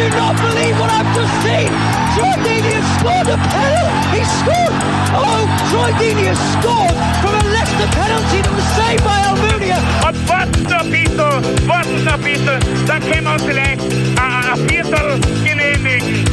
Do 0.00 0.08
not 0.16 0.34
believe 0.40 0.74
what 0.80 0.90
I've 0.90 1.10
just 1.14 1.34
seen! 1.44 1.68
Troy 2.16 2.34
Deeney 2.44 2.72
has 2.80 2.88
scored 2.96 3.28
a 3.28 3.36
penalty! 3.36 4.16
He 4.16 4.22
scored! 4.40 4.76
Oh, 5.12 5.42
Troy 5.68 5.90
Deeney 6.00 6.26
has 6.32 6.40
scored 6.56 6.96
from 7.20 7.32
a 7.36 7.44
Leicester 7.52 7.88
penalty 7.92 8.38
that 8.40 8.54
was 8.56 8.68
saved 8.80 9.04
by 9.04 9.18
Almunia! 9.28 9.78
Bisschen, 10.90 11.68
warten 11.68 12.04
noch 12.04 12.14
ein 12.14 12.22
bisschen, 12.22 12.60
dann 12.86 13.00
können 13.02 13.24
wir 13.24 13.32
uns 13.32 13.42
vielleicht 13.42 13.80
ein, 13.82 14.44
ein 14.52 14.68
Viertel 14.68 15.20
genehmigen. 15.44 16.24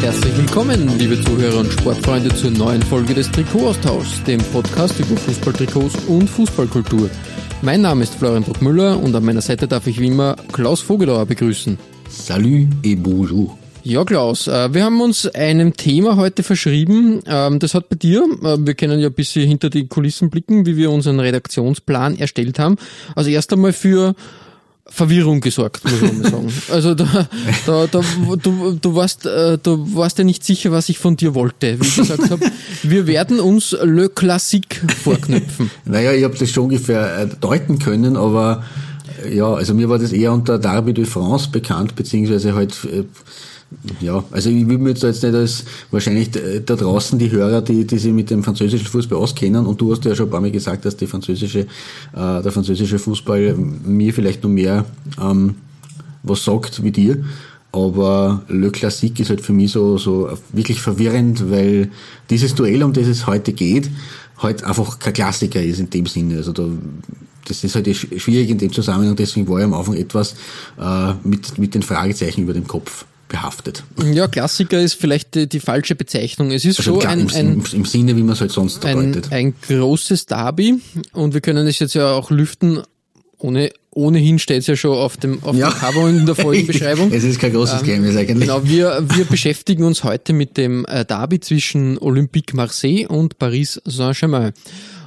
Herzlich 0.00 0.36
willkommen, 0.36 0.98
liebe 0.98 1.20
Zuhörer 1.22 1.60
und 1.60 1.72
Sportfreunde, 1.72 2.34
zur 2.34 2.50
neuen 2.50 2.82
Folge 2.82 3.14
des 3.14 3.30
Trikotaustauschs, 3.30 4.22
dem 4.24 4.40
Podcast 4.52 5.00
über 5.00 5.16
Fußballtrikots 5.16 5.94
und 6.08 6.28
Fußballkultur. 6.28 7.08
Mein 7.62 7.80
Name 7.80 8.02
ist 8.02 8.14
Florian 8.16 8.42
Bruckmüller 8.42 8.98
und 8.98 9.14
an 9.16 9.24
meiner 9.24 9.40
Seite 9.40 9.66
darf 9.66 9.86
ich 9.86 9.98
wie 9.98 10.08
immer 10.08 10.36
Klaus 10.52 10.80
Vogelauer 10.80 11.26
begrüßen. 11.26 11.78
Salut 12.12 12.68
et 12.82 12.96
bonjour. 12.96 13.56
Ja, 13.84 14.04
Klaus, 14.04 14.46
äh, 14.46 14.72
wir 14.74 14.84
haben 14.84 15.00
uns 15.00 15.26
einem 15.26 15.76
Thema 15.76 16.16
heute 16.16 16.42
verschrieben. 16.42 17.20
Ähm, 17.26 17.58
Das 17.58 17.74
hat 17.74 17.88
bei 17.88 17.96
dir, 17.96 18.24
äh, 18.42 18.56
wir 18.60 18.74
können 18.74 19.00
ja 19.00 19.08
ein 19.08 19.14
bisschen 19.14 19.48
hinter 19.48 19.70
die 19.70 19.88
Kulissen 19.88 20.28
blicken, 20.30 20.66
wie 20.66 20.76
wir 20.76 20.90
unseren 20.90 21.18
Redaktionsplan 21.18 22.16
erstellt 22.18 22.58
haben. 22.58 22.76
Also 23.16 23.30
erst 23.30 23.52
einmal 23.52 23.72
für 23.72 24.14
Verwirrung 24.86 25.40
gesorgt, 25.40 25.84
muss 25.84 26.00
man 26.00 26.20
mal 26.20 26.30
sagen. 26.30 26.52
Also 26.70 26.94
da, 26.94 27.28
da, 27.66 27.86
da 27.86 28.00
du, 28.42 28.78
du 28.80 28.94
warst, 28.94 29.24
äh, 29.26 29.56
du 29.60 29.94
warst 29.96 30.18
ja 30.18 30.24
nicht 30.24 30.44
sicher, 30.44 30.70
was 30.70 30.88
ich 30.90 30.98
von 30.98 31.16
dir 31.16 31.34
wollte, 31.34 31.80
wie 31.80 31.86
ich 31.86 31.96
gesagt 31.96 32.30
habe. 32.30 32.44
Wir 32.82 33.06
werden 33.06 33.40
uns 33.40 33.74
Le 33.82 34.10
Classique 34.10 34.82
vorknüpfen. 35.02 35.70
Naja, 35.86 36.12
ich 36.12 36.24
habe 36.24 36.36
das 36.36 36.50
schon 36.50 36.64
ungefähr 36.64 37.18
äh, 37.20 37.28
deuten 37.40 37.78
können, 37.78 38.16
aber 38.16 38.62
ja, 39.30 39.52
also 39.52 39.74
mir 39.74 39.88
war 39.88 39.98
das 39.98 40.12
eher 40.12 40.32
unter 40.32 40.58
Derby 40.58 40.92
de 40.92 41.04
France 41.04 41.48
bekannt, 41.50 41.94
beziehungsweise 41.94 42.54
halt, 42.54 42.76
äh, 42.84 43.04
ja, 44.00 44.22
also 44.30 44.50
ich 44.50 44.68
will 44.68 44.78
mir 44.78 44.90
jetzt 44.90 45.02
jetzt 45.02 45.22
nicht 45.22 45.34
als 45.34 45.64
wahrscheinlich 45.90 46.34
äh, 46.36 46.60
da 46.60 46.76
draußen 46.76 47.18
die 47.18 47.30
Hörer, 47.30 47.62
die, 47.62 47.86
die 47.86 47.98
sich 47.98 48.12
mit 48.12 48.30
dem 48.30 48.42
französischen 48.42 48.86
Fußball 48.86 49.18
auskennen, 49.18 49.66
und 49.66 49.80
du 49.80 49.92
hast 49.92 50.04
ja 50.04 50.14
schon 50.14 50.26
ein 50.26 50.30
paar 50.30 50.40
Mal 50.40 50.50
gesagt, 50.50 50.84
dass 50.84 50.96
die 50.96 51.06
französische, 51.06 51.60
äh, 51.60 51.66
der 52.12 52.52
französische 52.52 52.98
Fußball 52.98 53.54
mir 53.54 54.12
vielleicht 54.12 54.42
noch 54.42 54.50
mehr 54.50 54.84
ähm, 55.20 55.56
was 56.22 56.44
sagt 56.44 56.82
wie 56.82 56.92
dir. 56.92 57.24
Aber 57.72 58.42
Le 58.48 58.70
Classique 58.70 59.20
ist 59.20 59.30
halt 59.30 59.40
für 59.40 59.54
mich 59.54 59.72
so, 59.72 59.96
so 59.96 60.28
wirklich 60.52 60.82
verwirrend, 60.82 61.50
weil 61.50 61.90
dieses 62.28 62.54
Duell, 62.54 62.82
um 62.82 62.92
das 62.92 63.06
es 63.06 63.26
heute 63.26 63.54
geht, 63.54 63.90
halt 64.38 64.62
einfach 64.62 64.98
kein 64.98 65.14
Klassiker 65.14 65.62
ist 65.62 65.80
in 65.80 65.88
dem 65.88 66.06
Sinne. 66.06 66.36
Also 66.36 66.52
da, 66.52 66.64
das 67.46 67.64
ist 67.64 67.74
halt 67.74 67.86
sch- 67.88 68.18
schwierig 68.18 68.50
in 68.50 68.58
dem 68.58 68.72
Zusammenhang, 68.72 69.16
deswegen 69.16 69.48
war 69.48 69.58
ich 69.58 69.64
am 69.64 69.74
Anfang 69.74 69.94
etwas 69.94 70.34
äh, 70.80 71.12
mit, 71.24 71.58
mit 71.58 71.74
den 71.74 71.82
Fragezeichen 71.82 72.42
über 72.42 72.52
dem 72.52 72.66
Kopf 72.66 73.04
behaftet. 73.28 73.82
Ja, 74.12 74.28
Klassiker 74.28 74.80
ist 74.80 74.94
vielleicht 74.94 75.34
die, 75.34 75.48
die 75.48 75.60
falsche 75.60 75.94
Bezeichnung. 75.94 76.50
Es 76.50 76.64
ist 76.66 76.78
Also 76.80 77.00
schon 77.00 77.06
ein, 77.08 77.20
im, 77.20 77.28
ein, 77.34 77.62
im, 77.72 77.84
Sinne, 77.86 78.14
wie 78.16 78.22
man 78.22 78.34
es 78.34 78.40
halt 78.42 78.50
sonst 78.52 78.84
ein, 78.84 79.12
deutet. 79.12 79.32
ein 79.32 79.54
großes 79.66 80.26
Derby 80.26 80.80
und 81.12 81.32
wir 81.32 81.40
können 81.40 81.66
es 81.66 81.78
jetzt 81.78 81.94
ja 81.94 82.12
auch 82.12 82.30
lüften. 82.30 82.82
Ohne, 83.38 83.70
ohnehin 83.90 84.38
steht 84.38 84.58
es 84.60 84.68
ja 84.68 84.76
schon 84.76 84.96
auf 84.96 85.16
dem, 85.16 85.42
auf 85.42 85.56
Ja. 85.56 85.70
dem 85.70 85.78
Cover 85.78 86.08
in 86.08 86.26
der 86.26 86.34
Folgenbeschreibung. 86.36 87.10
Es 87.12 87.24
ist 87.24 87.40
kein 87.40 87.52
großes 87.52 87.82
Geheimnis 87.82 88.14
eigentlich. 88.16 88.38
Genau, 88.46 88.62
wir, 88.64 89.04
wir 89.16 89.24
beschäftigen 89.24 89.82
uns 89.82 90.04
heute 90.04 90.32
mit 90.32 90.56
dem 90.56 90.84
äh, 90.84 91.04
Derby 91.04 91.40
zwischen 91.40 91.98
Olympique 91.98 92.54
Marseille 92.54 93.06
und 93.08 93.38
Paris 93.40 93.80
Saint-Germain. 93.84 94.52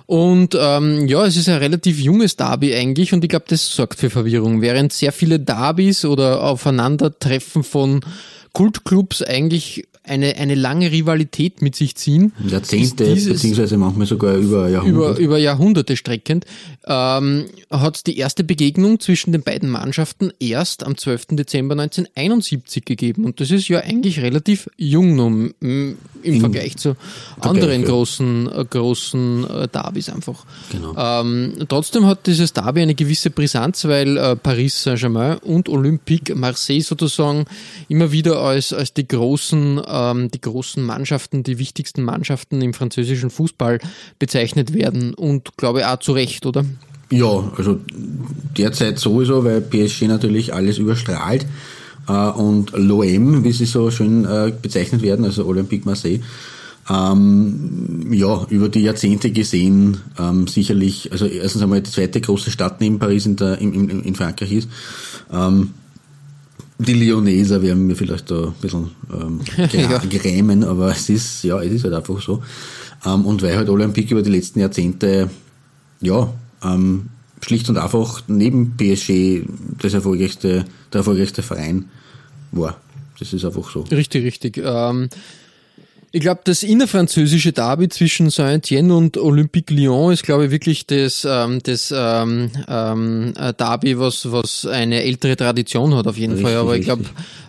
Und 0.05 0.55
ähm, 0.59 1.07
ja, 1.07 1.25
es 1.25 1.35
ist 1.35 1.49
ein 1.49 1.57
relativ 1.57 1.99
junges 1.99 2.35
Derby 2.35 2.75
eigentlich 2.75 3.13
und 3.13 3.23
ich 3.23 3.29
glaube, 3.29 3.45
das 3.47 3.75
sorgt 3.75 3.99
für 3.99 4.09
Verwirrung. 4.09 4.61
Während 4.61 4.93
sehr 4.93 5.11
viele 5.11 5.39
Derbys 5.39 6.05
oder 6.05 6.43
Aufeinandertreffen 6.43 7.63
von 7.63 8.01
Kultclubs 8.53 9.23
eigentlich 9.23 9.87
eine, 10.07 10.35
eine 10.37 10.55
lange 10.55 10.91
Rivalität 10.91 11.61
mit 11.61 11.75
sich 11.75 11.95
ziehen. 11.95 12.33
Jahrzehnte, 12.47 13.05
dieses- 13.13 13.33
beziehungsweise 13.33 13.77
manchmal 13.77 14.07
sogar 14.07 14.35
über 14.35 14.69
Jahrhunderte. 14.69 15.11
über, 15.13 15.19
über 15.19 15.37
Jahrhunderte 15.37 15.97
streckend, 15.97 16.45
ähm, 16.87 17.45
hat 17.71 18.05
die 18.07 18.17
erste 18.17 18.43
Begegnung 18.43 18.99
zwischen 18.99 19.31
den 19.31 19.43
beiden 19.43 19.69
Mannschaften 19.69 20.31
erst 20.39 20.83
am 20.85 20.97
12. 20.97 21.35
Dezember 21.35 21.73
1971 21.75 22.85
gegeben. 22.85 23.25
Und 23.25 23.39
das 23.39 23.51
ist 23.51 23.67
ja 23.67 23.79
eigentlich 23.79 24.19
relativ 24.21 24.69
jung 24.77 25.53
m, 25.61 25.97
im 26.23 26.39
Vergleich 26.39 26.77
zu 26.77 26.95
anderen 27.39 27.81
ja. 27.81 27.87
großen, 27.87 28.49
äh, 28.51 28.65
großen 28.69 29.49
äh, 29.49 29.67
Derbys 29.67 30.09
einfach. 30.09 30.45
Genau. 30.71 30.93
Ähm, 30.97 31.53
trotzdem 31.67 32.05
hat 32.05 32.27
dieses 32.27 32.53
Derby 32.53 32.81
eine 32.81 32.95
gewisse 32.95 33.29
Brisanz, 33.29 33.85
weil 33.85 34.17
äh, 34.17 34.35
Paris 34.35 34.83
Saint-Germain 34.83 35.37
und 35.39 35.69
Olympique 35.69 36.35
Marseille 36.35 36.81
sozusagen 36.81 37.45
immer 37.87 38.11
wieder 38.11 38.39
als, 38.39 38.73
als 38.73 38.93
die 38.93 39.07
großen, 39.07 39.81
ähm, 39.95 40.29
die 40.29 40.41
großen 40.41 40.83
Mannschaften, 40.83 41.43
die 41.43 41.57
wichtigsten 41.57 42.03
Mannschaften 42.03 42.61
im 42.61 42.73
französischen 42.73 43.29
Fußball 43.29 43.79
bezeichnet 44.19 44.73
werden 44.73 45.13
und 45.13 45.55
glaube 45.57 45.89
auch 45.89 45.99
zu 45.99 46.11
Recht, 46.11 46.45
oder? 46.45 46.65
Ja, 47.11 47.51
also 47.55 47.79
derzeit 48.57 48.99
sowieso, 48.99 49.43
weil 49.45 49.61
PSG 49.61 50.03
natürlich 50.03 50.53
alles 50.53 50.77
überstrahlt. 50.77 51.45
Äh, 52.07 52.11
und 52.11 52.71
l'OM, 52.73 53.43
wie 53.43 53.51
sie 53.51 53.65
so 53.65 53.89
schön 53.89 54.25
äh, 54.25 54.51
bezeichnet 54.59 55.01
werden, 55.01 55.25
also 55.25 55.45
Olympique 55.45 55.85
Marseille, 55.85 56.19
ähm, 56.89 58.11
ja, 58.11 58.45
über 58.49 58.69
die 58.69 58.81
Jahrzehnte 58.81 59.31
gesehen 59.31 59.97
ähm, 60.19 60.47
sicherlich, 60.47 61.11
also 61.11 61.25
erstens 61.25 61.63
einmal 61.63 61.81
die 61.81 61.89
zweite 61.89 62.21
große 62.21 62.51
Stadt 62.51 62.79
neben 62.79 62.99
Paris 62.99 63.25
in, 63.25 63.37
der, 63.37 63.57
in, 63.59 63.73
in, 63.73 64.03
in 64.03 64.15
Frankreich 64.15 64.51
ist. 64.51 64.69
Ähm, 65.33 65.71
die 66.77 66.93
Lyonneser 66.93 67.61
werden 67.61 67.87
mir 67.87 67.95
vielleicht 67.95 68.29
da 68.31 68.47
ein 68.47 68.53
bisschen 68.61 68.91
ähm, 69.13 69.39
Ja. 69.71 69.97
grämen, 69.99 70.63
aber 70.63 70.91
es 70.91 71.09
ist, 71.09 71.43
ja, 71.43 71.61
es 71.61 71.71
ist 71.71 71.83
halt 71.83 71.93
einfach 71.93 72.21
so. 72.21 72.43
Ähm, 73.05 73.25
und 73.25 73.41
weil 73.41 73.55
halt 73.55 73.69
Olympique 73.69 74.11
über 74.11 74.21
die 74.21 74.31
letzten 74.31 74.59
Jahrzehnte, 74.59 75.29
ja, 76.01 76.33
ähm, 76.63 77.07
schlicht 77.41 77.69
und 77.69 77.77
einfach 77.77 78.23
neben 78.27 78.75
PSG 78.75 79.43
das 79.81 79.93
erfolgreichste, 79.93 80.65
der 80.91 80.97
erfolgreichste 80.99 81.43
Verein 81.43 81.85
war. 82.51 82.77
Das 83.19 83.31
ist 83.31 83.45
einfach 83.45 83.69
so. 83.69 83.81
Richtig, 83.81 84.25
richtig. 84.25 84.59
Ähm, 84.63 85.09
ich 86.15 86.21
glaube, 86.21 86.39
das 86.45 86.63
innerfranzösische 86.63 87.51
Derby 87.51 87.89
zwischen 87.89 88.29
Saint-Étienne 88.29 88.93
und 88.93 89.17
Olympique 89.17 89.73
Lyon 89.73 90.13
ist, 90.13 90.23
glaube 90.23 90.45
ich, 90.45 90.51
wirklich 90.51 90.87
das, 90.87 91.27
ähm, 91.29 91.59
das 91.61 91.93
ähm, 91.93 92.51
ähm, 92.69 93.33
äh, 93.37 93.53
Derby, 93.53 93.99
was, 93.99 94.31
was 94.31 94.65
eine 94.65 95.03
ältere 95.03 95.35
Tradition 95.35 95.93
hat 95.93 96.07
auf 96.07 96.17
jeden 96.17 96.35
Richtig, 96.35 96.53
Fall. 96.53 96.57
Aber 96.57 96.77
ich 96.77 96.85
glaube, 96.85 97.03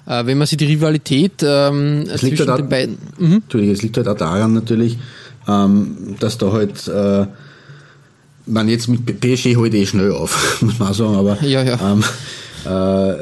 äh, 0.07 0.27
wenn 0.27 0.37
man 0.37 0.49
sich 0.49 0.59
die 0.59 0.65
Rivalität 0.65 1.45
ähm, 1.45 2.07
liegt 2.07 2.19
zwischen 2.19 2.49
halt 2.49 2.59
den 2.59 2.69
beiden... 2.69 2.99
Mhm. 3.19 3.35
Entschuldige, 3.35 3.73
es 3.73 3.83
liegt 3.83 3.99
halt 3.99 4.09
auch 4.09 4.17
daran 4.17 4.55
natürlich, 4.55 4.99
ähm, 5.47 6.17
dass 6.19 6.37
da 6.37 6.51
halt, 6.51 6.89
äh, 6.89 7.25
man 8.47 8.69
jetzt 8.69 8.89
mit 8.89 9.21
PSG 9.21 9.55
heute 9.55 9.77
eh 9.77 9.87
schnell 9.87 10.11
auf, 10.11 10.61
muss 10.61 10.81
man 10.81 10.93
sagen, 10.93 11.15
aber 11.15 11.41
Ja, 11.41 11.63
ja. 11.63 11.79
Ähm, 11.93 12.03
äh, 12.65 13.15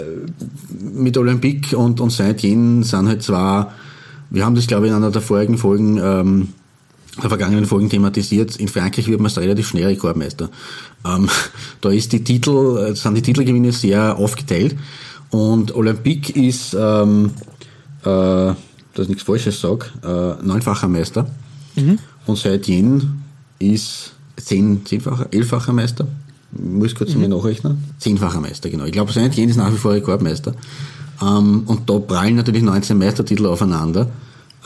mit 0.98 1.18
Olympique 1.18 1.76
und, 1.76 2.00
und 2.00 2.10
Saint-Étienne 2.10 2.82
sind 2.82 3.08
halt 3.08 3.22
zwar, 3.22 3.74
wir 4.34 4.44
haben 4.44 4.54
das 4.54 4.66
glaube 4.66 4.86
ich 4.86 4.90
in 4.90 4.96
einer 4.96 5.10
der 5.10 5.22
vorigen 5.22 5.58
Folgen, 5.58 5.98
ähm, 6.02 6.48
der 7.22 7.28
vergangenen 7.28 7.64
Folgen 7.64 7.88
thematisiert, 7.88 8.56
in 8.56 8.68
Frankreich 8.68 9.06
wird 9.06 9.20
man 9.20 9.30
es 9.30 9.38
relativ 9.38 9.68
schnell 9.68 9.86
Rekordmeister. 9.86 10.50
Ähm, 11.06 11.28
da 11.80 11.90
ist 11.90 12.12
die 12.12 12.24
Titel, 12.24 12.78
äh, 12.78 12.94
sind 12.94 13.14
die 13.14 13.22
Titelgewinne 13.22 13.72
sehr 13.72 14.16
aufgeteilt 14.16 14.76
und 15.30 15.74
Olympique 15.74 16.30
ist, 16.30 16.74
ähm, 16.74 17.30
äh, 18.02 18.06
dass 18.06 18.58
ich 18.98 19.08
nichts 19.08 19.22
Falsches 19.22 19.60
sage, 19.60 19.86
äh, 20.02 20.44
neunfacher 20.44 20.88
Meister 20.88 21.26
und 22.26 22.38
Saint-Étienne 22.38 23.02
ist 23.58 24.12
zehn, 24.36 24.84
zehnfacher, 24.84 25.28
elffacher 25.30 25.72
Meister. 25.72 26.06
Ich 26.52 26.60
muss 26.60 26.94
kurz 26.94 27.14
mal 27.14 27.28
nachrechnen. 27.28 27.82
Zehnfacher 27.98 28.40
Meister, 28.40 28.70
genau. 28.70 28.84
Ich 28.84 28.92
glaube, 28.92 29.12
Saint-Étienne 29.12 29.50
ist 29.50 29.56
nach 29.56 29.72
wie 29.72 29.76
vor 29.76 29.92
Rekordmeister. 29.92 30.54
Ähm, 31.22 31.62
und 31.66 31.88
da 31.88 31.98
prallen 31.98 32.36
natürlich 32.36 32.62
19 32.62 32.98
Meistertitel 32.98 33.46
aufeinander. 33.46 34.08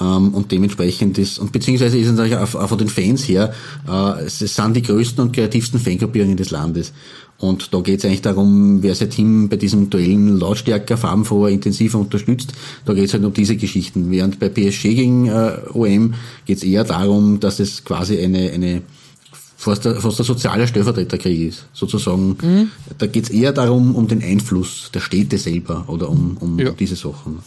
Ähm, 0.00 0.34
und 0.34 0.52
dementsprechend 0.52 1.18
ist, 1.18 1.38
und 1.38 1.52
beziehungsweise 1.52 1.98
ist 1.98 2.06
es 2.08 2.12
natürlich 2.12 2.36
auch, 2.36 2.54
auch 2.54 2.68
von 2.68 2.78
den 2.78 2.88
Fans 2.88 3.28
her, 3.28 3.52
äh, 3.88 4.24
es 4.24 4.38
sind 4.38 4.76
die 4.76 4.82
größten 4.82 5.22
und 5.22 5.32
kreativsten 5.32 5.80
Fangruppierungen 5.80 6.36
des 6.36 6.50
Landes. 6.50 6.92
Und 7.38 7.72
da 7.72 7.80
geht 7.80 8.00
es 8.00 8.04
eigentlich 8.04 8.22
darum, 8.22 8.82
wer 8.82 8.96
sein 8.96 9.10
Team 9.10 9.48
bei 9.48 9.56
diesen 9.56 9.90
Duellen 9.90 10.38
lautstärker, 10.38 10.96
farbenfroher, 10.96 11.50
intensiver 11.50 11.98
unterstützt. 11.98 12.52
Da 12.84 12.94
geht 12.94 13.04
es 13.04 13.14
halt 13.14 13.24
um 13.24 13.32
diese 13.32 13.56
Geschichten. 13.56 14.10
Während 14.10 14.40
bei 14.40 14.48
PSG 14.48 14.82
gegen 14.82 15.28
äh, 15.28 15.58
OM 15.72 16.14
geht 16.46 16.58
es 16.58 16.64
eher 16.64 16.82
darum, 16.82 17.38
dass 17.38 17.60
es 17.60 17.84
quasi 17.84 18.18
eine, 18.18 18.50
eine 18.50 18.82
fast 19.56 19.84
der, 19.84 20.00
fast 20.00 20.18
der 20.18 20.26
soziale 20.26 20.66
Stellvertreterkrieg 20.66 21.48
ist, 21.48 21.66
sozusagen. 21.72 22.36
Mhm. 22.42 22.70
Da 22.98 23.06
geht 23.06 23.24
es 23.24 23.30
eher 23.30 23.52
darum, 23.52 23.94
um 23.94 24.08
den 24.08 24.22
Einfluss 24.22 24.90
der 24.92 25.00
Städte 25.00 25.38
selber 25.38 25.84
oder 25.86 26.08
um, 26.10 26.36
um 26.40 26.58
ja. 26.58 26.70
diese 26.70 26.96
Sachen. 26.96 27.38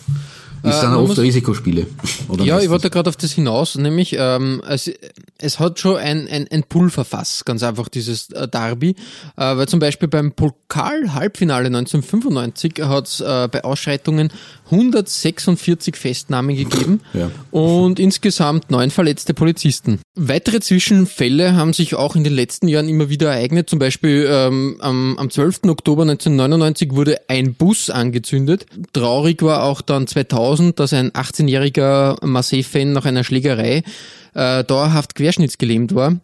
Ist 0.64 0.78
äh, 0.78 0.82
dann 0.82 0.96
oft 0.96 1.18
Risikospiele. 1.18 1.88
Oder 2.28 2.44
ja, 2.44 2.60
ich 2.60 2.70
wollte 2.70 2.90
gerade 2.90 3.10
auf 3.10 3.16
das 3.16 3.32
hinaus, 3.32 3.76
nämlich 3.76 4.16
ähm, 4.18 4.62
es, 4.68 4.92
es 5.40 5.60
hat 5.60 5.80
schon 5.80 5.98
ein, 5.98 6.28
ein, 6.28 6.48
ein 6.52 6.64
Pulverfass, 6.64 7.46
ganz 7.46 7.64
einfach 7.64 7.90
dieses 7.90 8.30
äh, 8.30 8.48
Derby, 8.48 8.92
äh, 9.38 9.58
weil 9.58 9.68
zum 9.68 9.80
Beispiel 9.80 10.08
beim 10.08 10.34
Pokal-Halbfinale 10.34 11.68
1995 11.68 12.82
hat 12.84 13.08
es 13.08 13.22
äh, 13.22 13.50
bei 13.52 13.64
Ausschreitungen 13.64 14.32
146 14.72 15.96
Festnahmen 15.96 16.56
gegeben 16.56 17.02
ja. 17.14 17.30
und 17.52 18.00
insgesamt 18.00 18.72
neun 18.72 18.90
verletzte 18.90 19.34
Polizisten. 19.34 20.00
Weitere 20.16 20.60
Zwischenfälle 20.60 21.56
haben 21.56 21.74
sich 21.74 21.96
auch 21.96 22.16
in 22.16 22.24
den 22.24 22.34
letzten 22.34 22.68
Jahren 22.68 22.90
immer 22.90 23.10
wieder 23.10 23.32
ereignet. 23.32 23.70
Zum 23.70 23.80
Beispiel 23.80 24.28
ähm, 24.30 24.78
am, 24.80 25.18
am 25.18 25.30
12. 25.30 25.62
Oktober 25.68 26.04
1999 26.04 26.94
wurde 26.94 27.18
ein 27.28 27.54
Bus 27.54 27.90
angezündet. 27.90 28.66
Traurig 28.94 29.44
war 29.44 29.64
auch 29.64 29.82
dann 29.82 30.08
2000, 30.08 30.80
dass 30.80 30.94
ein 30.94 31.12
18-jähriger 31.12 32.26
Marseille-Fan 32.26 32.94
nach 32.94 33.06
einer 33.06 33.24
Schlägerei 33.24 33.84
äh, 34.34 34.64
dauerhaft 34.64 35.16
querschnittsgelähmt 35.16 35.94
war. 35.94 36.18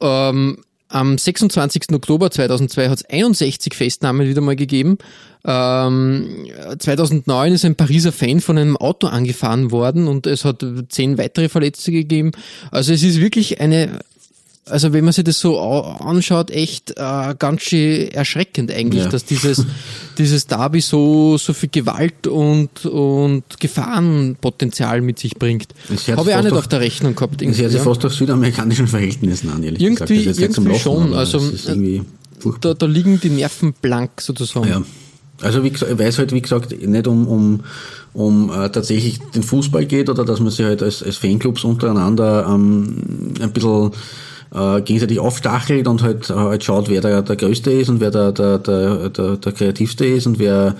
Ähm, 0.00 0.58
am 0.90 1.16
26. 1.16 1.92
Oktober 1.92 2.30
2002 2.30 2.88
hat 2.88 2.98
es 2.98 3.04
61 3.04 3.74
Festnahmen 3.74 4.28
wieder 4.28 4.40
mal 4.40 4.56
gegeben. 4.56 4.98
Ähm, 5.44 6.46
2009 6.78 7.52
ist 7.52 7.64
ein 7.64 7.76
Pariser 7.76 8.12
Fan 8.12 8.40
von 8.40 8.58
einem 8.58 8.76
Auto 8.76 9.06
angefahren 9.06 9.70
worden 9.70 10.08
und 10.08 10.26
es 10.26 10.44
hat 10.44 10.64
zehn 10.88 11.16
weitere 11.16 11.48
Verletzte 11.48 11.92
gegeben. 11.92 12.32
Also 12.70 12.92
es 12.92 13.02
ist 13.02 13.20
wirklich 13.20 13.60
eine 13.60 14.00
also 14.66 14.92
wenn 14.92 15.04
man 15.04 15.12
sich 15.12 15.24
das 15.24 15.40
so 15.40 15.58
anschaut, 15.58 16.50
echt 16.50 16.92
äh, 16.96 17.34
ganz 17.38 17.62
schön 17.62 18.08
erschreckend 18.12 18.70
eigentlich, 18.70 19.04
ja. 19.04 19.08
dass 19.08 19.24
dieses, 19.24 19.66
dieses 20.18 20.46
Derby 20.46 20.80
so, 20.80 21.38
so 21.38 21.52
viel 21.52 21.70
Gewalt 21.70 22.26
und, 22.26 22.84
und 22.86 23.44
Gefahrenpotenzial 23.58 25.00
mit 25.00 25.18
sich 25.18 25.36
bringt. 25.36 25.68
Habe 25.88 26.30
ich 26.30 26.36
auch 26.36 26.42
nicht 26.42 26.52
auf 26.52 26.68
der 26.68 26.80
Rechnung 26.80 27.14
gehabt. 27.14 27.40
Das 27.42 27.58
hört 27.58 27.70
sich 27.70 27.78
ja. 27.78 27.82
fast 27.82 28.04
auf 28.04 28.14
südamerikanischen 28.14 28.86
Verhältnissen 28.86 29.50
an, 29.50 29.62
ehrlich 29.62 29.82
irgendwie, 29.82 30.24
gesagt. 30.24 30.56
Irgendwie 30.56 30.78
schon. 30.78 31.14
Also 31.14 31.40
da, 32.60 32.74
da 32.74 32.86
liegen 32.86 33.20
die 33.20 33.30
Nerven 33.30 33.74
blank 33.80 34.20
sozusagen. 34.20 34.68
Ja. 34.68 34.82
Also 35.42 35.64
wie 35.64 35.70
gesagt, 35.70 35.90
ich 35.90 35.98
weiß 35.98 36.18
halt, 36.18 36.32
wie 36.32 36.42
gesagt, 36.42 36.70
nicht 36.86 37.06
um, 37.06 37.26
um, 37.26 37.60
um 38.12 38.50
äh, 38.50 38.68
tatsächlich 38.70 39.18
den 39.34 39.42
Fußball 39.42 39.86
geht 39.86 40.10
oder 40.10 40.24
dass 40.24 40.40
man 40.40 40.50
sich 40.50 40.66
halt 40.66 40.82
als, 40.82 41.02
als 41.02 41.16
Fanclubs 41.16 41.64
untereinander 41.64 42.46
ähm, 42.46 43.34
ein 43.40 43.52
bisschen 43.52 43.92
äh, 44.54 44.82
gegenseitig 44.82 45.18
aufstachelt 45.18 45.86
und 45.86 46.02
halt, 46.02 46.30
äh, 46.30 46.34
halt 46.34 46.64
schaut, 46.64 46.88
wer 46.88 47.00
der, 47.00 47.22
der 47.22 47.36
Größte 47.36 47.70
ist 47.70 47.88
und 47.88 48.00
wer 48.00 48.10
der, 48.10 48.32
der, 48.32 48.58
der, 48.58 49.08
der, 49.08 49.36
der 49.36 49.52
Kreativste 49.52 50.06
ist 50.06 50.26
und 50.26 50.38
wer 50.38 50.74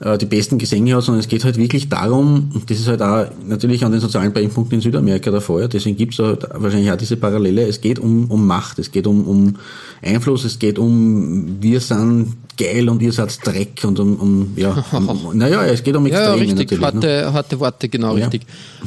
äh, 0.00 0.16
die 0.16 0.26
besten 0.26 0.58
Gesänge 0.58 0.96
hat, 0.96 1.04
sondern 1.04 1.20
es 1.20 1.28
geht 1.28 1.44
halt 1.44 1.56
wirklich 1.56 1.88
darum, 1.88 2.50
und 2.54 2.70
das 2.70 2.78
ist 2.78 2.88
halt 2.88 3.02
auch 3.02 3.26
natürlich 3.46 3.84
an 3.84 3.92
den 3.92 4.00
sozialen 4.00 4.32
Brennpunkten 4.32 4.76
in 4.76 4.80
Südamerika 4.80 5.30
der 5.30 5.40
Fall, 5.40 5.68
deswegen 5.68 5.96
gibt 5.96 6.14
es 6.14 6.18
halt 6.20 6.46
wahrscheinlich 6.54 6.90
auch 6.90 6.96
diese 6.96 7.16
Parallele, 7.16 7.66
es 7.66 7.80
geht 7.80 7.98
um, 7.98 8.30
um 8.30 8.46
Macht, 8.46 8.78
es 8.78 8.90
geht 8.90 9.06
um, 9.06 9.26
um 9.26 9.56
Einfluss, 10.02 10.44
es 10.44 10.58
geht 10.58 10.78
um, 10.78 11.58
wir 11.60 11.80
sind 11.80 12.34
geil 12.56 12.88
und 12.88 13.00
ihr 13.02 13.12
seid 13.12 13.38
Dreck 13.46 13.82
und 13.84 13.98
um, 13.98 14.16
um 14.16 14.52
ja, 14.56 14.84
um, 14.92 15.30
naja, 15.34 15.64
es 15.64 15.82
geht 15.82 15.96
um 15.96 16.06
Extreme 16.06 16.28
ja, 16.28 16.34
richtig, 16.34 16.58
natürlich. 16.58 16.84
Harte, 16.84 17.06
ne? 17.06 17.32
harte 17.32 17.60
Worte, 17.60 17.88
genau, 17.88 18.16
ja. 18.16 18.24
richtig. 18.26 18.42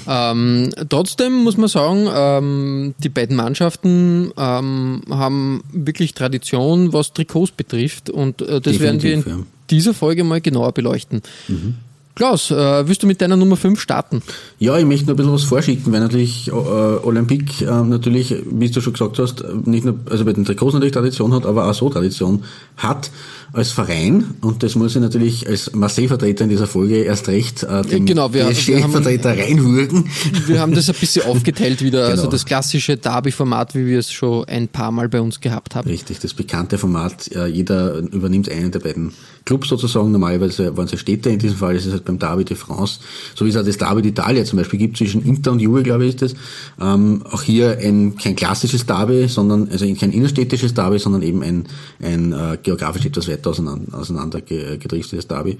Ähm, 0.07 0.71
trotzdem 0.89 1.43
muss 1.43 1.57
man 1.57 1.67
sagen, 1.69 2.07
ähm, 2.13 2.95
die 3.03 3.09
beiden 3.09 3.35
Mannschaften 3.35 4.31
ähm, 4.37 5.01
haben 5.09 5.63
wirklich 5.71 6.13
Tradition, 6.13 6.93
was 6.93 7.13
Trikots 7.13 7.51
betrifft 7.51 8.09
und 8.09 8.41
äh, 8.41 8.61
das 8.61 8.73
Definitiv, 8.73 8.81
werden 8.81 9.03
wir 9.03 9.13
in 9.13 9.39
ja. 9.39 9.45
Dieser 9.73 9.93
Folge 9.93 10.23
mal 10.23 10.41
genauer 10.41 10.71
beleuchten. 10.71 11.21
Mhm. 11.47 11.75
Klaus, 12.15 12.51
äh, 12.51 12.87
willst 12.87 13.01
du 13.01 13.07
mit 13.07 13.21
deiner 13.21 13.35
Nummer 13.35 13.57
5 13.57 13.79
starten? 13.79 14.21
Ja, 14.59 14.77
ich 14.77 14.85
möchte 14.85 15.07
noch 15.07 15.13
ein 15.13 15.17
bisschen 15.17 15.33
was 15.33 15.43
vorschicken, 15.43 15.91
weil 15.91 15.99
natürlich 15.99 16.47
äh, 16.47 16.51
Olympique 16.51 17.65
äh, 17.65 17.83
natürlich, 17.83 18.35
wie 18.51 18.69
du 18.69 18.81
schon 18.81 18.93
gesagt 18.93 19.17
hast, 19.17 19.43
nicht 19.65 19.83
nur, 19.83 19.95
also 20.11 20.23
bei 20.23 20.33
den 20.33 20.45
Trikots 20.45 20.73
natürlich 20.73 20.93
Tradition 20.93 21.33
hat, 21.33 21.47
aber 21.47 21.67
auch 21.67 21.73
so 21.73 21.89
Tradition 21.89 22.43
hat 22.77 23.09
als 23.53 23.71
Verein, 23.71 24.33
und 24.41 24.63
das 24.63 24.73
muss 24.73 24.95
ich 24.95 25.01
natürlich 25.01 25.47
als 25.47 25.73
Marseille-Vertreter 25.73 26.43
in 26.43 26.49
dieser 26.49 26.65
Folge 26.65 27.03
erst 27.03 27.27
recht 27.27 27.61
äh, 27.61 27.83
dem 27.83 28.07
genau, 28.07 28.33
wir, 28.33 28.47
vertreter 28.47 29.37
reinwürgen. 29.37 30.09
Wir 30.47 30.59
haben 30.59 30.73
das 30.73 30.89
ein 30.89 30.95
bisschen 30.99 31.25
aufgeteilt 31.27 31.83
wieder, 31.83 31.99
also 31.99 32.11
genau. 32.11 32.21
also 32.23 32.31
das 32.31 32.45
klassische 32.45 32.97
Derby-Format, 32.97 33.75
wie 33.75 33.85
wir 33.85 33.99
es 33.99 34.11
schon 34.11 34.45
ein 34.45 34.67
paar 34.67 34.91
Mal 34.91 35.07
bei 35.07 35.21
uns 35.21 35.39
gehabt 35.39 35.75
haben. 35.75 35.87
Richtig, 35.87 36.17
das 36.19 36.33
bekannte 36.33 36.79
Format, 36.79 37.31
äh, 37.31 37.45
jeder 37.45 37.97
übernimmt 37.97 38.49
einen 38.49 38.71
der 38.71 38.79
beiden 38.79 39.13
Clubs 39.45 39.67
sozusagen, 39.67 40.11
normalerweise 40.11 40.75
waren 40.75 40.85
es 40.85 40.93
ja 40.93 40.97
Städte, 40.97 41.29
in 41.29 41.37
diesem 41.37 41.57
Fall 41.57 41.75
ist 41.75 41.85
es 41.85 41.91
halt 41.91 42.05
beim 42.05 42.17
Derby 42.17 42.45
de 42.45 42.57
France, 42.57 43.01
so 43.35 43.45
wie 43.45 43.49
es 43.49 43.57
auch 43.57 43.63
das 43.63 43.77
Derby 43.77 44.01
d'Italia 44.01 44.45
zum 44.45 44.57
Beispiel 44.57 44.79
gibt, 44.79 44.97
zwischen 44.97 45.23
Inter 45.23 45.51
und 45.51 45.59
Juve, 45.59 45.83
glaube 45.83 46.05
ich, 46.05 46.15
ist 46.15 46.21
das. 46.23 46.35
Ähm, 46.81 47.23
auch 47.29 47.43
hier 47.43 47.77
ein, 47.77 48.15
kein 48.15 48.35
klassisches 48.35 48.87
Derby, 48.87 49.27
sondern, 49.27 49.69
also 49.69 49.85
kein 49.93 50.11
innerstädtisches 50.11 50.73
Derby, 50.73 50.97
sondern 50.97 51.21
eben 51.21 51.43
ein, 51.43 51.65
ein 52.01 52.31
äh, 52.31 52.57
geografisch 52.63 53.05
etwas 53.05 53.27
weiter 53.27 53.42
auseinander, 53.47 53.97
auseinander 53.97 54.41
gedriftetes 54.41 55.27
Derby. 55.27 55.57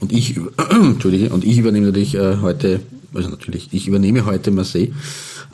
Und 0.00 0.12
ich, 0.12 0.38
Entschuldige, 0.70 1.30
und 1.30 1.44
ich 1.44 1.58
übernehme 1.58 1.86
natürlich 1.86 2.14
äh, 2.14 2.38
heute, 2.40 2.80
also 3.14 3.28
natürlich, 3.28 3.68
ich 3.72 3.88
übernehme 3.88 4.24
heute 4.26 4.50
Marseille. 4.50 4.92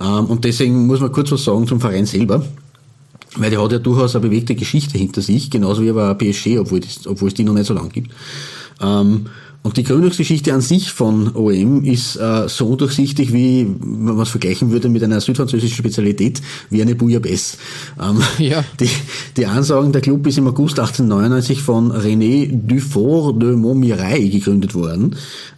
Ähm, 0.01 0.27
und 0.27 0.45
deswegen 0.45 0.87
muss 0.87 1.01
man 1.01 1.13
kurz 1.13 1.31
was 1.33 1.45
sagen 1.45 1.67
zum 1.67 1.81
Verein 1.81 2.07
selber. 2.07 2.45
Weil 3.37 3.51
der 3.51 3.63
hat 3.63 3.73
ja 3.73 3.79
durchaus 3.79 4.15
eine 4.15 4.29
bewegte 4.29 4.55
Geschichte 4.55 4.99
hinter 4.99 5.23
sich, 5.23 5.51
genauso 5.51 5.83
wie 5.83 5.89
aber 5.89 6.15
PSG, 6.15 6.59
obwohl, 6.59 6.81
das, 6.81 7.07
obwohl 7.07 7.29
es 7.29 7.35
die 7.35 7.45
noch 7.45 7.55
nicht 7.55 7.67
so 7.67 7.73
lang 7.73 7.89
gibt. 7.89 8.11
Ähm, 8.81 9.27
und 9.64 9.76
die 9.76 9.85
Gründungsgeschichte 9.85 10.53
an 10.53 10.61
sich 10.61 10.91
von 10.91 11.37
OM 11.37 11.85
ist 11.85 12.17
äh, 12.17 12.49
so 12.49 12.75
durchsichtig, 12.75 13.32
wie 13.32 13.64
man 13.64 14.19
es 14.19 14.31
vergleichen 14.31 14.73
würde 14.73 14.88
mit 14.88 15.05
einer 15.05 15.20
südfranzösischen 15.20 15.76
Spezialität, 15.76 16.43
wie 16.70 16.82
eine 16.82 16.97
Bouillabaisse. 16.97 17.59
Ähm, 18.00 18.20
ja. 18.44 18.64
die, 18.81 18.88
die 19.37 19.47
Ansagen, 19.47 19.93
der 19.93 20.03
Club 20.03 20.26
ist 20.26 20.38
im 20.38 20.49
August 20.49 20.81
1899 20.81 21.62
von 21.62 21.93
René 21.93 22.50
Dufort 22.50 23.41
de 23.41 23.55
Montmirail 23.55 24.31
gegründet 24.31 24.75
worden. 24.75 25.14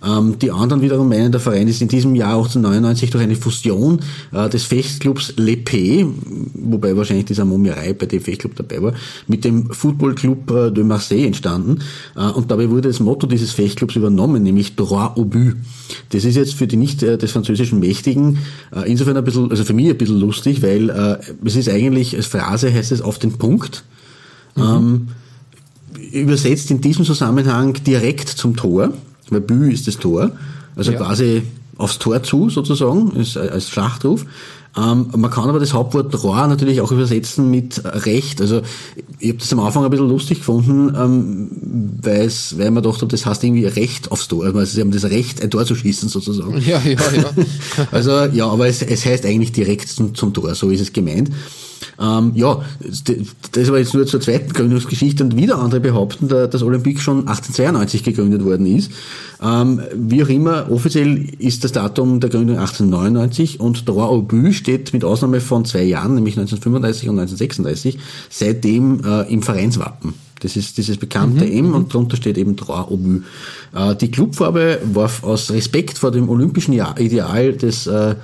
Ähm, 0.06 0.38
die 0.38 0.50
anderen 0.50 0.82
wiederum 0.82 1.08
meinen, 1.08 1.32
der 1.32 1.40
Verein 1.40 1.66
ist 1.66 1.80
in 1.80 1.88
diesem 1.88 2.14
Jahr 2.14 2.36
1899 2.36 3.08
durch 3.08 3.24
eine 3.24 3.36
Fusion 3.36 4.00
äh, 4.32 4.50
des 4.50 4.64
Fechtclubs 4.64 5.34
L'Epée, 5.38 6.06
wobei 6.52 6.94
wahrscheinlich 6.94 7.24
dieser 7.24 7.46
Montmirail 7.46 7.94
bei 7.94 8.04
dem 8.04 8.20
Fechtclub 8.20 8.54
dabei 8.54 8.82
war, 8.82 8.92
mit 9.28 9.46
dem 9.46 9.70
Football 9.70 10.14
Club 10.14 10.50
äh, 10.50 10.70
de 10.70 10.84
Marseille 10.84 11.26
entstanden. 11.26 11.78
Äh, 12.16 12.28
und 12.28 12.50
dabei 12.50 12.68
wurde 12.68 12.88
das 12.88 13.00
Motto 13.00 13.26
dieses 13.26 13.52
Fechtclubs 13.52 13.93
übernommen, 13.96 14.42
nämlich 14.42 14.76
droit 14.76 15.16
au 15.16 15.24
but. 15.24 15.56
Das 16.10 16.24
ist 16.24 16.36
jetzt 16.36 16.54
für 16.54 16.66
die 16.66 16.76
nicht 16.76 17.02
äh, 17.02 17.18
des 17.18 17.32
französischen 17.32 17.80
Mächtigen 17.80 18.38
äh, 18.74 18.90
insofern 18.90 19.16
ein 19.16 19.24
bisschen, 19.24 19.50
also 19.50 19.64
für 19.64 19.72
mich 19.72 19.88
ein 19.88 19.98
bisschen 19.98 20.20
lustig, 20.20 20.62
weil 20.62 20.90
äh, 20.90 21.18
es 21.44 21.56
ist 21.56 21.68
eigentlich, 21.68 22.16
als 22.16 22.26
Phrase 22.26 22.72
heißt 22.72 22.92
es 22.92 23.02
auf 23.02 23.18
den 23.18 23.32
Punkt. 23.32 23.84
Mhm. 24.56 24.62
Ähm, 24.62 25.08
übersetzt 26.12 26.70
in 26.70 26.80
diesem 26.80 27.04
Zusammenhang 27.04 27.74
direkt 27.84 28.28
zum 28.28 28.56
Tor, 28.56 28.92
weil 29.30 29.40
Bü 29.40 29.72
ist 29.72 29.86
das 29.86 29.98
Tor, 29.98 30.32
also 30.76 30.92
ja. 30.92 30.98
quasi 30.98 31.42
aufs 31.76 31.98
Tor 31.98 32.22
zu 32.22 32.50
sozusagen, 32.50 33.12
als 33.16 33.68
Schlachtruf. 33.68 34.24
Ähm, 34.76 35.06
man 35.16 35.30
kann 35.30 35.48
aber 35.48 35.60
das 35.60 35.72
Hauptwort 35.72 36.22
Rohr 36.24 36.46
natürlich 36.48 36.80
auch 36.80 36.90
übersetzen 36.90 37.48
mit 37.50 37.82
Recht. 37.84 38.40
Also 38.40 38.62
ich 39.20 39.28
habe 39.28 39.38
das 39.38 39.52
am 39.52 39.60
Anfang 39.60 39.84
ein 39.84 39.90
bisschen 39.90 40.08
lustig 40.08 40.38
gefunden, 40.38 40.92
ähm, 40.96 41.48
weil's, 42.02 42.58
weil 42.58 42.72
man 42.72 42.82
dachte, 42.82 43.06
das 43.06 43.24
heißt 43.24 43.44
irgendwie 43.44 43.66
Recht 43.66 44.10
aufs 44.10 44.26
Tor. 44.26 44.46
Also 44.46 44.64
sie 44.64 44.80
haben 44.80 44.90
das 44.90 45.04
Recht, 45.04 45.42
ein 45.42 45.50
Tor 45.50 45.64
zu 45.64 45.76
schießen 45.76 46.08
sozusagen. 46.08 46.58
Ja, 46.60 46.80
ja, 46.84 46.90
ja. 46.90 47.30
also 47.92 48.10
ja, 48.24 48.48
aber 48.48 48.66
es, 48.66 48.82
es 48.82 49.06
heißt 49.06 49.24
eigentlich 49.26 49.52
direkt 49.52 49.88
zum, 49.88 50.14
zum 50.14 50.34
Tor, 50.34 50.54
so 50.54 50.70
ist 50.70 50.80
es 50.80 50.92
gemeint. 50.92 51.30
Ähm, 52.00 52.32
ja, 52.34 52.62
das 53.52 53.70
war 53.70 53.78
jetzt 53.78 53.94
nur 53.94 54.06
zur 54.06 54.20
zweiten 54.20 54.52
Gründungsgeschichte 54.52 55.24
und 55.24 55.36
wieder 55.36 55.58
andere 55.58 55.80
behaupten, 55.80 56.28
dass 56.28 56.62
Olympique 56.62 57.00
schon 57.00 57.28
1892 57.28 58.02
gegründet 58.02 58.44
worden 58.44 58.66
ist. 58.66 58.90
Ähm, 59.42 59.80
wie 59.94 60.22
auch 60.22 60.28
immer, 60.28 60.70
offiziell 60.70 61.28
ist 61.38 61.64
das 61.64 61.72
Datum 61.72 62.20
der 62.20 62.30
Gründung 62.30 62.58
1899 62.58 63.60
und 63.60 63.88
Droit 63.88 64.08
au 64.08 64.22
but 64.22 64.54
steht 64.54 64.92
mit 64.92 65.04
Ausnahme 65.04 65.40
von 65.40 65.64
zwei 65.64 65.82
Jahren, 65.82 66.14
nämlich 66.14 66.38
1935 66.38 67.08
und 67.08 67.18
1936, 67.18 67.98
seitdem 68.30 69.02
äh, 69.04 69.32
im 69.32 69.42
Vereinswappen 69.42 70.14
Das 70.40 70.56
ist 70.56 70.78
dieses 70.78 70.96
bekannte 70.98 71.50
M 71.50 71.74
und 71.74 71.92
drunter 71.92 72.16
steht 72.16 72.38
eben 72.38 72.56
Trois 72.56 72.86
Obus. 72.88 73.22
Äh, 73.74 73.96
die 73.96 74.10
Clubfarbe 74.10 74.80
war 74.92 75.10
aus 75.22 75.50
Respekt 75.50 75.98
vor 75.98 76.10
dem 76.10 76.28
olympischen 76.28 76.72
Ideal 76.72 77.52
des 77.52 77.86
äh, 77.86 78.14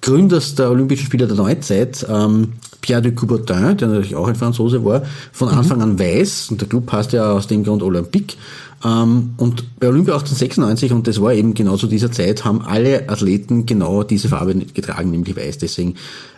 Gründers 0.00 0.54
der 0.54 0.70
Olympischen 0.70 1.06
Spiele 1.06 1.26
der 1.26 1.36
Neuzeit, 1.36 2.06
ähm, 2.08 2.52
Pierre 2.80 3.02
de 3.02 3.12
Coubertin, 3.12 3.76
der 3.76 3.88
natürlich 3.88 4.14
auch 4.14 4.28
ein 4.28 4.36
Franzose 4.36 4.84
war, 4.84 5.02
von 5.32 5.48
Anfang 5.48 5.82
an 5.82 5.98
weiß, 5.98 6.48
und 6.50 6.60
der 6.60 6.68
Club 6.68 6.90
heißt 6.90 7.12
ja 7.12 7.32
aus 7.32 7.46
dem 7.46 7.64
Grund 7.64 7.82
Olympique, 7.82 8.36
ähm, 8.84 9.34
und 9.38 9.80
bei 9.80 9.88
Olympia 9.88 10.14
1896, 10.14 10.92
und 10.92 11.06
das 11.08 11.20
war 11.20 11.32
eben 11.34 11.54
genau 11.54 11.76
zu 11.76 11.88
dieser 11.88 12.12
Zeit, 12.12 12.44
haben 12.44 12.62
alle 12.62 13.08
Athleten 13.08 13.66
genau 13.66 14.04
diese 14.04 14.28
Farbe 14.28 14.54
getragen, 14.54 15.10
nämlich 15.10 15.36
weiß. 15.36 15.58
Deswegen 15.58 15.94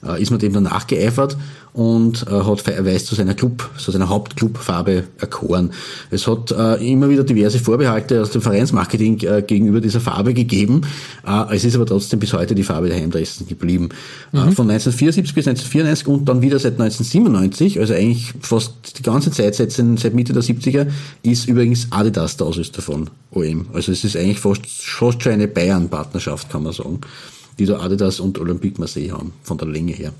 äh, 0.07 0.21
ist 0.21 0.31
man 0.31 0.41
dem 0.41 0.55
dann 0.55 0.63
nachgeeifert 0.63 1.37
und 1.73 2.27
äh, 2.27 2.31
hat 2.31 2.67
Weiß 2.67 3.05
zu 3.05 3.15
seiner 3.15 3.35
Club, 3.35 3.69
zu 3.77 3.91
seiner 3.91 4.09
Hauptclubfarbe 4.09 5.05
erkoren. 5.19 5.71
Es 6.11 6.27
hat 6.27 6.51
äh, 6.51 6.75
immer 6.91 7.09
wieder 7.09 7.25
diverse 7.25 7.59
Vorbehalte 7.59 8.21
aus 8.23 8.31
dem 8.31 8.43
Vereinsmarketing 8.43 9.21
äh, 9.21 9.43
gegenüber 9.47 9.81
dieser 9.81 10.01
Farbe 10.01 10.35
gegeben. 10.35 10.83
Äh, 11.27 11.55
es 11.55 11.65
ist 11.65 11.77
aber 11.77 11.87
trotzdem 11.87 12.19
bis 12.19 12.33
heute 12.33 12.55
die 12.55 12.63
Farbe 12.63 12.89
der 12.89 12.99
Heimdressen 12.99 13.47
geblieben. 13.47 13.91
Äh, 14.33 14.39
mhm. 14.39 14.53
von 14.53 14.71
1974 14.71 15.35
bis 15.35 15.47
1994 15.47 16.09
und 16.09 16.29
dann 16.29 16.43
wieder 16.43 16.59
seit 16.59 16.81
1997, 16.81 17.79
also 17.79 17.95
eigentlich 17.95 18.33
fast 18.41 18.99
die 18.99 19.03
ganze 19.03 19.31
Zeit 19.31 19.55
seit, 19.55 19.73
seit 19.73 20.15
Mitte 20.15 20.33
der 20.33 20.43
70er, 20.43 20.89
ist 21.23 21.49
übrigens 21.49 21.87
Adidas 21.91 22.37
der 22.37 22.47
Ausrüster 22.47 22.83
von 22.83 23.11
OM. 23.33 23.67
Also 23.73 23.93
es 23.93 24.05
ist 24.05 24.17
eigentlich 24.17 24.41
fast, 24.41 24.63
fast 24.67 25.23
schon 25.23 25.33
eine 25.33 25.49
Bayern-Partnerschaft, 25.49 26.51
kann 26.51 26.65
man 26.65 26.73
sagen, 26.73 27.01
die 27.59 27.67
da 27.67 27.79
Adidas 27.79 28.21
und 28.21 28.39
Olympique 28.39 28.81
Marseille 28.81 29.13
haben, 29.13 29.33
von 29.43 29.59
der 29.59 29.69
Länge 29.69 29.93
her. 29.93 30.13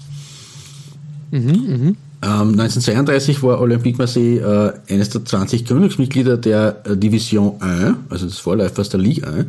Mhm, 1.31 1.97
ähm, 2.23 2.51
1932 2.61 3.43
war 3.43 3.61
Olympique 3.61 3.99
Marseille 3.99 4.39
äh, 4.39 4.93
eines 4.93 5.09
der 5.11 5.25
20 5.25 5.65
Gründungsmitglieder 5.65 6.37
der 6.37 6.83
äh, 6.85 6.97
Division 6.97 7.61
1, 7.61 7.97
also 8.11 8.27
des 8.27 8.39
Vorläufers 8.39 8.91
der 8.91 9.01
Ligue 9.01 9.27
1. 9.27 9.47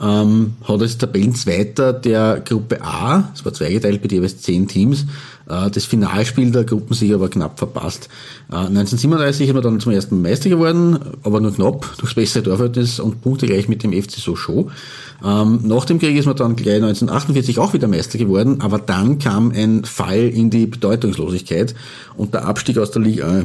Ähm, 0.00 0.54
hat 0.62 0.80
als 0.80 0.98
Tabellenzweiter 0.98 1.92
der 1.92 2.40
Gruppe 2.44 2.82
A, 2.82 3.30
es 3.34 3.44
war 3.44 3.52
zweigeteilt 3.52 4.02
bei 4.02 4.08
jeweils 4.08 4.40
zehn 4.42 4.68
Teams, 4.68 5.06
das 5.46 5.84
Finalspiel 5.84 6.50
der 6.50 6.64
Gruppensieger 6.64 7.20
war 7.20 7.28
knapp 7.28 7.58
verpasst. 7.58 8.08
Äh, 8.50 8.56
1937 8.56 9.48
ist 9.48 9.54
man 9.54 9.62
dann 9.62 9.80
zum 9.80 9.92
ersten 9.92 10.22
Meister 10.22 10.48
geworden, 10.48 10.98
aber 11.22 11.40
nur 11.40 11.54
knapp, 11.54 11.96
durchs 11.98 12.14
bessere 12.14 12.42
Torverhältnis 12.42 13.00
und 13.00 13.20
Punkte 13.20 13.46
gleich 13.46 13.68
mit 13.68 13.82
dem 13.82 13.92
FC 13.92 14.12
Sochaux. 14.12 14.70
Ähm, 15.24 15.60
nach 15.64 15.84
dem 15.84 15.98
Krieg 15.98 16.16
ist 16.16 16.26
man 16.26 16.36
dann 16.36 16.56
gleich 16.56 16.76
1948 16.76 17.58
auch 17.58 17.74
wieder 17.74 17.88
Meister 17.88 18.18
geworden, 18.18 18.60
aber 18.60 18.78
dann 18.78 19.18
kam 19.18 19.52
ein 19.52 19.84
Fall 19.84 20.28
in 20.28 20.50
die 20.50 20.66
Bedeutungslosigkeit 20.66 21.74
und 22.16 22.34
der 22.34 22.46
Abstieg 22.46 22.78
aus 22.78 22.90
der 22.90 23.02
Liga 23.02 23.44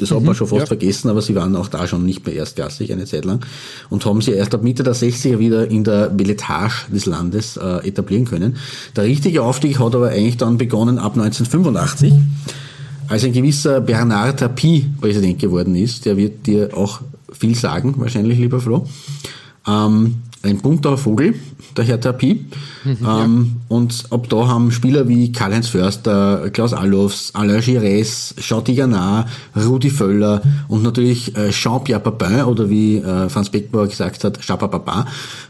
1. 0.00 0.08
Das 0.08 0.10
hat 0.10 0.22
man 0.22 0.32
mhm, 0.32 0.36
schon 0.36 0.46
fast 0.48 0.60
ja. 0.60 0.66
vergessen, 0.66 1.10
aber 1.10 1.22
sie 1.22 1.34
waren 1.34 1.54
auch 1.56 1.68
da 1.68 1.86
schon 1.86 2.04
nicht 2.04 2.26
mehr 2.26 2.34
erstklassig 2.34 2.92
eine 2.92 3.04
Zeit 3.04 3.24
lang 3.24 3.44
und 3.88 4.04
haben 4.04 4.20
sie 4.20 4.32
erst 4.32 4.54
ab 4.54 4.62
Mitte 4.62 4.82
der 4.82 4.94
60er 4.94 5.38
wieder 5.38 5.70
in 5.70 5.84
der 5.84 6.08
Beletage 6.08 6.90
des 6.92 7.06
Landes 7.06 7.56
äh, 7.56 7.86
etablieren 7.88 8.24
können. 8.24 8.56
Der 8.96 9.04
richtige 9.04 9.42
Aufstieg 9.42 9.78
hat 9.78 9.94
aber 9.94 10.10
eigentlich 10.10 10.36
dann 10.36 10.58
begonnen 10.58 10.98
ab 10.98 11.12
1985, 11.12 12.14
als 13.08 13.24
ein 13.24 13.32
gewisser 13.32 13.80
Bernard 13.80 14.40
Tapie 14.40 14.86
Präsident 15.00 15.38
geworden 15.38 15.74
ist. 15.74 16.06
Der 16.06 16.16
wird 16.16 16.46
dir 16.46 16.76
auch 16.76 17.00
viel 17.32 17.54
sagen, 17.54 17.94
wahrscheinlich, 17.98 18.38
lieber 18.38 18.60
Flo. 18.60 18.86
Ähm, 19.66 20.16
ein 20.42 20.58
bunter 20.58 20.96
Vogel, 20.96 21.34
der 21.76 21.84
Herr 21.84 22.00
Tapie. 22.00 22.46
Mhm, 22.84 22.96
ähm, 23.06 23.56
Und 23.68 24.04
ab 24.10 24.26
da 24.30 24.48
haben 24.48 24.70
Spieler 24.72 25.06
wie 25.06 25.32
Karl-Heinz 25.32 25.68
Förster, 25.68 26.48
Klaus 26.50 26.72
Allofs, 26.72 27.30
Alain 27.34 27.60
Gires, 27.60 28.34
Jean 28.40 28.64
Tigana, 28.64 29.26
Rudi 29.54 29.90
Völler 29.90 30.40
und 30.68 30.82
natürlich 30.82 31.36
äh, 31.36 31.50
Jean-Pierre 31.50 32.00
Papin 32.00 32.42
oder 32.44 32.70
wie 32.70 32.96
äh, 32.96 33.28
Franz 33.28 33.50
Beckenbauer 33.50 33.88
gesagt 33.88 34.24
hat, 34.24 34.40
Chapa 34.40 34.68
Papa 34.68 35.06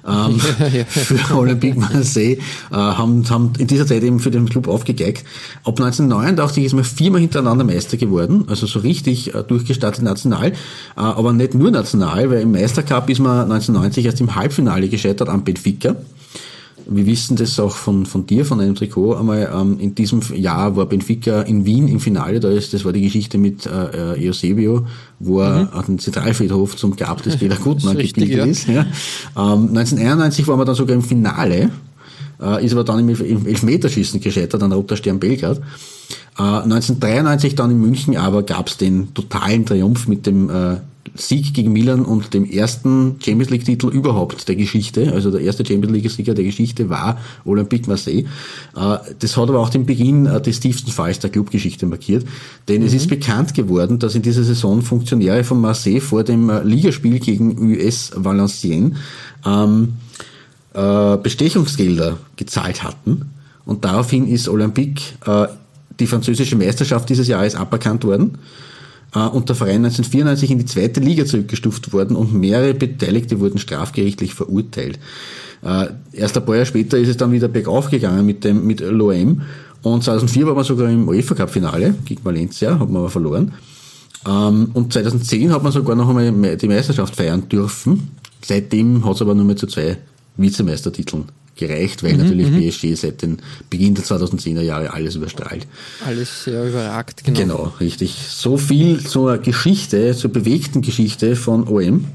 ähm, 0.07 0.41
ja, 0.59 0.67
ja. 0.67 0.85
für 0.85 1.37
Olympique 1.37 1.79
Marseille 1.79 2.39
äh, 2.71 2.75
haben, 2.75 3.29
haben 3.31 3.53
in 3.59 3.69
dieser 3.69 3.87
Zeit 3.87 4.03
eben 4.03 4.19
für 4.19 4.31
den 4.31 4.49
Club 4.49 4.67
aufgegeigt. 4.67 5.25
Ab 5.65 5.79
1989 5.79 6.65
ist 6.65 6.73
man 6.75 6.85
viermal 6.85 7.21
hintereinander 7.21 7.65
Meister 7.65 7.97
geworden, 7.97 8.45
also 8.49 8.67
so 8.67 8.81
richtig 8.81 9.35
äh, 9.35 9.45
durchgestartet 9.45 10.03
national, 10.03 10.49
äh, 10.49 10.55
aber 10.97 11.33
nicht 11.33 11.55
nur 11.55 11.71
national, 11.71 12.29
weil 12.31 12.41
im 12.43 12.53
Meistercup 12.53 13.09
ist 13.09 13.21
man 13.21 13.43
1990 13.43 14.05
erst 14.05 14.21
im 14.21 14.35
Halbfinale 14.35 14.80
gescheitert 14.89 15.29
am 15.29 15.45
Benfica 15.45 15.97
wir 16.87 17.07
wissen 17.07 17.37
das 17.37 17.59
auch 17.61 17.77
von, 17.77 18.07
von 18.07 18.27
dir, 18.27 18.45
von 18.45 18.61
einem 18.61 18.75
Trikot 18.75 19.15
einmal, 19.15 19.51
ähm, 19.55 19.79
in 19.79 19.95
diesem 19.95 20.21
Jahr 20.35 20.77
war 20.77 20.87
Benfica 20.87 21.43
in 21.43 21.65
Wien 21.65 21.89
im 21.89 22.01
Finale, 22.01 22.41
da 22.41 22.51
ist, 22.51 22.75
das 22.75 22.85
war 22.85 22.93
die 22.93 23.03
Geschichte 23.03 23.39
mit 23.39 23.67
äh, 23.67 24.15
äh 24.15 24.29
Eusebio, 24.29 24.87
wo 25.19 25.41
er 25.41 25.71
mhm. 25.73 25.87
den 25.87 25.99
Zentralfriedhof 25.99 26.77
zum 26.77 26.97
Grab 26.97 27.23
des 27.23 27.37
Peter 27.39 27.57
Gutmann 27.57 27.97
gebildet 27.97 28.37
ja. 28.39 28.45
ist. 28.45 28.67
Ja. 28.67 28.81
Ähm, 29.37 29.69
1991 29.69 30.47
waren 30.49 30.59
wir 30.59 30.65
dann 30.65 30.75
sogar 30.75 30.97
im 30.97 31.03
Finale, 31.03 31.71
äh, 32.41 32.65
ist 32.65 32.73
aber 32.73 32.85
dann 32.85 33.09
im, 33.09 33.09
im 33.09 33.47
Elfmeterschießen 33.47 34.21
gescheitert 34.21 34.63
an 34.63 34.73
Roter 34.73 34.97
Stern 34.97 35.21
Belgrad. 35.21 35.59
Äh, 36.39 36.43
1993 36.43 37.55
dann 37.55 37.71
in 37.71 37.81
München 37.81 38.17
aber 38.17 38.43
gab 38.43 38.69
es 38.69 38.77
den 38.77 39.15
totalen 39.15 39.65
Triumph 39.65 40.09
mit 40.09 40.27
dem 40.27 40.51
äh, 40.51 40.77
Sieg 41.15 41.55
gegen 41.55 41.73
Milan 41.73 42.05
und 42.05 42.35
dem 42.35 42.45
ersten 42.45 43.17
Champions 43.21 43.51
League 43.51 43.65
Titel 43.65 43.89
überhaupt 43.89 44.49
der 44.49 44.57
Geschichte, 44.57 45.13
also 45.13 45.31
der 45.31 45.41
erste 45.41 45.65
Champions 45.65 45.93
League 45.93 46.11
Sieger 46.11 46.35
der 46.35 46.45
Geschichte 46.45 46.89
war 46.89 47.19
Olympique 47.45 47.89
Marseille. 47.89 48.25
Äh, 48.77 48.99
das 49.19 49.37
hat 49.37 49.49
aber 49.49 49.61
auch 49.61 49.71
den 49.71 49.87
Beginn 49.87 50.27
äh, 50.27 50.41
des 50.41 50.61
tiefsten 50.61 50.91
Falls 50.91 51.19
der 51.19 51.31
Clubgeschichte 51.31 51.87
markiert, 51.87 52.27
denn 52.69 52.81
mhm. 52.81 52.87
es 52.87 52.95
ist 52.95 53.09
bekannt 53.09 53.55
geworden, 53.55 53.99
dass 53.99 54.15
in 54.15 54.23
dieser 54.23 54.45
Saison 54.45 54.83
Funktionäre 54.83 55.45
von 55.45 55.61
Marseille 55.61 56.01
vor 56.01 56.25
dem 56.25 56.51
äh, 56.51 56.63
Ligaspiel 56.63 57.19
gegen 57.19 57.59
US 57.59 58.13
Valenciennes 58.15 58.99
ähm, 59.45 59.95
Bestechungsgelder 60.73 62.19
gezahlt 62.37 62.85
hatten 62.85 63.31
und 63.65 63.85
daraufhin 63.85 64.29
ist 64.29 64.49
Olympique 64.49 65.03
die 65.99 66.07
französische 66.07 66.55
Meisterschaft 66.55 67.09
dieses 67.09 67.27
Jahres 67.27 67.57
aberkannt 67.57 68.05
worden 68.05 68.35
äh, 68.35 68.70
und 69.19 69.49
der 69.49 69.57
Verein 69.57 69.85
1994 69.85 70.51
in 70.51 70.59
die 70.59 70.65
zweite 70.67 71.01
Liga 71.01 71.25
zurückgestuft 71.25 71.93
worden 71.93 72.17
und 72.17 72.33
mehrere 72.33 72.75
Beteiligte 72.75 73.41
wurden 73.41 73.59
strafgerichtlich 73.59 74.35
verurteilt. 74.35 74.99
Äh, 75.63 75.89
erst 76.13 76.37
ein 76.37 76.45
paar 76.45 76.55
Jahre 76.55 76.67
später 76.67 76.97
ist 76.97 77.09
es 77.09 77.17
dann 77.17 77.33
wieder 77.33 77.49
bergauf 77.49 77.91
gegangen 77.91 78.25
mit 78.25 78.45
dem 78.45 78.67
mit 78.67 78.81
Loem 78.81 79.43
und 79.83 80.05
2004 80.05 80.47
war 80.47 80.55
man 80.55 80.65
sogar 80.65 80.91
im 80.91 81.09
UEFA 81.09 81.35
Cup 81.35 81.51
Finale 81.51 81.95
gegen 82.05 82.25
Valencia, 82.25 82.79
hat 82.79 82.89
man 82.89 82.99
aber 82.99 83.11
verloren. 83.11 83.53
Ähm, 84.27 84.71
und 84.75 84.93
2010 84.93 85.53
hat 85.53 85.63
man 85.63 85.73
sogar 85.73 85.97
noch 85.97 86.09
einmal 86.09 86.57
die 86.57 86.69
Meisterschaft 86.69 87.17
feiern 87.17 87.49
dürfen. 87.49 88.11
Seitdem 88.43 89.05
hat 89.05 89.17
es 89.17 89.23
aber 89.23 89.35
nur 89.35 89.45
mehr 89.45 89.57
zu 89.57 89.67
zwei 89.67 89.99
Vizemeistertiteln 90.37 91.25
gereicht, 91.61 92.03
weil 92.03 92.15
mhm, 92.15 92.19
natürlich 92.25 92.51
mhm. 92.51 92.69
PSG 92.69 93.01
seit 93.01 93.23
den 93.23 93.39
Beginn 93.71 93.95
der 93.95 94.05
2010er 94.05 94.63
Jahre 94.63 94.93
alles 94.93 95.15
überstrahlt. 95.15 95.67
Alles 96.05 96.45
sehr 96.45 96.67
überragt, 96.69 97.23
genau. 97.23 97.39
Genau, 97.39 97.73
richtig. 97.79 98.17
So 98.29 98.57
viel 98.57 99.05
zur 99.05 99.39
Geschichte, 99.39 100.17
zur 100.17 100.33
bewegten 100.33 100.83
Geschichte 100.83 101.37
von 101.37 101.69
OM. 101.69 102.07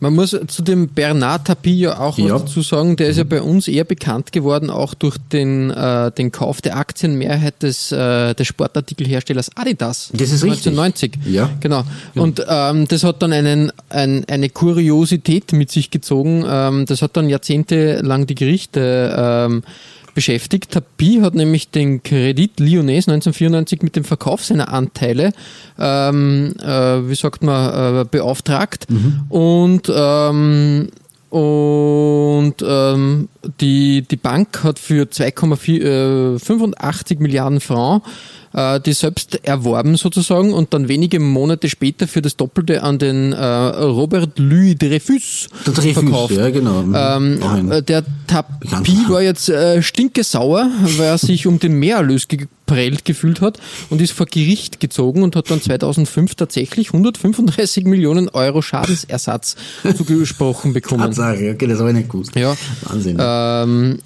Man 0.00 0.14
muss 0.14 0.30
zu 0.30 0.62
dem 0.62 0.88
Bernard 0.88 1.46
Tapie 1.46 1.80
ja 1.80 1.98
auch 1.98 2.18
ja. 2.18 2.34
was 2.34 2.44
dazu 2.44 2.62
sagen, 2.62 2.96
der 2.96 3.08
ist 3.08 3.18
ja 3.18 3.24
bei 3.24 3.42
uns 3.42 3.68
eher 3.68 3.84
bekannt 3.84 4.32
geworden, 4.32 4.70
auch 4.70 4.94
durch 4.94 5.18
den, 5.30 5.70
äh, 5.70 6.10
den 6.10 6.32
Kauf 6.32 6.62
der 6.62 6.78
Aktienmehrheit 6.78 7.62
des, 7.62 7.92
äh, 7.92 8.34
des 8.34 8.46
Sportartikelherstellers 8.46 9.50
Adidas. 9.56 10.10
Das 10.14 10.32
ist 10.32 10.42
1990. 10.42 11.12
richtig. 11.12 11.32
Ja. 11.32 11.50
Genau. 11.60 11.84
Und 12.14 12.44
ähm, 12.48 12.88
das 12.88 13.04
hat 13.04 13.22
dann 13.22 13.32
einen, 13.32 13.72
ein, 13.90 14.24
eine 14.26 14.48
Kuriosität 14.48 15.52
mit 15.52 15.70
sich 15.70 15.90
gezogen. 15.90 16.44
Ähm, 16.48 16.86
das 16.86 17.02
hat 17.02 17.16
dann 17.18 17.28
jahrzehntelang 17.28 18.26
die 18.26 18.34
Gerichte 18.34 19.14
ähm, 19.16 19.62
beschäftigt. 20.14 20.70
Tapie 20.70 21.22
hat 21.22 21.34
nämlich 21.34 21.70
den 21.70 22.02
Kredit 22.02 22.60
Lyonnais 22.60 23.08
1994 23.08 23.82
mit 23.82 23.96
dem 23.96 24.04
Verkauf 24.04 24.44
seiner 24.44 24.72
Anteile, 24.72 25.32
ähm, 25.78 26.54
äh, 26.60 27.08
wie 27.08 27.14
sagt 27.14 27.42
man, 27.42 28.00
äh, 28.00 28.04
beauftragt 28.04 28.86
mhm. 28.90 29.22
und 29.28 29.92
ähm, 29.94 30.88
und 31.30 32.56
ähm, 32.60 33.28
die, 33.60 34.02
die 34.02 34.16
Bank 34.16 34.64
hat 34.64 34.80
für 34.80 35.04
2,85 35.04 37.12
äh, 37.12 37.22
Milliarden 37.22 37.60
Franc 37.60 38.02
äh, 38.52 38.80
die 38.80 38.92
selbst 38.92 39.44
erworben 39.44 39.96
sozusagen 39.96 40.52
und 40.52 40.74
dann 40.74 40.88
wenige 40.88 41.20
Monate 41.20 41.68
später 41.68 42.08
für 42.08 42.22
das 42.22 42.36
Doppelte 42.36 42.82
an 42.82 42.98
den 42.98 43.32
äh, 43.32 43.44
Robert 43.44 44.38
Louis 44.38 44.76
Dreyfus, 44.76 45.48
der 45.66 45.74
Dreyfus 45.74 46.02
verkauft. 46.02 46.34
Ja, 46.34 46.50
genau. 46.50 46.82
Ähm, 46.94 47.70
äh, 47.70 47.82
der 47.82 48.04
Tapie 48.26 49.04
war 49.08 49.22
jetzt 49.22 49.48
äh, 49.48 49.82
stinkesauer, 49.82 50.70
weil 50.98 51.06
er 51.06 51.18
sich 51.18 51.46
um 51.46 51.58
den 51.58 51.78
Mehrerlös 51.78 52.28
geprellt 52.28 53.04
gefühlt 53.04 53.40
hat 53.40 53.58
und 53.88 54.00
ist 54.00 54.12
vor 54.12 54.26
Gericht 54.26 54.80
gezogen 54.80 55.22
und 55.22 55.36
hat 55.36 55.50
dann 55.50 55.60
2005 55.60 56.34
tatsächlich 56.34 56.88
135 56.88 57.84
Millionen 57.84 58.28
Euro 58.28 58.62
Schadensersatz 58.62 59.56
zugesprochen 59.96 60.72
bekommen. 60.72 61.02
Tatsache, 61.02 61.52
okay, 61.54 61.66
das 61.66 61.78
habe 61.78 61.90
ich 61.90 61.96
nicht 61.96 62.10
gewusst. 62.10 62.34
Ja. 62.36 62.56
Wahnsinn. 62.82 63.16
Ähm, 63.20 63.98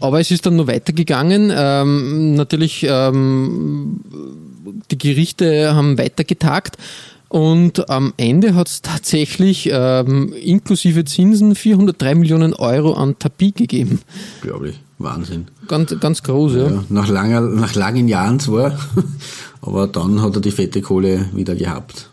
aber 0.00 0.20
es 0.20 0.30
ist 0.30 0.46
dann 0.46 0.56
nur 0.56 0.66
weitergegangen. 0.66 1.52
Ähm, 1.54 2.34
natürlich, 2.34 2.86
ähm, 2.88 4.00
die 4.90 4.98
Gerichte 4.98 5.74
haben 5.74 5.98
weitergetagt. 5.98 6.76
Und 7.28 7.88
am 7.88 8.12
Ende 8.18 8.54
hat 8.54 8.68
es 8.68 8.82
tatsächlich 8.82 9.70
ähm, 9.72 10.34
inklusive 10.34 11.06
Zinsen 11.06 11.54
403 11.54 12.14
Millionen 12.14 12.52
Euro 12.52 12.92
an 12.92 13.18
Tapis 13.18 13.54
gegeben. 13.54 14.00
Unglaublich. 14.42 14.78
Wahnsinn. 14.98 15.46
Ganz, 15.66 15.98
ganz 15.98 16.22
groß, 16.22 16.54
ja. 16.54 16.70
Ja, 16.70 16.84
nach, 16.88 17.08
langer, 17.08 17.40
nach 17.40 17.74
langen 17.74 18.08
Jahren 18.08 18.38
zwar, 18.38 18.78
aber 19.62 19.86
dann 19.86 20.20
hat 20.22 20.34
er 20.36 20.40
die 20.40 20.50
fette 20.50 20.80
Kohle 20.80 21.28
wieder 21.32 21.54
gehabt. 21.54 22.08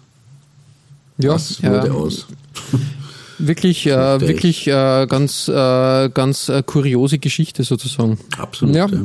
Ja, 1.17 1.33
Das 1.33 1.61
wurde 1.61 1.87
ja, 1.87 1.93
aus. 1.93 2.25
wirklich, 3.39 3.87
äh, 3.87 4.21
wirklich 4.21 4.67
äh, 4.67 5.07
ganz, 5.07 5.47
äh, 5.47 6.09
ganz 6.09 6.49
äh, 6.49 6.63
kuriose 6.63 7.19
Geschichte 7.19 7.63
sozusagen. 7.63 8.17
Absolut. 8.37 8.75
Ja. 8.75 8.87
Ja. 8.87 9.01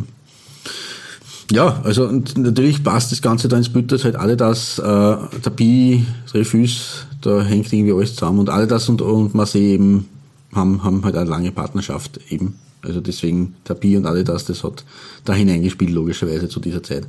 ja. 1.50 1.80
also 1.84 2.06
und 2.06 2.36
natürlich 2.36 2.82
passt 2.82 3.12
das 3.12 3.22
Ganze 3.22 3.48
da 3.48 3.56
ins 3.56 3.68
Bild, 3.68 3.90
dass 3.92 4.04
halt 4.04 4.16
alle 4.16 4.36
das, 4.36 4.78
äh, 4.78 4.82
Tapis, 4.82 6.02
Refus, 6.32 7.06
da 7.22 7.42
hängt 7.42 7.72
irgendwie 7.72 7.92
alles 7.92 8.14
zusammen 8.14 8.40
und 8.40 8.50
alle 8.50 8.66
das 8.66 8.88
und, 8.88 9.00
und 9.00 9.34
Marseille 9.34 9.74
eben 9.74 10.08
haben, 10.54 10.82
haben 10.84 11.04
halt 11.04 11.16
eine 11.16 11.28
lange 11.28 11.52
Partnerschaft 11.52 12.20
eben. 12.30 12.58
Also 12.82 13.00
deswegen 13.00 13.54
Tapis 13.64 13.96
und 13.96 14.06
alle 14.06 14.24
das, 14.24 14.44
das 14.44 14.62
hat 14.62 14.84
da 15.24 15.32
hineingespielt, 15.32 15.90
logischerweise 15.90 16.48
zu 16.48 16.60
dieser 16.60 16.82
Zeit. 16.82 17.06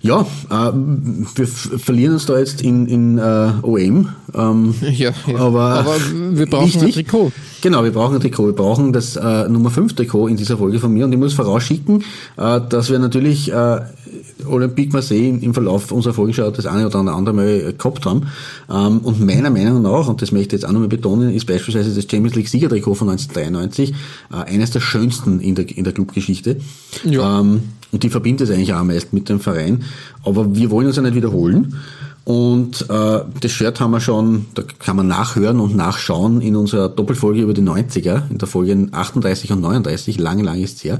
Ja, 0.00 0.26
äh, 0.50 0.72
wir 0.74 1.46
verlieren 1.46 2.14
uns 2.14 2.26
da 2.26 2.38
jetzt 2.38 2.62
in, 2.62 2.86
in 2.86 3.18
äh, 3.18 3.52
OM. 3.62 4.08
Ähm, 4.34 4.74
Ja, 4.82 5.12
ja. 5.26 5.36
Aber, 5.38 5.62
Aber 5.62 5.96
wir 6.32 6.46
brauchen 6.46 6.64
ein 6.64 6.86
wichtig, 6.86 7.08
Trikot. 7.08 7.32
Genau, 7.60 7.84
wir 7.84 7.92
brauchen 7.92 8.14
ein 8.14 8.20
Trikot. 8.20 8.46
Wir 8.46 8.52
brauchen 8.54 8.92
das 8.92 9.16
äh, 9.16 9.48
Nummer 9.48 9.70
5 9.70 9.94
Trikot 9.94 10.28
in 10.28 10.36
dieser 10.36 10.58
Folge 10.58 10.78
von 10.78 10.92
mir 10.92 11.04
und 11.04 11.12
ich 11.12 11.18
muss 11.18 11.34
vorausschicken, 11.34 12.04
äh, 12.36 12.60
dass 12.68 12.90
wir 12.90 12.98
natürlich 12.98 13.52
äh, 13.52 13.80
Olympique 14.44 14.92
Marseille 14.92 15.38
im 15.40 15.54
Verlauf 15.54 15.92
unserer 15.92 16.14
Folgenschau 16.14 16.50
das 16.50 16.66
eine 16.66 16.86
oder 16.86 16.98
andere 16.98 17.34
Mal 17.34 17.48
äh, 17.48 17.72
gehabt 17.72 18.04
haben. 18.04 18.28
Ähm, 18.70 18.98
und 18.98 19.20
meiner 19.24 19.50
Meinung 19.50 19.82
nach, 19.82 20.08
und 20.08 20.20
das 20.22 20.32
möchte 20.32 20.56
ich 20.56 20.62
jetzt 20.62 20.68
auch 20.68 20.72
nochmal 20.72 20.88
betonen, 20.88 21.30
ist 21.34 21.46
beispielsweise 21.46 21.94
das 21.94 22.10
Champions 22.10 22.34
League 22.34 22.48
Siegertrikot 22.48 22.94
von 22.94 23.08
1993 23.08 23.94
äh, 24.32 24.52
eines 24.52 24.70
der 24.70 24.80
schönsten 24.80 25.40
in 25.40 25.54
der, 25.54 25.68
in 25.76 25.84
der 25.84 25.92
Clubgeschichte. 25.92 26.58
Ja. 27.04 27.40
Ähm, 27.40 27.62
und 27.92 28.02
die 28.02 28.10
verbindet 28.10 28.48
es 28.48 28.54
eigentlich 28.54 28.74
auch 28.74 28.78
am 28.78 28.88
meisten 28.88 29.16
mit 29.16 29.28
dem 29.28 29.40
Verein. 29.40 29.84
Aber 30.24 30.54
wir 30.54 30.70
wollen 30.70 30.86
uns 30.86 30.96
ja 30.96 31.02
nicht 31.02 31.14
wiederholen. 31.14 31.76
Und 32.24 32.90
äh, 32.90 33.20
das 33.40 33.52
Shirt 33.52 33.78
haben 33.78 33.92
wir 33.92 34.00
schon, 34.00 34.46
da 34.54 34.62
kann 34.80 34.96
man 34.96 35.06
nachhören 35.06 35.60
und 35.60 35.76
nachschauen 35.76 36.40
in 36.40 36.56
unserer 36.56 36.88
Doppelfolge 36.88 37.40
über 37.40 37.54
die 37.54 37.62
90er, 37.62 38.28
in 38.28 38.38
der 38.38 38.48
Folge 38.48 38.88
38 38.90 39.52
und 39.52 39.60
39, 39.60 40.18
lang, 40.18 40.42
lang 40.42 40.60
ist's 40.60 40.82
her. 40.82 40.98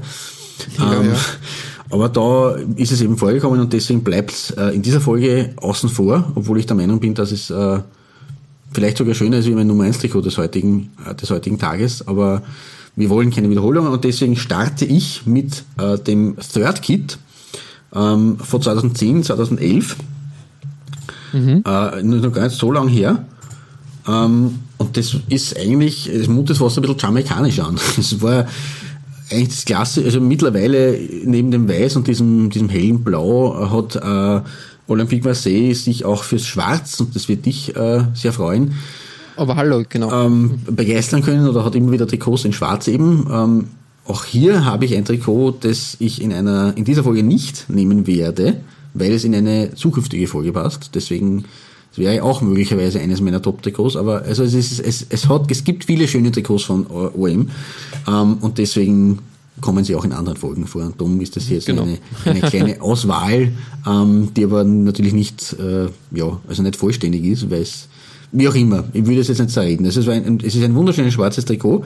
Ja, 0.79 0.93
ähm, 0.93 1.09
ja. 1.09 1.15
Aber 1.89 2.09
da 2.09 2.55
ist 2.75 2.91
es 2.91 3.01
eben 3.01 3.17
vorgekommen 3.17 3.59
und 3.59 3.71
deswegen 3.71 4.03
bleibt 4.03 4.31
es 4.31 4.51
äh, 4.51 4.75
in 4.75 4.81
dieser 4.81 5.01
Folge 5.01 5.53
außen 5.57 5.89
vor, 5.89 6.31
obwohl 6.35 6.59
ich 6.59 6.65
der 6.65 6.75
Meinung 6.75 6.99
bin, 6.99 7.13
dass 7.13 7.31
es 7.31 7.49
äh, 7.49 7.79
vielleicht 8.71 8.97
sogar 8.97 9.15
schöner 9.15 9.37
ist 9.37 9.47
wie 9.47 9.55
mein 9.55 9.67
Nummer 9.67 9.85
1 9.85 9.99
Trikot 9.99 10.21
des 10.21 10.37
heutigen, 10.37 10.91
äh, 11.09 11.15
des 11.15 11.29
heutigen 11.29 11.57
Tages, 11.57 12.05
aber 12.07 12.41
wir 12.95 13.09
wollen 13.09 13.29
keine 13.29 13.49
Wiederholungen 13.49 13.91
und 13.91 14.03
deswegen 14.03 14.35
starte 14.35 14.83
ich 14.83 15.25
mit 15.25 15.63
äh, 15.77 15.97
dem 15.99 16.35
Third 16.37 16.81
Kit 16.81 17.19
ähm, 17.95 18.37
von 18.39 18.61
2010, 18.61 19.23
2011. 19.23 19.95
Äh, 21.65 22.03
noch 22.03 22.33
gar 22.33 22.45
nicht 22.45 22.57
so 22.57 22.71
lang 22.71 22.87
her. 22.87 23.25
Ähm, 24.07 24.59
und 24.77 24.97
das 24.97 25.15
ist 25.29 25.57
eigentlich, 25.57 26.07
es 26.07 26.27
mutet 26.27 26.59
Wasser 26.59 26.79
ein 26.79 26.83
bisschen 26.83 26.97
jamaikanisch 26.97 27.59
an. 27.59 27.77
Es 27.97 28.21
war 28.21 28.47
eigentlich 29.31 29.49
das 29.49 29.65
Klasse, 29.65 30.03
also 30.03 30.21
mittlerweile 30.21 30.99
neben 31.25 31.51
dem 31.51 31.67
Weiß 31.67 31.95
und 31.95 32.07
diesem, 32.07 32.49
diesem 32.49 32.69
hellen 32.69 33.03
Blau 33.03 33.61
äh, 33.61 33.69
hat 33.69 33.95
äh, 33.95 34.49
Olympique 34.87 35.25
Marseille 35.25 35.73
sich 35.73 36.05
auch 36.05 36.23
fürs 36.23 36.45
Schwarz, 36.45 36.99
und 36.99 37.15
das 37.15 37.27
wird 37.27 37.45
dich 37.45 37.75
äh, 37.75 38.05
sehr 38.13 38.33
freuen, 38.33 38.75
Aber 39.35 39.55
hallo, 39.55 39.83
genau. 39.87 40.25
ähm, 40.25 40.59
begeistern 40.69 41.21
können 41.21 41.47
oder 41.47 41.63
hat 41.65 41.75
immer 41.75 41.91
wieder 41.91 42.07
Trikots 42.07 42.45
in 42.45 42.53
Schwarz 42.53 42.87
eben. 42.87 43.27
Ähm, 43.31 43.65
auch 44.05 44.23
hier 44.23 44.63
habe 44.63 44.85
ich 44.85 44.95
ein 44.95 45.03
Trikot, 45.03 45.57
das 45.59 45.97
ich 45.99 46.21
in 46.21 46.31
einer 46.31 46.75
in 46.77 46.85
dieser 46.85 47.03
Folge 47.03 47.23
nicht 47.23 47.69
nehmen 47.69 48.07
werde, 48.07 48.61
weil 48.93 49.11
es 49.11 49.25
in 49.25 49.35
eine 49.35 49.75
zukünftige 49.75 50.27
Folge 50.27 50.53
passt. 50.53 50.91
Deswegen 50.95 51.43
es 51.97 52.03
wäre 52.03 52.23
auch 52.23 52.41
möglicherweise 52.41 52.99
eines 52.99 53.21
meiner 53.21 53.41
Top-Trikots, 53.41 53.95
aber 53.95 54.21
also 54.21 54.43
es, 54.43 54.53
ist, 54.53 54.79
es, 54.79 55.05
es, 55.09 55.27
hat, 55.27 55.49
es 55.49 55.63
gibt 55.63 55.85
viele 55.85 56.07
schöne 56.07 56.31
Trikots 56.31 56.63
von 56.63 56.85
OM 56.87 57.49
ähm, 58.07 58.37
und 58.39 58.59
deswegen 58.59 59.19
kommen 59.61 59.83
sie 59.83 59.95
auch 59.95 60.05
in 60.05 60.13
anderen 60.13 60.37
Folgen 60.37 60.67
vor. 60.67 60.83
Und 60.83 61.01
darum 61.01 61.19
ist 61.21 61.35
das 61.35 61.49
jetzt 61.49 61.65
Genau. 61.65 61.83
eine, 61.83 61.97
eine 62.25 62.41
kleine 62.41 62.81
Auswahl, 62.81 63.51
ähm, 63.87 64.29
die 64.35 64.43
aber 64.43 64.63
natürlich 64.63 65.13
nicht, 65.13 65.53
äh, 65.53 65.87
ja, 66.11 66.39
also 66.47 66.61
nicht 66.61 66.75
vollständig 66.75 67.23
ist, 67.23 67.49
weil 67.49 67.63
es, 67.63 67.87
wie 68.31 68.47
auch 68.47 68.53
immer, 68.53 68.83
ich 68.93 69.03
würde 69.07 69.21
es 69.21 69.29
jetzt 69.29 69.39
nicht 69.39 69.49
zerreden. 69.49 69.85
Es 69.87 69.97
ist 69.97 70.07
ein, 70.07 70.39
es 70.43 70.53
ist 70.53 70.63
ein 70.63 70.75
wunderschönes 70.75 71.15
schwarzes 71.15 71.45
Trikot 71.45 71.83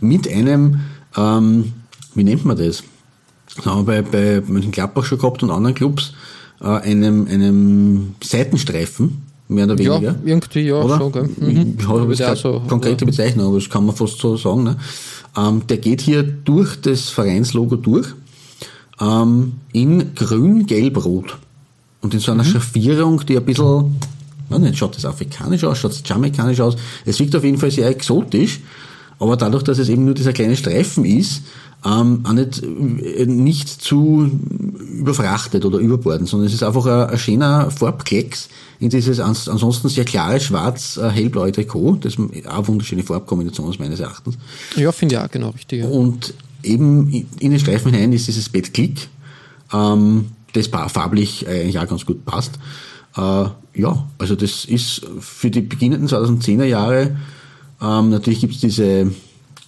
mit 0.00 0.28
einem, 0.28 0.80
ähm, 1.16 1.74
wie 2.16 2.24
nennt 2.24 2.44
man 2.44 2.56
das? 2.56 2.82
Das 3.54 3.66
haben 3.66 3.86
wir 3.86 4.02
bei, 4.02 4.40
bei 4.40 4.42
Mönchengladbach 4.44 5.04
schon 5.04 5.18
gehabt 5.18 5.44
und 5.44 5.50
anderen 5.50 5.76
Clubs, 5.76 6.12
äh, 6.60 6.64
einem, 6.64 7.28
einem 7.28 8.16
Seitenstreifen, 8.20 9.22
mehr 9.48 9.64
oder 9.66 9.80
ja, 9.82 9.92
weniger. 9.94 10.14
irgendwie, 10.24 10.60
ja, 10.62 10.82
Oder? 10.82 10.96
schon, 10.98 11.12
gell. 11.12 11.28
Mhm. 11.36 11.74
Ich 11.78 11.86
habe 11.88 12.08
jetzt 12.10 12.18
Ja, 12.20 12.26
keine 12.28 12.36
so, 12.38 12.62
konkrete 12.68 13.04
Bezeichnung, 13.06 13.46
aber 13.48 13.58
das 13.58 13.68
kann 13.68 13.84
man 13.86 13.94
fast 13.94 14.18
so 14.18 14.36
sagen. 14.36 14.64
Ne? 14.64 14.76
Ähm, 15.36 15.62
der 15.68 15.78
geht 15.78 16.00
hier 16.00 16.22
durch 16.22 16.80
das 16.80 17.10
Vereinslogo 17.10 17.76
durch, 17.76 18.06
ähm, 19.00 19.54
in 19.72 20.14
grün, 20.14 20.66
gelb, 20.66 21.04
rot. 21.04 21.36
Und 22.00 22.14
in 22.14 22.20
so 22.20 22.32
Mhm. 22.32 22.40
einer 22.40 22.48
Schaffierung, 22.48 23.24
die 23.26 23.36
ein 23.36 23.44
bisschen, 23.44 23.96
weiß 24.48 24.58
nicht, 24.60 24.76
schaut 24.78 24.96
das 24.96 25.04
afrikanisch 25.04 25.64
aus, 25.64 25.78
schaut 25.78 25.92
das 25.92 26.02
jamaikanisch 26.06 26.60
aus. 26.60 26.76
Es 27.04 27.18
wirkt 27.18 27.34
auf 27.34 27.44
jeden 27.44 27.58
Fall 27.58 27.70
sehr 27.70 27.88
exotisch, 27.88 28.60
aber 29.18 29.36
dadurch, 29.36 29.62
dass 29.62 29.78
es 29.78 29.88
eben 29.88 30.04
nur 30.04 30.14
dieser 30.14 30.32
kleine 30.32 30.56
Streifen 30.56 31.04
ist, 31.04 31.42
ähm, 31.86 32.20
auch 32.24 32.32
nicht, 32.32 32.62
äh, 32.62 33.26
nicht 33.26 33.68
zu 33.68 34.30
überfrachtet 34.98 35.64
oder 35.64 35.78
überbordend, 35.78 36.28
sondern 36.28 36.46
es 36.46 36.54
ist 36.54 36.62
einfach 36.62 36.86
ein, 36.86 37.10
ein 37.10 37.18
schöner 37.18 37.70
Farbklecks 37.70 38.48
in 38.80 38.88
dieses 38.90 39.20
ans, 39.20 39.48
ansonsten 39.48 39.88
sehr 39.88 40.04
klare 40.04 40.40
schwarz 40.40 40.96
äh, 40.96 41.30
Trikot. 41.52 41.96
Das 42.00 42.14
ist 42.14 42.46
auch 42.48 42.56
eine 42.58 42.68
wunderschöne 42.68 43.02
Farbkombination 43.02 43.70
ist 43.70 43.78
meines 43.78 44.00
Erachtens. 44.00 44.36
Ja, 44.76 44.92
finde 44.92 45.16
ich 45.16 45.20
auch, 45.20 45.30
genau, 45.30 45.50
richtig. 45.50 45.80
Ja. 45.80 45.88
Und 45.88 46.32
eben 46.62 47.10
in- 47.10 47.50
den 47.50 47.58
Streifen 47.58 47.92
hinein 47.92 48.12
ist 48.12 48.26
dieses 48.26 48.48
Bettklick, 48.48 49.08
ähm, 49.72 50.26
das 50.54 50.68
farblich 50.68 51.46
eigentlich 51.48 51.78
auch 51.78 51.86
ganz 51.88 52.06
gut 52.06 52.24
passt. 52.24 52.58
Äh, 53.16 53.20
ja, 53.76 54.06
also 54.18 54.36
das 54.36 54.64
ist 54.64 55.02
für 55.20 55.50
die 55.50 55.60
beginnenden 55.60 56.08
2010er 56.08 56.64
Jahre, 56.64 57.16
ähm, 57.82 58.10
natürlich 58.10 58.40
gibt's 58.40 58.58
diese, 58.60 59.10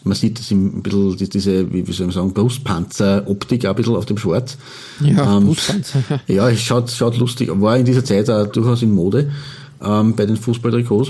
man 0.05 0.15
sieht 0.15 0.39
das 0.39 0.51
ein 0.51 0.83
bisschen, 0.83 1.17
die- 1.17 1.29
diese, 1.29 1.73
wie 1.73 1.87
wie 1.87 1.93
soll 1.93 2.07
man 2.07 2.15
sagen, 2.15 2.33
Brustpanzer-Optik 2.33 3.65
auch 3.67 3.71
ein 3.71 3.77
bisschen 3.77 3.97
auf 3.97 4.07
dem 4.07 4.19
Schwarz. 4.19 4.57
Ja, 5.01 5.37
Ähm, 5.39 5.47
Brustpanzer, 5.47 6.03
ja. 6.09 6.21
Ja, 6.35 6.49
es 6.51 6.61
schaut, 6.61 6.91
schaut 6.91 7.17
lustig, 7.19 7.51
war 7.55 7.77
in 7.77 7.85
dieser 7.85 8.05
Zeit 8.05 8.29
auch 8.31 8.47
durchaus 8.47 8.83
in 8.83 8.93
Mode 8.95 9.31
ähm, 9.85 10.15
bei 10.15 10.27
den 10.27 10.37
Fußballtrikots. 10.37 11.09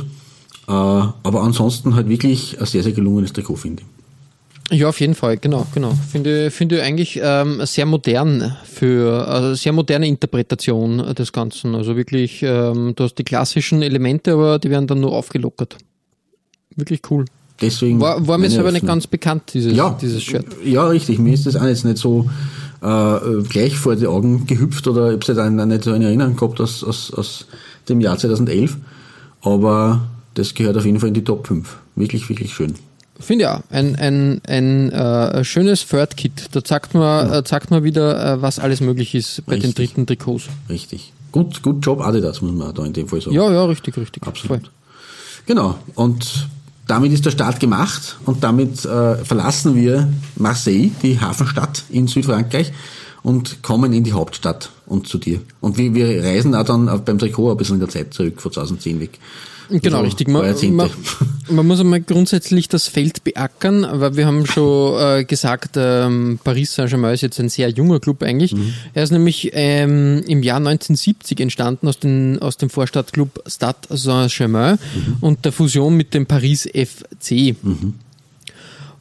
Äh, 0.68 0.72
aber 0.72 1.42
ansonsten 1.42 1.94
halt 1.94 2.09
wirklich 2.09 2.59
ein 2.59 2.66
sehr, 2.66 2.82
sehr 2.82 2.92
gelungenes 2.92 3.32
Trikot, 3.32 3.56
finde 3.56 3.82
ich. 3.82 3.88
Ja, 4.72 4.88
auf 4.88 4.98
jeden 4.98 5.14
Fall, 5.14 5.37
genau, 5.37 5.64
genau. 5.72 5.92
Finde, 6.11 6.50
finde 6.50 6.82
eigentlich 6.82 7.20
ähm, 7.22 7.61
sehr 7.64 7.87
modern 7.87 8.56
für, 8.64 9.28
also 9.28 9.54
sehr 9.54 9.72
moderne 9.72 10.09
Interpretation 10.09 11.14
des 11.14 11.32
Ganzen. 11.32 11.76
Also 11.76 11.96
wirklich, 11.96 12.42
ähm, 12.42 12.92
du 12.96 13.04
hast 13.04 13.14
die 13.14 13.22
klassischen 13.22 13.80
Elemente, 13.82 14.32
aber 14.32 14.59
die 14.59 14.68
werden 14.70 14.88
dann 14.88 14.98
nur 14.98 15.12
aufgelockert. 15.12 15.76
Wirklich 16.76 17.00
cool. 17.10 17.24
Deswegen 17.60 18.00
War, 18.00 18.26
war 18.26 18.36
mir 18.36 18.50
selber 18.50 18.70
nicht 18.70 18.86
ganz 18.86 19.06
bekannt, 19.06 19.44
dieses, 19.54 19.74
ja, 19.74 19.96
dieses 20.00 20.22
Shirt. 20.22 20.44
Ja, 20.62 20.86
richtig. 20.88 21.18
Mir 21.18 21.32
ist 21.32 21.46
das 21.46 21.56
auch 21.56 21.64
jetzt 21.64 21.86
nicht 21.86 21.96
so 21.96 22.28
äh, 22.82 23.42
gleich 23.48 23.76
vor 23.78 23.96
die 23.96 24.06
Augen 24.06 24.46
gehüpft 24.46 24.86
oder 24.86 25.08
ich 25.08 25.14
habe 25.14 25.32
es 25.32 25.38
halt 25.38 25.60
auch 25.60 25.64
nicht 25.64 25.84
so 25.84 25.94
in 25.94 26.02
Erinnerung 26.02 26.36
gehabt 26.36 26.60
aus, 26.60 26.84
aus, 26.84 27.12
aus 27.14 27.46
dem 27.88 28.00
Jahr 28.00 28.18
2011. 28.18 28.76
Aber 29.40 30.06
das 30.34 30.52
gehört 30.52 30.76
auf 30.76 30.84
jeden 30.84 31.00
Fall 31.00 31.08
in 31.08 31.14
die 31.14 31.24
Top 31.24 31.46
5. 31.46 31.76
Wirklich, 31.94 32.28
wirklich 32.28 32.52
schön. 32.52 32.74
Finde 33.18 33.44
ja, 33.44 33.62
ein, 33.70 33.96
ein, 33.96 34.42
ein 34.46 34.92
äh, 34.92 35.42
schönes 35.42 35.86
Third 35.88 36.18
Kit. 36.18 36.48
Da 36.52 36.62
zeigt 36.62 36.92
man, 36.92 37.32
äh, 37.32 37.44
zeigt 37.44 37.70
man 37.70 37.82
wieder, 37.82 38.34
äh, 38.34 38.42
was 38.42 38.58
alles 38.58 38.82
möglich 38.82 39.14
ist 39.14 39.46
bei 39.46 39.54
den 39.54 39.66
Richtig. 39.66 39.88
dritten 39.88 40.06
Trikots. 40.06 40.48
Richtig. 40.68 41.14
Gut, 41.32 41.62
gut 41.62 41.84
Job 41.84 42.00
Adidas, 42.02 42.42
muss 42.42 42.52
man 42.52 42.74
da 42.74 42.84
in 42.84 42.92
dem 42.92 43.08
Fall 43.08 43.22
sagen. 43.22 43.34
Ja, 43.34 43.50
ja, 43.50 43.64
richtig, 43.64 43.96
richtig. 43.96 44.26
Absolut. 44.26 44.60
Voll. 44.60 44.70
Genau. 45.46 45.78
Und 45.94 46.48
damit 46.87 47.12
ist 47.12 47.25
der 47.25 47.31
Start 47.31 47.61
gemacht 47.61 48.16
und 48.27 48.44
damit 48.44 48.85
äh, 48.85 49.16
verlassen 49.25 49.75
wir 49.75 50.09
Marseille, 50.37 50.90
die 51.03 51.20
Hafenstadt 51.20 51.83
in 51.90 52.07
Südfrankreich 52.07 52.72
und 53.22 53.62
kommen 53.62 53.92
in 53.92 54.05
die 54.05 54.12
Hauptstadt 54.12 54.70
und 54.87 55.09
zu 55.09 55.18
dir. 55.18 55.40
Und 55.61 55.79
wir, 55.79 55.94
wir 55.94 56.22
reisen 56.22 56.55
auch 56.55 56.64
dann 56.64 56.88
auf- 56.88 57.05
beim 57.05 57.18
Trikot 57.18 57.51
ein 57.51 57.57
bisschen 57.57 57.75
in 57.77 57.81
der 57.81 57.88
Zeit 57.88 58.14
zurück, 58.14 58.40
von 58.40 58.53
2010 58.53 59.01
weg. 59.01 59.18
Genau, 59.68 59.96
Also, 59.98 60.05
richtig. 60.07 60.29
Man, 60.29 60.55
man, 60.74 60.90
man 61.48 61.66
muss 61.66 61.81
einmal 61.81 62.00
grundsätzlich 62.00 62.68
das 62.68 62.87
Feld 62.88 63.24
beackern, 63.24 63.87
weil 63.90 64.16
wir 64.16 64.26
haben 64.26 64.46
schon 64.46 65.00
äh, 65.00 65.24
gesagt, 65.24 65.76
ähm, 65.76 66.38
Paris 66.42 66.74
Saint-Germain 66.74 67.14
ist 67.14 67.22
jetzt 67.22 67.40
ein 67.40 67.48
sehr 67.48 67.68
junger 67.70 67.98
Club 68.00 68.22
eigentlich. 68.22 68.55
Mhm. 68.55 68.72
Er 68.94 69.02
ist 69.05 69.11
nämlich 69.12 69.50
ähm, 69.55 70.22
im 70.26 70.42
Jahr 70.42 70.59
1970 70.59 71.40
entstanden 71.40 71.88
aus, 71.88 71.98
den, 71.98 72.38
aus 72.40 72.57
dem 72.57 72.70
Vorstadtclub 72.70 73.42
Stade 73.46 73.79
Saint-Germain 73.90 74.79
Mhm. 74.94 75.16
und 75.20 75.44
der 75.44 75.52
Fusion 75.52 75.96
mit 75.96 76.14
dem 76.14 76.26
Paris 76.26 76.68
FC. 76.72 77.55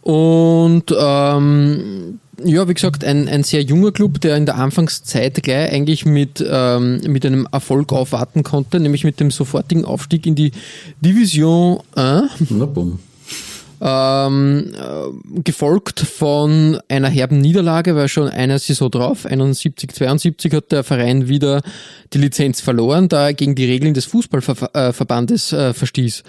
Und 0.05 0.95
ähm, 0.95 2.19
ja, 2.43 2.67
wie 2.67 2.75
gesagt, 2.75 3.03
ein, 3.03 3.27
ein 3.27 3.41
sehr 3.41 3.63
junger 3.63 3.91
Club, 3.91 4.21
der 4.21 4.37
in 4.37 4.45
der 4.45 4.55
Anfangszeit 4.55 5.41
gleich 5.41 5.71
eigentlich 5.71 6.05
mit, 6.05 6.45
ähm, 6.47 7.01
mit 7.07 7.25
einem 7.25 7.47
Erfolg 7.51 7.91
aufwarten 7.91 8.43
konnte, 8.43 8.79
nämlich 8.79 9.03
mit 9.03 9.19
dem 9.19 9.31
sofortigen 9.31 9.83
Aufstieg 9.83 10.27
in 10.27 10.35
die 10.35 10.51
Division 11.01 11.79
1, 11.95 12.29
Na 12.51 12.65
bumm. 12.67 12.99
ähm, 13.81 14.73
äh, 14.75 15.41
gefolgt 15.41 16.01
von 16.01 16.79
einer 16.87 17.09
herben 17.09 17.39
Niederlage, 17.39 17.95
weil 17.95 18.07
schon 18.07 18.29
eine 18.29 18.59
Saison 18.59 18.91
drauf, 18.91 19.25
71, 19.25 19.91
72 19.91 20.53
hat 20.53 20.71
der 20.71 20.83
Verein 20.83 21.27
wieder 21.27 21.63
die 22.13 22.19
Lizenz 22.19 22.61
verloren, 22.61 23.09
da 23.09 23.29
er 23.29 23.33
gegen 23.33 23.55
die 23.55 23.65
Regeln 23.65 23.95
des 23.95 24.05
Fußballverbandes 24.05 25.51
äh, 25.51 25.73
verstieß. 25.73 26.21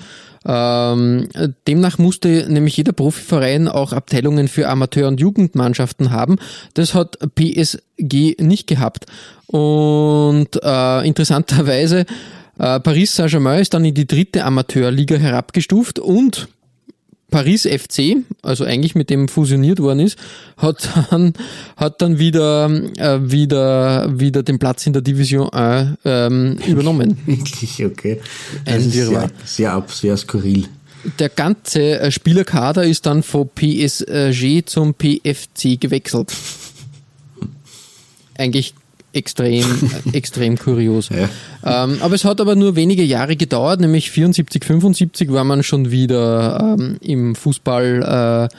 Ähm, 0.47 1.29
demnach 1.67 1.99
musste 1.99 2.47
nämlich 2.49 2.77
jeder 2.77 2.93
Profiverein 2.93 3.69
auch 3.69 3.93
Abteilungen 3.93 4.49
für 4.49 4.69
Amateur- 4.69 5.09
und 5.09 5.21
Jugendmannschaften 5.21 6.13
haben. 6.13 6.37
Das 6.75 6.95
hat 6.95 7.19
PSG 7.35 8.37
nicht 8.41 8.67
gehabt. 8.67 9.07
Und 9.49 10.49
äh, 10.63 11.07
interessanterweise, 11.07 12.07
äh, 12.59 12.81
Paris 12.81 13.17
Saint-Germain 13.17 13.61
ist 13.61 13.75
dann 13.75 13.85
in 13.85 13.95
die 13.95 14.07
dritte 14.07 14.45
Amateurliga 14.45 15.17
herabgestuft 15.17 15.99
und 15.99 16.49
Paris 17.31 17.63
FC, 17.63 18.19
also 18.43 18.65
eigentlich 18.65 18.95
mit 18.95 19.11
dem 19.11 19.29
fusioniert 19.29 19.81
worden 19.81 20.01
ist, 20.01 20.19
hat 20.57 20.89
dann, 21.11 21.33
hat 21.77 22.01
dann 22.01 22.19
wieder, 22.19 22.71
äh, 22.99 23.19
wieder, 23.21 24.19
wieder 24.19 24.43
den 24.43 24.59
Platz 24.59 24.87
in 24.87 24.93
der 24.93 25.03
Division 25.03 25.49
1 25.51 25.99
ähm, 26.05 26.59
übernommen. 26.67 27.19
Wirklich, 27.27 27.85
okay. 27.85 28.21
Ein 28.65 28.77
Das 28.77 28.87
ist 28.87 28.93
sehr, 28.93 29.31
sehr, 29.45 29.73
ab, 29.73 29.91
sehr 29.91 30.17
skurril. 30.17 30.69
Der 31.19 31.29
ganze 31.29 32.01
äh, 32.01 32.11
Spielerkader 32.11 32.85
ist 32.85 33.07
dann 33.07 33.23
von 33.23 33.49
PSG 33.49 34.65
zum 34.65 34.95
PFC 34.95 35.81
gewechselt. 35.81 36.33
Eigentlich 38.39 38.75
extrem, 39.17 39.65
äh, 39.65 40.11
extrem 40.17 40.57
kurios. 40.57 41.09
Ja. 41.09 41.85
Ähm, 41.85 41.99
aber 42.01 42.15
es 42.15 42.25
hat 42.25 42.41
aber 42.41 42.55
nur 42.55 42.77
wenige 42.77 43.03
Jahre 43.03 43.37
gedauert, 43.37 43.81
nämlich 43.81 44.11
74, 44.11 44.65
75 44.65 45.33
war 45.33 45.45
man 45.45 45.63
schon 45.63 45.91
wieder 45.91 46.77
ähm, 46.79 46.97
im 47.01 47.35
Fußball, 47.35 48.51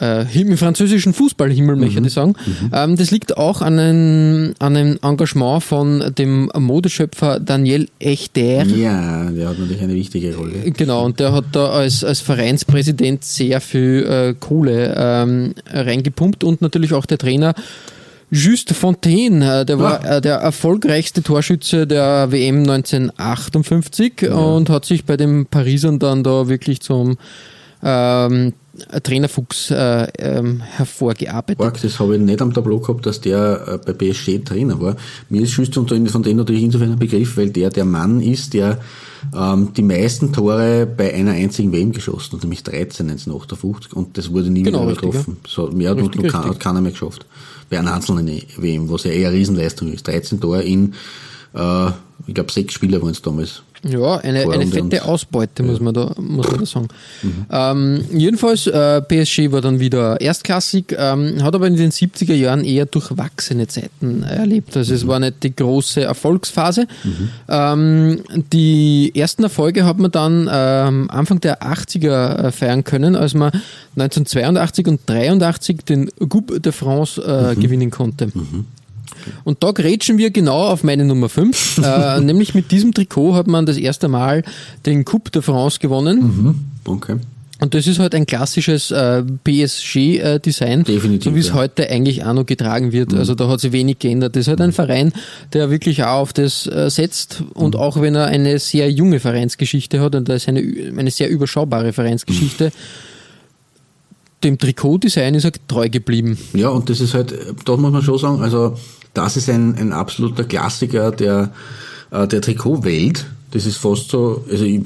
äh, 0.00 0.24
äh, 0.24 0.40
im 0.40 0.56
französischen 0.56 1.12
Fußballhimmel, 1.12 1.76
möchte 1.76 2.00
ich 2.00 2.12
sagen. 2.12 2.34
Ähm, 2.72 2.96
das 2.96 3.10
liegt 3.10 3.36
auch 3.36 3.62
an 3.62 3.78
einem, 3.78 4.54
an 4.58 4.76
einem 4.76 4.98
Engagement 5.02 5.62
von 5.62 6.12
dem 6.16 6.50
Modeschöpfer 6.56 7.40
Daniel 7.40 7.88
Echter. 7.98 8.64
Ja, 8.64 9.30
der 9.30 9.48
hat 9.48 9.58
natürlich 9.58 9.82
eine 9.82 9.94
wichtige 9.94 10.34
Rolle. 10.34 10.70
Genau, 10.76 11.04
und 11.04 11.20
der 11.20 11.32
hat 11.32 11.44
da 11.52 11.70
als, 11.70 12.02
als 12.02 12.20
Vereinspräsident 12.20 13.24
sehr 13.24 13.60
viel 13.60 14.06
äh, 14.08 14.34
Kohle 14.38 14.94
ähm, 14.96 15.54
reingepumpt 15.66 16.42
und 16.44 16.60
natürlich 16.60 16.92
auch 16.92 17.06
der 17.06 17.18
Trainer 17.18 17.54
Juste 18.34 18.74
Fontaine, 18.74 19.60
äh, 19.60 19.64
der 19.64 19.78
war 19.78 20.04
äh, 20.04 20.20
der 20.20 20.34
erfolgreichste 20.38 21.22
Torschütze 21.22 21.86
der 21.86 22.32
WM 22.32 22.68
1958 22.68 24.28
und 24.28 24.70
hat 24.70 24.84
sich 24.84 25.04
bei 25.04 25.16
den 25.16 25.46
Parisern 25.46 26.00
dann 26.00 26.24
da 26.24 26.48
wirklich 26.48 26.80
zum 26.80 27.16
ähm, 27.84 28.52
Trainerfuchs 29.02 29.70
äh, 29.70 30.08
ähm, 30.18 30.60
hervorgearbeitet. 30.60 31.60
Org, 31.60 31.80
das 31.80 32.00
habe 32.00 32.16
ich 32.16 32.22
nicht 32.22 32.42
am 32.42 32.52
Tableau 32.52 32.80
gehabt, 32.80 33.06
dass 33.06 33.20
der 33.20 33.68
äh, 33.68 33.78
bei 33.78 33.92
PSG 33.92 34.38
Trainer 34.44 34.80
war. 34.80 34.96
Mir 35.28 35.42
ist 35.42 35.52
Schüster 35.52 35.80
und 35.80 36.10
von 36.10 36.22
denen 36.24 36.38
natürlich 36.38 36.62
insofern 36.64 36.92
ein 36.92 36.98
Begriff, 36.98 37.36
weil 37.36 37.50
der 37.50 37.70
der 37.70 37.84
Mann 37.84 38.20
ist, 38.20 38.52
der 38.54 38.80
ähm, 39.36 39.72
die 39.76 39.82
meisten 39.82 40.32
Tore 40.32 40.86
bei 40.86 41.14
einer 41.14 41.32
einzigen 41.32 41.72
WM 41.72 41.92
geschossen 41.92 42.32
hat, 42.36 42.42
nämlich 42.42 42.62
13 42.64 43.08
1958 43.10 43.92
und 43.92 44.18
das 44.18 44.32
wurde 44.32 44.50
nie 44.50 44.62
Genau, 44.64 44.80
wieder 44.82 44.90
richtig, 44.92 45.10
getroffen. 45.12 45.36
So, 45.46 45.68
mehr 45.70 45.90
hat, 45.90 45.98
Richtig, 45.98 46.22
kein- 46.22 46.30
richtig. 46.32 46.50
hat 46.50 46.60
keiner 46.60 46.80
mehr 46.80 46.92
geschafft. 46.92 47.26
Bei 47.70 47.78
einer 47.78 47.94
einzelnen 47.94 48.26
WM, 48.56 48.90
was 48.90 49.04
ja 49.04 49.12
eher 49.12 49.28
eine 49.28 49.38
Riesenleistung 49.38 49.92
ist. 49.92 50.06
13 50.08 50.40
Tore 50.40 50.62
in, 50.62 50.94
äh, 51.54 51.86
ich 52.26 52.34
glaube, 52.34 52.50
sechs 52.50 52.74
Spieler 52.74 53.00
waren 53.00 53.10
es 53.10 53.22
damals. 53.22 53.62
Ja, 53.88 54.16
eine, 54.16 54.50
eine 54.50 54.66
fette 54.66 55.04
Ausbeute, 55.04 55.62
muss 55.62 55.80
man 55.80 55.92
da, 55.92 56.14
muss 56.18 56.48
man 56.48 56.60
da 56.60 56.66
sagen. 56.66 56.88
Ähm, 57.50 58.04
jedenfalls, 58.12 58.66
äh, 58.66 59.02
PSG 59.02 59.52
war 59.52 59.60
dann 59.60 59.78
wieder 59.78 60.20
erstklassig, 60.20 60.94
ähm, 60.96 61.42
hat 61.42 61.54
aber 61.54 61.66
in 61.66 61.76
den 61.76 61.90
70er 61.90 62.34
Jahren 62.34 62.64
eher 62.64 62.86
durchwachsene 62.86 63.66
Zeiten 63.68 64.22
erlebt. 64.22 64.76
Also 64.76 64.94
es 64.94 65.06
war 65.06 65.20
nicht 65.20 65.42
die 65.42 65.54
große 65.54 66.02
Erfolgsphase. 66.02 66.86
Ähm, 67.48 68.20
die 68.52 69.12
ersten 69.14 69.42
Erfolge 69.42 69.84
hat 69.84 69.98
man 69.98 70.10
dann 70.10 70.48
ähm, 70.50 71.10
Anfang 71.10 71.40
der 71.40 71.62
80er 71.62 72.46
äh, 72.46 72.52
feiern 72.52 72.84
können, 72.84 73.16
als 73.16 73.34
man 73.34 73.52
1982 73.96 74.86
und 74.86 75.00
83 75.06 75.84
den 75.84 76.10
Coupe 76.28 76.60
de 76.60 76.72
France 76.72 77.20
äh, 77.20 77.54
gewinnen 77.60 77.90
konnte. 77.90 78.32
Und 79.44 79.62
da 79.62 79.72
grätschen 79.72 80.18
wir 80.18 80.30
genau 80.30 80.68
auf 80.68 80.84
meine 80.84 81.04
Nummer 81.04 81.28
5. 81.28 81.78
äh, 81.84 82.20
nämlich 82.20 82.54
mit 82.54 82.70
diesem 82.70 82.94
Trikot 82.94 83.34
hat 83.34 83.46
man 83.46 83.66
das 83.66 83.76
erste 83.76 84.08
Mal 84.08 84.44
den 84.86 85.04
Coupe 85.04 85.30
de 85.30 85.42
France 85.42 85.78
gewonnen. 85.78 86.70
Okay. 86.84 87.16
Und 87.60 87.72
das 87.72 87.86
ist 87.86 88.00
halt 88.00 88.14
ein 88.14 88.26
klassisches 88.26 88.90
äh, 88.90 89.22
PSG-Design, 89.22 90.84
Definitiv, 90.84 91.24
so 91.24 91.34
wie 91.36 91.40
es 91.40 91.48
ja. 91.48 91.54
heute 91.54 91.88
eigentlich 91.88 92.24
auch 92.24 92.32
noch 92.32 92.44
getragen 92.44 92.92
wird. 92.92 93.14
Also 93.14 93.34
da 93.34 93.48
hat 93.48 93.60
sich 93.60 93.72
wenig 93.72 94.00
geändert. 94.00 94.34
Das 94.34 94.42
ist 94.42 94.48
halt 94.48 94.60
ein 94.60 94.72
Verein, 94.72 95.12
der 95.52 95.70
wirklich 95.70 96.02
auch 96.02 96.18
auf 96.20 96.32
das 96.32 96.66
äh, 96.66 96.90
setzt 96.90 97.44
und 97.54 97.76
auch 97.76 98.00
wenn 98.00 98.16
er 98.16 98.26
eine 98.26 98.58
sehr 98.58 98.90
junge 98.90 99.20
Vereinsgeschichte 99.20 100.00
hat 100.00 100.16
und 100.16 100.28
da 100.28 100.34
ist 100.34 100.48
eine, 100.48 100.60
eine 100.60 101.10
sehr 101.10 101.30
überschaubare 101.30 101.92
Vereinsgeschichte, 101.92 102.72
dem 104.42 104.58
Trikotdesign 104.58 105.34
ist 105.34 105.44
er 105.44 105.52
treu 105.68 105.88
geblieben. 105.88 106.36
Ja, 106.52 106.68
und 106.68 106.90
das 106.90 107.00
ist 107.00 107.14
halt, 107.14 107.34
da 107.64 107.76
muss 107.76 107.92
man 107.92 108.02
schon 108.02 108.18
sagen, 108.18 108.42
also 108.42 108.76
das 109.14 109.36
ist 109.36 109.48
ein, 109.48 109.74
ein 109.76 109.92
absoluter 109.92 110.44
Klassiker 110.44 111.10
der, 111.10 111.52
äh, 112.10 112.26
der 112.28 112.40
Trikotwelt. 112.40 113.26
Das 113.52 113.66
ist 113.66 113.76
fast 113.76 114.10
so, 114.10 114.44
also 114.50 114.64
ich, 114.64 114.82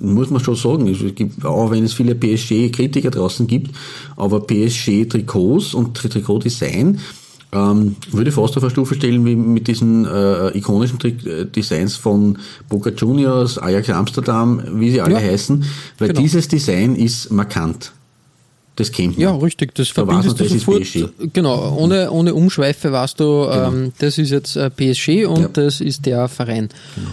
muss 0.00 0.30
man 0.30 0.42
schon 0.42 0.56
sagen, 0.56 0.88
es 0.88 1.14
gibt, 1.14 1.44
auch 1.44 1.70
wenn 1.70 1.84
es 1.84 1.92
viele 1.92 2.14
PSG-Kritiker 2.14 3.10
draußen 3.10 3.46
gibt, 3.46 3.74
aber 4.16 4.40
PSG-Trikots 4.40 5.74
und 5.74 5.96
Tri- 5.96 6.08
Trikotdesign 6.08 6.98
ähm, 7.52 7.96
würde 8.10 8.30
ich 8.30 8.34
fast 8.34 8.56
auf 8.56 8.62
eine 8.62 8.70
Stufe 8.70 8.94
stellen 8.94 9.26
wie 9.26 9.36
mit 9.36 9.68
diesen 9.68 10.06
äh, 10.06 10.56
ikonischen 10.56 10.98
Tri 10.98 11.16
äh, 11.26 11.44
Designs 11.44 11.96
von 11.96 12.38
Boca 12.68 12.90
Juniors, 12.90 13.58
Ajax 13.58 13.90
Amsterdam, 13.90 14.62
wie 14.74 14.90
sie 14.90 15.02
alle 15.02 15.14
Ja, 15.14 15.20
heißen, 15.20 15.62
weil 15.98 16.08
genau. 16.08 16.20
dieses 16.22 16.48
Design 16.48 16.94
ist 16.96 17.30
markant. 17.30 17.92
Das 18.76 18.90
kennt 18.90 19.18
man. 19.18 19.20
Ja, 19.20 19.36
richtig. 19.36 19.74
Das 19.74 19.88
Da 19.88 19.94
verbindest 19.94 20.40
du 20.40 20.44
das 20.44 20.52
ist 20.52 20.64
sofort. 20.64 20.82
PSG. 20.82 21.04
Genau, 21.32 21.76
ohne, 21.78 22.10
ohne 22.10 22.32
Umschweife 22.34 22.90
weißt 22.90 23.20
du, 23.20 23.46
ähm, 23.50 23.92
das 23.98 24.16
ist 24.18 24.30
jetzt 24.30 24.56
äh, 24.56 24.70
PSG 24.70 25.26
und 25.26 25.40
Ja. 25.42 25.48
das 25.52 25.80
ist 25.80 26.06
der 26.06 26.26
Verein. 26.28 26.68
Genau. 26.96 27.10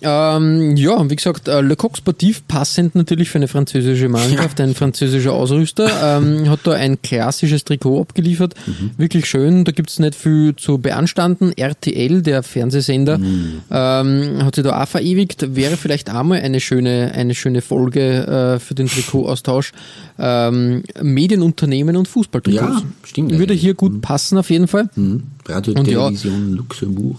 Ähm, 0.00 0.76
ja, 0.76 1.10
wie 1.10 1.16
gesagt, 1.16 1.48
äh, 1.48 1.60
Le 1.60 1.76
Coq 1.76 1.96
Sportif 1.96 2.46
passend 2.48 2.94
natürlich 2.94 3.28
für 3.30 3.38
eine 3.38 3.48
französische 3.48 4.08
Mannschaft, 4.08 4.60
ein 4.60 4.74
französischer 4.74 5.32
Ausrüster, 5.32 6.18
ähm, 6.18 6.48
hat 6.48 6.60
da 6.64 6.72
ein 6.72 7.02
klassisches 7.02 7.64
Trikot 7.64 8.00
abgeliefert. 8.00 8.54
Mhm. 8.66 8.90
Wirklich 8.96 9.26
schön, 9.26 9.64
da 9.64 9.72
gibt's 9.72 9.98
nicht 9.98 10.14
viel 10.14 10.56
zu 10.56 10.78
beanstanden. 10.78 11.52
RTL, 11.56 12.22
der 12.22 12.42
Fernsehsender, 12.42 13.18
Mhm. 13.18 13.60
ähm, 13.70 14.44
hat 14.44 14.54
sich 14.54 14.64
da 14.64 14.82
auch 14.82 14.88
verewigt. 14.88 15.54
Wäre 15.54 15.76
vielleicht 15.76 16.10
auch 16.10 16.22
mal 16.22 16.40
eine 16.40 16.60
schöne, 16.60 17.12
eine 17.14 17.34
schöne 17.34 17.60
Folge 17.60 18.26
äh, 18.26 18.58
für 18.60 18.74
den 18.74 18.86
Trikotaustausch. 18.86 19.72
Ähm, 20.18 20.82
Medienunternehmen 21.02 21.96
und 21.96 22.08
Fußballtrikots. 22.08 22.80
Ja, 22.80 22.82
stimmt 23.04 23.32
Würde 23.32 23.44
eigentlich. 23.44 23.60
hier 23.60 23.74
gut 23.74 24.00
passen 24.02 24.38
auf 24.38 24.50
jeden 24.50 24.68
Fall. 24.68 24.88
Mhm. 24.96 25.22
Radio, 25.46 25.74
Und 25.74 25.86
ja. 25.88 25.98
Television, 26.08 26.52
Luxemburg. 26.54 27.18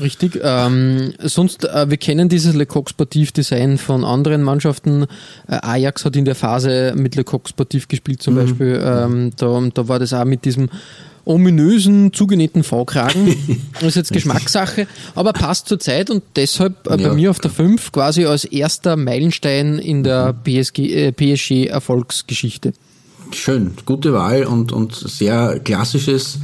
Richtig. 0.00 0.38
Ähm, 0.42 1.12
sonst, 1.22 1.64
äh, 1.64 1.88
wir 1.90 1.96
kennen 1.96 2.28
dieses 2.28 2.54
Le 2.54 2.66
Coq 2.66 2.90
Sportif 2.90 3.32
Design 3.32 3.78
von 3.78 4.04
anderen 4.04 4.42
Mannschaften. 4.42 5.04
Äh, 5.48 5.58
Ajax 5.62 6.04
hat 6.04 6.16
in 6.16 6.24
der 6.24 6.34
Phase 6.34 6.94
mit 6.96 7.14
Le 7.16 7.24
Coq 7.24 7.48
Sportif 7.48 7.88
gespielt 7.88 8.22
zum 8.22 8.34
Beispiel. 8.34 8.80
Ähm, 8.84 9.30
da, 9.36 9.60
da 9.74 9.88
war 9.88 9.98
das 9.98 10.12
auch 10.12 10.24
mit 10.24 10.44
diesem 10.44 10.68
ominösen, 11.24 12.12
zugenähten 12.12 12.62
V-Kragen. 12.64 13.36
Das 13.74 13.88
ist 13.90 13.94
jetzt 13.96 14.12
Geschmackssache, 14.12 14.86
aber 15.14 15.32
passt 15.32 15.68
zur 15.68 15.78
Zeit 15.78 16.10
und 16.10 16.22
deshalb 16.36 16.86
äh, 16.86 16.96
bei 16.96 17.02
Ja. 17.02 17.14
mir 17.14 17.30
auf 17.30 17.38
der 17.38 17.50
5 17.50 17.92
quasi 17.92 18.24
als 18.26 18.44
erster 18.44 18.96
Meilenstein 18.96 19.78
in 19.78 20.02
der 20.02 20.32
PSG, 20.32 20.78
äh, 20.80 21.12
PSG-Erfolgsgeschichte. 21.12 22.72
Schön, 23.32 23.72
gute 23.86 24.12
Wahl 24.12 24.44
und, 24.44 24.72
und 24.72 24.94
sehr 24.94 25.60
klassisches 25.60 26.38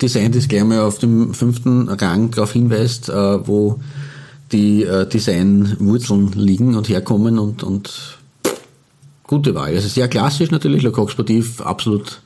Design, 0.00 0.32
das 0.32 0.48
gleich 0.48 0.64
mal 0.64 0.80
auf 0.80 0.98
dem 0.98 1.34
fünften 1.34 1.88
Rang 1.88 2.30
darauf 2.30 2.52
hinweist, 2.52 3.08
äh, 3.08 3.46
wo 3.46 3.80
die 4.52 4.82
äh, 4.82 5.06
Designwurzeln 5.06 6.32
liegen 6.32 6.74
und 6.74 6.88
herkommen 6.88 7.38
und, 7.38 7.62
und 7.62 8.18
gute 9.24 9.54
Wahl. 9.54 9.74
Also 9.74 9.88
sehr 9.88 10.08
klassisch 10.08 10.50
natürlich, 10.50 10.82
Le 10.82 10.90
Coq 10.90 11.10
Sportif, 11.10 11.60
absolut 11.60 12.20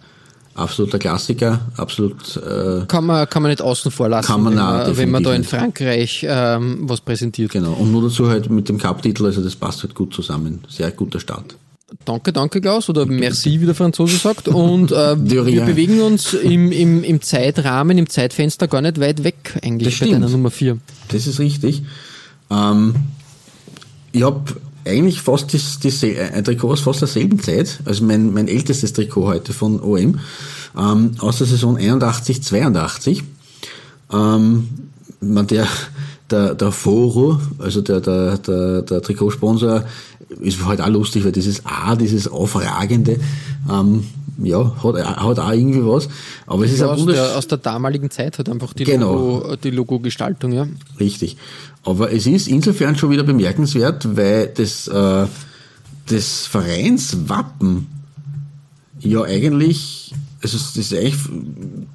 absoluter 0.55 0.99
Klassiker, 0.99 1.61
absolut. 1.77 2.37
Äh, 2.37 2.87
kann 2.87 3.07
man 3.07 3.29
kann 3.29 3.43
man 3.43 3.51
nicht 3.51 3.61
außen 3.61 3.91
vor 3.91 4.09
lassen, 4.09 4.27
Kann 4.27 4.43
man 4.43 4.55
wenn, 4.55 4.63
man, 4.63 4.97
wenn 4.97 5.11
man 5.11 5.23
da 5.23 5.35
in 5.35 5.45
Frankreich 5.45 6.25
ähm, 6.29 6.79
was 6.83 7.01
präsentiert. 7.01 7.51
genau. 7.51 7.73
Und 7.73 7.93
nur 7.93 8.03
dazu 8.03 8.29
halt 8.29 8.51
mit 8.51 8.69
dem 8.69 8.79
Cup-Titel, 8.79 9.27
also 9.27 9.43
das 9.43 9.57
passt 9.57 9.83
halt 9.83 9.95
gut 9.95 10.15
zusammen. 10.15 10.61
Sehr 10.69 10.91
guter 10.93 11.21
Start. 11.21 11.57
Danke, 12.05 12.33
danke 12.33 12.61
Klaus 12.61 12.89
oder 12.89 13.07
merci, 13.07 13.61
wie 13.61 13.67
der 13.67 13.75
Franzose 13.75 14.17
sagt. 14.17 14.49
Und 14.49 14.93
äh, 14.93 15.17
wir 15.19 15.65
bewegen 15.65 16.01
uns 16.01 16.35
im, 16.35 16.73
im, 16.73 17.05
im 17.05 17.21
Zeitrahmen, 17.23 17.99
im 17.99 18.09
Zeitfenster 18.09 18.69
gar 18.69 18.83
nicht 18.83 19.01
weit 19.01 19.23
weg 19.25 19.59
eigentlich 19.63 19.91
Das 19.91 20.01
bei 20.01 20.07
stimmt. 20.07 20.13
deiner 20.23 20.29
Nummer 20.29 20.51
4. 20.51 20.79
Das 21.09 21.27
ist 21.27 21.39
richtig. 21.39 21.83
Ähm, 22.51 22.95
ich 24.13 24.23
habe 24.23 24.55
eigentlich 24.85 25.21
fast 25.21 25.55
das, 25.55 25.79
das, 25.81 26.05
ein 26.05 26.45
Trikot 26.45 26.73
aus 26.73 26.81
fast 26.81 27.01
derselben 27.01 27.41
Zeit, 27.41 27.81
also 27.85 28.05
mein, 28.05 28.33
mein 28.33 28.49
ältestes 28.49 28.93
Trikot 28.93 29.27
heute 29.27 29.53
von 29.53 29.81
OM, 29.81 30.21
ähm, 30.79 31.13
aus 31.19 31.39
der 31.39 31.47
Saison 31.47 31.77
81, 31.77 32.43
82. 32.43 33.23
Ähm, 34.13 34.69
man, 35.21 35.47
der, 35.47 35.67
der, 36.31 36.55
der 36.55 36.73
Foro, 36.73 37.41
also 37.59 37.81
der, 37.81 38.01
der, 38.01 38.39
der, 38.39 38.83
der 38.83 39.03
Trikotsponsor, 39.03 39.85
ist 40.41 40.65
halt 40.65 40.81
auch 40.81 40.89
lustig, 40.89 41.25
weil 41.25 41.33
dieses 41.33 41.65
A, 41.67 41.97
dieses 41.97 42.29
Aufragende, 42.29 43.19
ähm, 43.71 44.05
ja, 44.43 44.75
hat, 44.83 44.95
hat 44.97 45.39
auch 45.39 45.53
irgendwie 45.53 45.85
was. 45.85 46.09
Aber 46.47 46.65
es 46.65 46.73
ist 46.73 46.81
Ja, 46.81 46.91
ein 46.91 46.99
aus, 46.99 47.07
der, 47.07 47.37
aus 47.37 47.47
der 47.47 47.59
damaligen 47.59 48.11
Zeit 48.11 48.39
hat 48.39 48.49
einfach 48.49 48.73
die, 48.73 48.85
Genau. 48.85 49.15
Logo, 49.15 49.57
die 49.57 49.71
Logo-Gestaltung, 49.71 50.53
ja. 50.53 50.67
Richtig. 50.99 51.37
Aber 51.85 52.13
es 52.13 52.27
ist 52.27 52.49
insofern 52.49 52.97
schon 52.97 53.11
wieder 53.11 53.23
bemerkenswert, 53.23 54.17
weil 54.17 54.49
das, 54.49 54.89
äh, 54.89 55.27
das 56.07 56.47
Vereinswappen 56.47 57.87
ja 59.01 59.23
eigentlich, 59.23 60.13
also 60.43 60.57
es 60.57 60.77
ist 60.77 60.95
eigentlich 60.95 61.17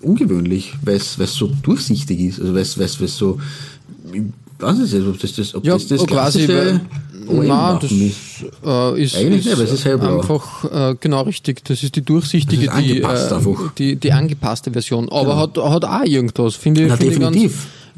ungewöhnlich, 0.01 0.73
weil 0.83 0.95
es, 0.97 1.15
so 1.15 1.51
durchsichtig 1.61 2.19
ist, 2.19 2.39
also 2.39 2.53
weil 2.53 2.61
es, 2.61 3.17
so, 3.17 3.39
ich 4.13 4.21
weiß 4.59 4.77
nicht, 4.77 5.07
ob 5.07 5.19
das 5.19 5.33
das, 5.33 5.55
ob 5.55 5.65
Ja, 5.65 5.73
das, 5.73 5.87
das 5.87 6.05
quasi, 6.05 6.47
weil, 7.29 7.47
na, 7.47 7.79
das 7.81 7.91
ist. 7.91 8.17
äh, 8.65 9.01
ist, 9.03 9.15
Eigentlich 9.15 9.45
nicht, 9.45 9.53
aber 9.53 9.63
es 9.63 9.71
ist 9.71 9.85
hellblau. 9.85 10.17
einfach 10.17 10.91
äh, 10.91 10.95
genau 10.99 11.21
richtig. 11.21 11.63
Das 11.65 11.83
ist 11.83 11.95
die 11.95 12.01
durchsichtige, 12.01 12.65
ist 12.65 12.77
die, 12.79 13.01
äh, 13.01 13.69
die, 13.77 13.95
die 13.95 14.11
angepasste 14.11 14.71
Version. 14.71 15.09
Aber 15.09 15.37
hat, 15.37 15.57
hat 15.57 15.85
auch 15.85 16.03
irgendwas, 16.03 16.55
finde 16.55 16.83
ich, 16.83 16.87
Na, 16.89 16.97
finde 16.97 17.13
ich 17.13 17.19
ganz, 17.19 17.35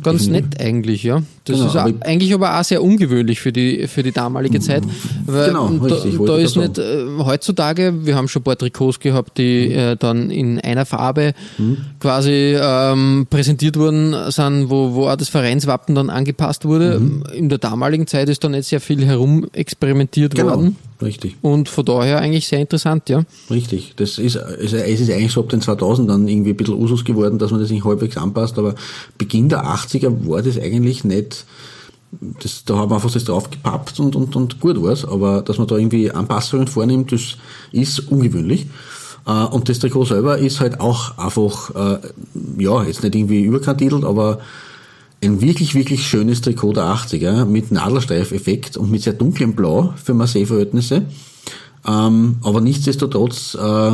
ganz 0.04 0.22
Definitiv. 0.26 0.50
nett 0.50 0.62
eigentlich, 0.62 1.04
ja. 1.04 1.22
Das 1.46 1.56
Genau, 1.58 1.70
ist 1.70 1.76
aber- 1.76 2.06
eigentlich 2.06 2.34
aber 2.36 2.60
auch 2.60 2.64
sehr 2.64 2.84
ungewöhnlich 2.84 3.40
für 3.40 3.52
die, 3.52 3.88
für 3.88 4.04
die 4.04 4.12
damalige 4.12 4.60
Zeit. 4.60 4.84
Weil 5.26 5.48
Genau, 5.48 5.70
da, 5.70 5.96
richtig, 5.96 6.20
da 6.24 6.38
ich 6.38 6.44
ist 6.44 6.56
nicht, 6.56 6.78
äh, 6.78 7.06
heutzutage, 7.18 8.06
wir 8.06 8.16
haben 8.16 8.28
schon 8.28 8.42
ein 8.42 8.44
paar 8.44 8.58
Trikots 8.58 9.00
gehabt, 9.00 9.40
die 9.40 9.70
Mhm. 9.70 9.74
äh, 9.76 9.96
dann 9.96 10.30
in 10.30 10.60
einer 10.60 10.86
Farbe 10.86 11.34
quasi 12.00 12.56
ähm, 12.60 13.28
präsentiert 13.30 13.78
worden 13.78 14.16
sind, 14.32 14.70
wo, 14.70 14.94
wo 14.94 15.08
auch 15.08 15.16
das 15.16 15.30
Vereinswappen 15.30 15.96
dann 15.96 16.10
angepasst 16.10 16.66
wurde. 16.66 17.00
Mhm. 17.00 17.24
In 17.36 17.50
der 17.50 17.58
damaligen 17.58 18.08
Zeit 18.08 18.30
ist 18.30 18.44
da 18.44 18.50
nicht 18.50 18.68
sehr 18.68 18.82
viel 18.82 19.06
herum 19.06 19.48
experimentiert 19.54 20.36
Genau, 20.36 20.50
worden. 20.56 20.76
richtig. 21.02 21.36
Und 21.42 21.70
von 21.70 21.86
daher 21.86 22.20
eigentlich 22.20 22.48
sehr 22.48 22.60
interessant, 22.60 23.10
ja. 23.10 23.24
Richtig. 23.50 23.94
Das 23.96 24.18
ist, 24.18 24.38
also 24.38 24.78
es 24.78 25.00
ist 25.00 25.10
eigentlich 25.12 25.32
so 25.32 25.42
ab 25.42 25.50
den 25.50 25.62
2000 25.62 26.10
dann 26.10 26.28
irgendwie 26.28 26.52
ein 26.52 26.58
bisschen 26.58 26.76
Usus 26.76 27.04
geworden, 27.06 27.40
dass 27.40 27.52
man 27.52 27.60
das 27.60 27.70
nicht 27.72 27.84
halbwegs 27.86 28.18
anpasst, 28.18 28.58
aber 28.60 28.76
Beginn 29.18 29.50
der 29.50 29.66
80er 29.66 30.28
war 30.28 30.42
das 30.42 30.60
eigentlich 30.60 31.04
nicht, 31.04 31.31
das, 32.12 32.66
da 32.66 32.78
haben 32.78 32.92
wir 32.92 32.96
einfach 32.96 33.12
das 33.12 33.24
draufgepappt 33.24 34.00
und, 34.00 34.16
und, 34.16 34.36
und 34.36 34.60
gut 34.60 34.82
war's, 34.82 35.06
aber 35.06 35.42
dass 35.42 35.58
man 35.58 35.68
da 35.68 35.78
irgendwie 35.78 36.12
Anpassungen 36.12 36.68
vornimmt, 36.68 37.12
das 37.12 37.38
ist 37.72 38.00
ungewöhnlich. 38.12 38.68
Äh, 39.26 39.32
Und 39.32 39.70
das 39.70 39.80
Trikot 39.80 40.06
selber 40.06 40.38
ist 40.38 40.60
halt 40.60 40.80
auch 40.80 41.18
einfach, 41.18 41.74
äh, 41.76 42.00
ja, 42.58 42.84
jetzt 42.84 43.04
nicht 43.04 43.16
irgendwie 43.16 43.44
überkantitelt, 43.44 44.04
aber 44.04 44.40
ein 45.24 45.42
wirklich, 45.42 45.76
wirklich 45.76 46.08
schönes 46.08 46.42
Trikot 46.42 46.74
der 46.74 46.86
80er 46.86 47.46
mit 47.46 47.72
Nadelstreifeffekt 47.72 48.76
und 48.76 48.90
mit 48.90 49.04
sehr 49.04 49.14
dunklem 49.14 49.54
Blau 49.54 49.94
für 50.04 50.14
Marseille-Verhältnisse. 50.14 51.04
Ähm, 51.88 52.38
aber 52.42 52.62
nichtsdestotrotz 52.62 53.56
äh, 53.56 53.92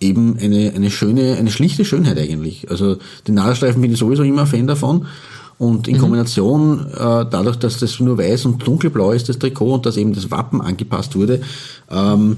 eben 0.00 0.38
eine, 0.38 0.72
eine 0.74 0.90
schöne, 0.90 1.36
eine 1.36 1.50
schlichte 1.50 1.84
Schönheit 1.84 2.18
eigentlich. 2.18 2.70
Also 2.70 2.96
die 3.26 3.32
Nadelstreifen 3.32 3.82
bin 3.82 3.92
ich 3.92 3.98
sowieso 3.98 4.22
immer 4.22 4.42
ein 4.42 4.46
Fan 4.46 4.66
davon. 4.66 5.06
Und 5.64 5.88
in 5.88 5.98
Kombination, 5.98 6.86
äh, 6.92 7.26
dadurch, 7.30 7.56
dass 7.56 7.78
das 7.78 7.98
nur 8.00 8.18
weiß 8.18 8.44
und 8.46 8.66
dunkelblau 8.66 9.12
ist, 9.12 9.28
das 9.28 9.38
Trikot, 9.38 9.74
und 9.74 9.86
dass 9.86 9.96
eben 9.96 10.14
das 10.14 10.30
Wappen 10.30 10.60
angepasst 10.60 11.16
wurde, 11.16 11.40
ähm, 11.90 12.36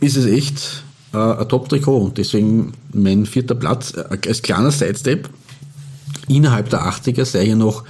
ist 0.00 0.16
es 0.16 0.26
echt 0.26 0.82
äh, 1.12 1.18
ein 1.18 1.48
Top-Trikot. 1.48 1.98
Und 1.98 2.18
deswegen 2.18 2.72
mein 2.92 3.26
vierter 3.26 3.54
Platz 3.54 3.94
äh, 3.94 4.18
als 4.26 4.42
kleiner 4.42 4.70
Sidestep 4.70 5.28
innerhalb 6.28 6.70
der 6.70 6.82
80er 6.82 7.24
sei 7.24 7.44
hier 7.44 7.56
noch 7.56 7.84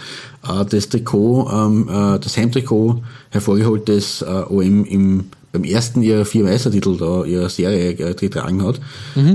äh, 0.49 0.65
das 0.65 0.89
Trikot, 0.89 1.51
ähm, 1.53 1.89
äh, 1.89 2.19
das 2.19 2.37
Heimtrikot 2.37 3.03
hervorgeholt, 3.31 3.89
das 3.89 4.23
äh, 4.23 4.45
OM 4.49 4.85
im, 4.85 5.25
beim 5.53 5.65
ersten 5.65 6.03
ihrer 6.03 6.25
vier 6.25 6.45
Meistertitel 6.45 6.97
da 6.97 7.25
ihrer 7.25 7.49
Serie 7.49 7.91
äh, 7.91 8.15
getragen 8.15 8.63
hat. 8.65 8.81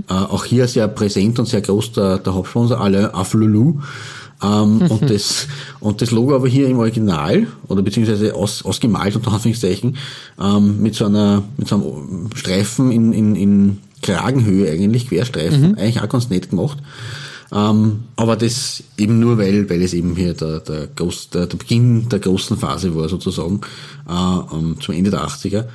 Äh, 0.10 0.14
auch 0.14 0.46
hier 0.46 0.68
sehr 0.68 0.88
präsent 0.88 1.40
und 1.40 1.48
sehr 1.48 1.62
groß 1.62 1.94
der, 1.94 2.18
der 2.20 2.34
Hauptsponsor, 2.34 2.80
Alain 2.80 3.14
Afflelou. 3.14 3.82
Ähm, 4.44 4.82
und, 4.90 5.10
das, 5.10 5.48
und 5.80 6.02
das 6.02 6.12
Logo 6.12 6.36
aber 6.36 6.48
hier 6.48 6.68
im 6.68 6.80
Original, 6.80 7.48
oder 7.68 7.82
beziehungsweise 7.82 8.36
aus, 8.36 8.64
ausgemalt 8.64 9.16
unter 9.16 9.32
Anführungszeichen, 9.32 9.98
ähm, 10.42 10.82
mit 10.82 10.96
so 10.96 11.06
einer, 11.06 11.44
mit 11.58 11.68
so 11.68 11.76
einem 11.76 12.30
Streifen 12.36 12.92
in, 12.92 13.14
in, 13.14 13.36
in 13.36 13.78
Kragenhöhe 14.02 14.72
eigentlich, 14.72 15.10
Querstreifen, 15.10 15.78
eigentlich 15.78 16.02
auch 16.02 16.10
ganz 16.10 16.30
nett 16.30 16.50
gemacht. 16.50 16.78
Ähm, 17.52 18.04
aber 18.16 18.36
das 18.36 18.84
eben 18.98 19.20
nur, 19.20 19.38
weil, 19.38 19.70
weil 19.70 19.82
es 19.82 19.94
eben 19.94 20.16
hier 20.16 20.34
der, 20.34 20.60
der, 20.60 20.88
Groß, 20.88 21.30
der, 21.30 21.48
der 21.48 21.58
Beginn 21.58 22.10
der 22.10 22.20
großen 22.20 22.58
Phase 22.58 22.96
war 22.96 23.08
sozusagen, 23.08 23.62
äh, 24.10 24.56
ähm, 24.56 24.78
zum 24.82 24.96
Ende 24.96 25.12
der 25.12 25.26
80er. 25.26 25.66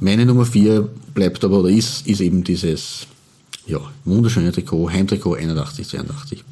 Meine 0.00 0.26
Nummer 0.26 0.44
vier 0.44 0.88
bleibt 1.14 1.44
aber, 1.44 1.60
oder 1.60 1.70
ist, 1.70 2.06
ist 2.06 2.20
eben 2.20 2.44
dieses, 2.44 3.06
ja, 3.66 3.80
wunderschöne 4.04 4.52
Trikot, 4.52 4.90
Heimtrikot 4.90 5.34
81, 5.34 5.88
82. 5.88 6.44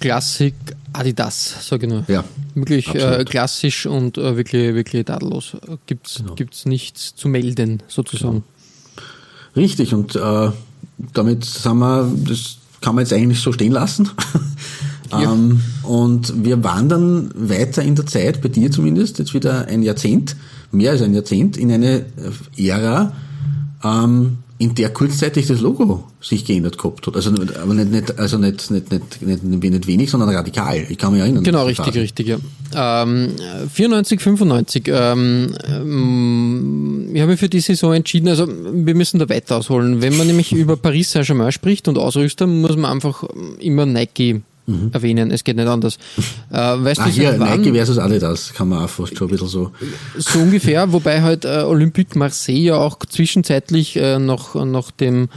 Klassik 0.00 0.54
Adidas, 0.92 1.66
sage 1.68 1.86
ich 1.86 1.92
nur. 1.92 2.04
Ja, 2.08 2.24
Wirklich 2.54 2.94
äh, 2.94 3.24
klassisch 3.24 3.86
und 3.86 4.16
äh, 4.18 4.36
wirklich, 4.36 4.74
wirklich 4.74 5.04
tadellos. 5.04 5.56
Gibt's, 5.86 6.16
Genau. 6.18 6.34
gibt's 6.34 6.64
nichts 6.64 7.14
zu 7.14 7.28
melden, 7.28 7.82
sozusagen. 7.88 8.44
Richtig, 9.54 9.94
und 9.94 10.16
äh, 10.16 10.50
damit 11.12 11.44
sind 11.44 11.78
wir, 11.78 12.10
das 12.26 12.58
kann 12.80 12.94
man 12.94 13.04
jetzt 13.04 13.12
eigentlich 13.12 13.40
so 13.40 13.52
stehen 13.52 13.72
lassen. 13.72 14.08
ähm, 15.12 15.60
und 15.82 16.44
wir 16.44 16.62
wandern 16.64 17.30
weiter 17.34 17.82
in 17.82 17.94
der 17.94 18.06
Zeit, 18.06 18.40
bei 18.42 18.48
dir 18.48 18.70
zumindest, 18.70 19.18
jetzt 19.18 19.34
wieder 19.34 19.66
ein 19.66 19.82
Jahrzehnt, 19.82 20.36
mehr 20.72 20.92
als 20.92 21.02
ein 21.02 21.14
Jahrzehnt, 21.14 21.56
in 21.56 21.70
eine 21.72 22.04
äh, 22.56 22.68
Ära, 22.68 23.12
ähm, 23.84 24.38
in 24.58 24.74
der 24.74 24.88
kurzzeitig 24.90 25.46
das 25.46 25.60
Logo 25.60 26.04
sich 26.20 26.44
geändert 26.44 26.78
gehabt 26.78 27.06
hat. 27.06 27.14
Also, 27.14 27.30
aber 27.30 27.74
nicht, 27.74 27.90
nicht, 27.90 28.18
also 28.18 28.38
nicht, 28.38 28.70
nicht, 28.70 28.90
nicht, 28.90 29.22
nicht, 29.22 29.44
nicht 29.44 29.86
wenig, 29.86 30.10
sondern 30.10 30.30
radikal. 30.30 30.86
Ich 30.88 30.96
kann 30.96 31.12
mich 31.12 31.20
erinnern. 31.20 31.44
Genau, 31.44 31.66
richtig, 31.66 31.86
Phase. 31.86 32.00
richtig, 32.00 32.28
ja. 32.28 33.02
Ähm, 33.02 33.32
94, 33.70 34.20
95. 34.20 34.88
Ähm, 34.88 35.54
ähm, 35.68 37.10
ich 37.12 37.20
habe 37.20 37.32
mich 37.32 37.40
für 37.40 37.50
die 37.50 37.60
Saison 37.60 37.92
entschieden, 37.92 38.28
also 38.28 38.46
wir 38.48 38.94
müssen 38.94 39.18
da 39.18 39.28
weiter 39.28 39.58
ausholen. 39.58 40.00
Wenn 40.00 40.16
man 40.16 40.26
nämlich 40.26 40.52
über 40.54 40.76
Paris 40.76 41.12
Saint-Germain 41.12 41.52
spricht 41.52 41.86
und 41.88 41.98
Ausrüster, 41.98 42.46
muss 42.46 42.76
man 42.76 42.90
einfach 42.90 43.24
immer 43.58 43.84
Nike 43.84 44.42
erwähnen. 44.92 45.30
Es 45.30 45.44
geht 45.44 45.56
nicht 45.56 45.68
anders. 45.68 45.98
Äh, 46.52 46.58
weißt 46.58 47.00
Ah, 47.00 47.04
du, 47.06 47.10
hier, 47.10 47.30
seit 47.32 47.40
wann? 47.40 47.60
Nike 47.60 47.74
versus 47.74 47.98
Adidas, 47.98 48.54
kann 48.54 48.68
man 48.68 48.84
auch 48.84 48.88
fast 48.88 49.16
schon 49.16 49.26
ein 49.26 49.30
bisschen 49.30 49.48
so. 49.48 49.72
So 50.16 50.38
ungefähr, 50.38 50.92
wobei 50.92 51.20
halt 51.22 51.44
äh, 51.44 51.62
Olympique 51.66 52.16
Marseille 52.16 52.60
ja 52.68 52.76
auch 52.76 52.98
zwischenzeitlich 53.00 53.96
äh, 53.96 54.18
noch, 54.18 54.54
noch 54.54 54.90
dem, 54.92 55.28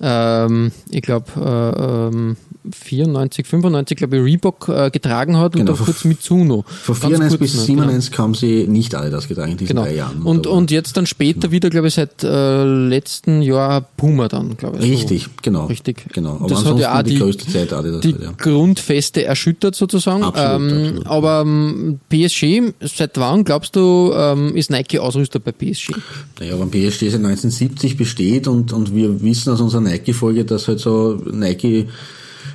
ähm, 0.00 0.72
ich 0.90 1.02
glaube, 1.02 1.26
äh, 1.36 2.14
ähm, 2.16 2.36
94, 2.72 3.46
95, 3.46 3.96
glaube 3.96 4.16
ich, 4.16 4.22
Reebok 4.22 4.68
äh, 4.68 4.90
getragen 4.90 5.36
hat 5.36 5.52
Genau, 5.52 5.72
und 5.72 5.80
auch 5.80 5.84
kurz 5.84 6.04
Mitsuno. 6.04 6.64
Von 6.66 6.94
Ganz 6.94 7.06
94 7.06 7.38
kurz 7.38 7.50
bis 7.52 7.60
noch, 7.60 7.66
97 7.66 8.18
haben 8.18 8.34
sie 8.34 8.66
nicht 8.66 8.94
Adidas 8.94 9.28
getragen 9.28 9.52
in 9.52 9.58
diesen 9.58 9.68
Genau. 9.68 9.82
drei 9.84 9.94
Jahren. 9.94 10.22
Und, 10.22 10.46
und 10.46 10.70
jetzt 10.70 10.96
dann 10.96 11.06
später 11.06 11.50
wieder, 11.50 11.70
glaube 11.70 11.88
ich, 11.88 11.94
seit 11.94 12.22
äh, 12.24 12.64
letzten 12.64 13.42
Jahr 13.42 13.80
Puma 13.96 14.28
dann, 14.28 14.56
glaube 14.56 14.78
ich. 14.78 14.84
so. 14.84 14.90
Richtig, 14.90 15.28
genau. 15.42 15.66
Richtig. 15.66 16.06
Genau. 16.12 16.36
Aber 16.36 16.48
das 16.48 16.64
hat 16.64 16.78
ja 16.78 16.98
auch 16.98 17.02
die, 17.02 17.10
die, 17.10 17.18
größte 17.18 17.46
Zeit 17.50 17.72
Adidas. 17.72 18.00
die 18.00 18.12
halt, 18.12 18.22
ja. 18.22 18.32
Grundfeste 18.36 19.24
erschüttert 19.24 19.74
sozusagen. 19.74 20.22
Absolut, 20.22 20.50
ähm, 20.72 20.78
absolut. 20.86 21.06
Aber 21.06 21.40
ähm, 21.46 22.00
PSG, 22.08 22.72
seit 22.80 23.18
wann 23.18 23.44
glaubst 23.44 23.76
du, 23.76 24.12
ähm, 24.14 24.54
ist 24.56 24.70
Nike 24.70 24.98
Ausrüster 24.98 25.38
bei 25.38 25.52
PSG? 25.52 25.92
Naja, 26.40 26.58
wenn 26.58 26.70
PSG 26.70 27.10
seit 27.10 27.24
1970 27.24 27.96
besteht 27.96 28.48
und, 28.48 28.72
und 28.72 28.94
wir 28.94 29.22
wissen 29.22 29.52
aus 29.52 29.60
unserer 29.60 29.80
Nike-Folge, 29.82 30.44
dass 30.44 30.68
halt 30.68 30.80
so 30.80 31.20
Nike 31.30 31.88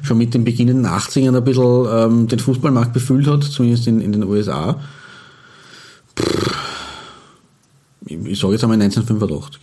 schon 0.02 0.18
mit 0.18 0.34
den 0.34 0.44
beginnenden 0.44 0.86
80ern 0.86 1.36
ein 1.38 1.44
bisschen 1.44 1.86
ähm, 1.92 2.28
den 2.28 2.40
Fußballmarkt 2.40 2.94
befüllt 2.94 3.28
hat, 3.28 3.44
zumindest 3.44 3.88
in, 3.88 4.02
in 4.02 4.12
den 4.12 4.24
USA. 4.24 4.80
Ich, 8.06 8.18
ich 8.26 8.40
sage 8.40 8.54
jetzt 8.54 8.64
einmal 8.64 8.82
1985. 8.82 9.62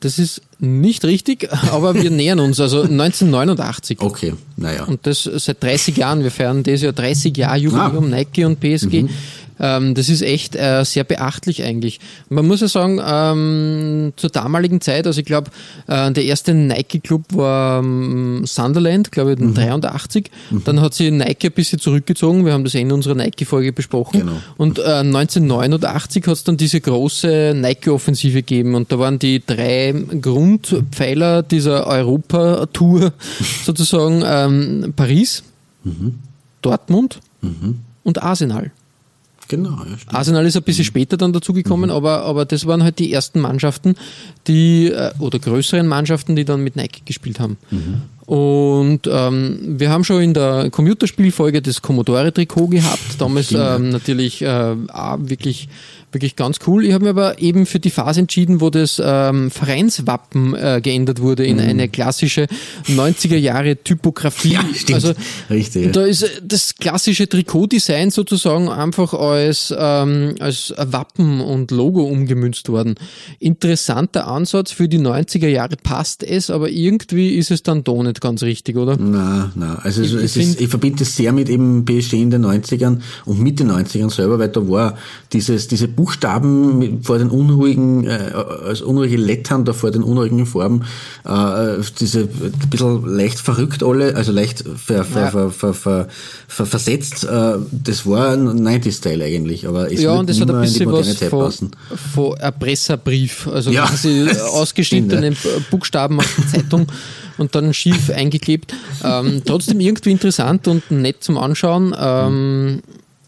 Das 0.00 0.18
ist 0.18 0.42
nicht 0.58 1.04
richtig, 1.04 1.48
aber 1.70 1.94
wir 1.94 2.10
nähern 2.10 2.40
uns. 2.40 2.58
Also 2.58 2.82
1989. 2.82 4.00
Okay, 4.00 4.34
naja. 4.56 4.84
Und 4.84 5.06
das 5.06 5.22
seit 5.22 5.62
30 5.62 5.96
Jahren. 5.96 6.24
Wir 6.24 6.32
feiern 6.32 6.64
dieses 6.64 6.82
Jahr 6.82 6.92
30 6.92 7.36
Jahre 7.36 7.58
Jubiläum 7.58 8.12
Ah. 8.12 8.16
Nike 8.16 8.44
und 8.44 8.58
PSG. 8.58 9.04
Ähm, 9.62 9.94
das 9.94 10.08
ist 10.08 10.22
echt 10.22 10.56
äh, 10.56 10.84
sehr 10.84 11.04
beachtlich 11.04 11.62
eigentlich. 11.62 12.00
Man 12.28 12.46
muss 12.46 12.60
ja 12.60 12.68
sagen, 12.68 13.00
ähm, 13.04 14.12
zur 14.16 14.30
damaligen 14.30 14.80
Zeit, 14.80 15.06
also 15.06 15.20
ich 15.20 15.24
glaube, 15.24 15.50
äh, 15.86 16.10
der 16.10 16.24
erste 16.24 16.52
Nike-Club 16.52 17.22
war 17.30 17.78
ähm, 17.78 18.42
Sunderland, 18.44 19.12
glaube 19.12 19.34
ich, 19.34 19.38
in 19.38 19.54
83. 19.54 20.30
Dann 20.64 20.80
hat 20.80 20.94
sich 20.94 21.12
Nike 21.12 21.46
ein 21.46 21.52
bisschen 21.52 21.78
zurückgezogen. 21.78 22.44
Wir 22.44 22.52
haben 22.52 22.64
das 22.64 22.72
ja 22.72 22.80
in 22.80 22.90
unserer 22.90 23.14
Nike-Folge 23.14 23.72
besprochen. 23.72 24.20
Genau. 24.20 24.32
Und 24.56 24.80
äh, 24.80 24.82
1989 24.82 26.26
hat 26.26 26.32
es 26.32 26.44
dann 26.44 26.56
diese 26.56 26.80
große 26.80 27.54
Nike-Offensive 27.56 28.42
gegeben 28.42 28.74
und 28.74 28.90
da 28.90 28.98
waren 28.98 29.20
die 29.20 29.42
drei 29.46 29.94
Grundpfeiler 30.20 31.44
dieser 31.44 31.86
Europa-Tour 31.86 33.12
sozusagen 33.64 34.22
ähm, 34.26 34.92
Paris, 34.96 35.44
Dortmund 36.62 37.20
und 38.02 38.22
Arsenal. 38.22 38.72
Genau, 39.48 39.70
ja. 39.70 39.96
Arsenal 40.06 40.46
ist 40.46 40.56
ein 40.56 40.62
bisschen 40.62 40.84
später 40.84 41.16
dann 41.16 41.32
dazugekommen, 41.32 41.90
aber, 41.90 42.22
aber 42.22 42.44
das 42.44 42.66
waren 42.66 42.82
halt 42.82 42.98
die 42.98 43.12
ersten 43.12 43.40
Mannschaften, 43.40 43.96
die, 44.46 44.86
äh, 44.86 45.12
oder 45.18 45.38
größeren 45.38 45.86
Mannschaften, 45.86 46.36
die 46.36 46.44
dann 46.44 46.62
mit 46.62 46.76
Nike 46.76 47.02
gespielt 47.04 47.40
haben. 47.40 47.56
Und 48.26 49.00
ähm, 49.10 49.58
wir 49.78 49.90
haben 49.90 50.04
schon 50.04 50.22
in 50.22 50.32
der 50.32 50.70
Computerspielfolge 50.70 51.60
das 51.60 51.82
Commodore-Trikot 51.82 52.68
gehabt, 52.68 53.00
damals 53.18 53.52
ähm, 53.52 53.90
natürlich 53.90 54.42
äh, 54.42 54.76
auch 54.88 55.18
wirklich, 55.20 55.68
wirklich 56.14 56.36
ganz 56.36 56.58
cool. 56.66 56.84
Ich 56.84 56.92
habe 56.92 57.04
mir 57.04 57.10
aber 57.10 57.40
eben 57.40 57.66
für 57.66 57.80
die 57.80 57.90
Phase 57.90 58.20
entschieden, 58.20 58.60
wo 58.60 58.70
das 58.70 59.00
ähm, 59.04 59.50
Vereinswappen 59.50 60.54
äh, 60.54 60.80
geändert 60.82 61.20
wurde 61.20 61.44
in 61.44 61.58
eine 61.60 61.88
klassische 61.88 62.46
90er 62.88 63.36
Jahre 63.36 63.76
Typografie. 63.76 64.52
Ja, 64.52 64.64
stimmt. 64.74 64.94
Also 64.94 65.12
Richtig, 65.50 65.92
da 65.92 66.04
ist 66.04 66.22
äh, 66.22 66.28
das 66.42 66.74
klassische 66.74 67.28
Trikotdesign 67.28 68.10
sozusagen 68.10 68.68
einfach 68.68 69.14
als, 69.14 69.72
ähm, 69.76 70.34
als 70.40 70.74
Wappen 70.78 71.40
und 71.40 71.70
Logo 71.70 72.02
umgemünzt 72.04 72.68
worden. 72.68 72.94
Interessanter 73.38 74.26
Ansatz 74.28 74.72
für 74.72 74.88
die 74.88 74.98
90er 74.98 75.48
Jahre 75.48 75.76
passt 75.76 76.22
es, 76.22 76.48
aber 76.50 76.70
irgendwie 76.70 77.34
ist 77.36 77.50
es 77.50 77.62
dann 77.62 77.84
doch 77.84 78.02
nicht 78.02 78.20
ganz 78.20 78.42
richtig, 78.42 78.76
oder? 78.76 78.96
Na, 78.98 79.52
na, 79.54 79.76
also 79.82 80.02
Ich- 80.02 80.12
es 80.14 80.36
ist, 80.36 80.60
ich 80.60 80.68
verbinde 80.68 81.00
das 81.00 81.16
sehr 81.16 81.32
mit 81.32 81.48
eben 81.48 81.84
PSG 81.84 82.14
in 82.22 82.30
den 82.30 82.44
90ern 82.44 83.00
und 83.24 83.40
mit 83.40 83.60
den 83.60 83.70
90ern 83.70 84.10
selber, 84.10 84.38
weil 84.38 84.48
da 84.48 84.66
war 84.68 84.96
dieses, 85.32 85.68
diese 85.68 85.88
Buchstaben 86.02 87.00
vor 87.04 87.18
den 87.18 87.30
unruhigen, 87.30 88.04
äh, 88.08 88.32
als 88.66 88.80
unruhige 88.80 89.16
Lettern 89.16 89.64
da 89.64 89.72
vor 89.72 89.92
den 89.92 90.02
unruhigen 90.02 90.46
Farben, 90.46 90.82
äh, 91.24 91.80
diese 92.00 92.22
ein 92.22 92.68
bisschen 92.70 93.06
leicht 93.06 93.38
verrückt 93.38 93.84
alle, 93.84 94.16
also 94.16 94.32
leicht 94.32 94.64
ver, 94.76 95.04
ver, 95.04 95.30
ver, 95.30 95.50
ver, 95.50 95.74
ver, 95.74 96.08
ver, 96.48 96.66
versetzt, 96.66 97.22
äh, 97.22 97.54
das 97.70 98.04
war 98.04 98.32
ein 98.32 98.48
90s-Style 98.48 99.24
eigentlich, 99.24 99.68
aber 99.68 99.92
es 99.92 100.02
Ja, 100.02 100.10
wird 100.10 100.20
und 100.20 100.30
das 100.30 100.40
hat 100.40 100.50
ein 100.50 100.60
bisschen 100.62 100.86
moderne 100.86 101.10
was 101.10 101.18
Zeit 101.18 101.30
von, 101.30 101.44
passen. 101.44 101.70
von 102.14 102.36
Erpresserbrief, 102.38 103.46
also 103.46 103.70
Ja, 103.70 103.86
quasi 103.86 104.26
ausgeschnittene 104.52 105.36
Buchstaben 105.70 106.18
aus 106.18 106.26
der 106.36 106.48
Zeitung 106.48 106.86
und 107.38 107.54
dann 107.54 107.72
schief 107.72 108.10
eingeklebt. 108.10 108.74
Ähm, 109.04 109.42
trotzdem 109.44 109.78
irgendwie 109.78 110.10
interessant 110.10 110.66
und 110.66 110.90
nett 110.90 111.22
zum 111.22 111.38
Anschauen. 111.38 111.94
Ähm, 111.96 112.82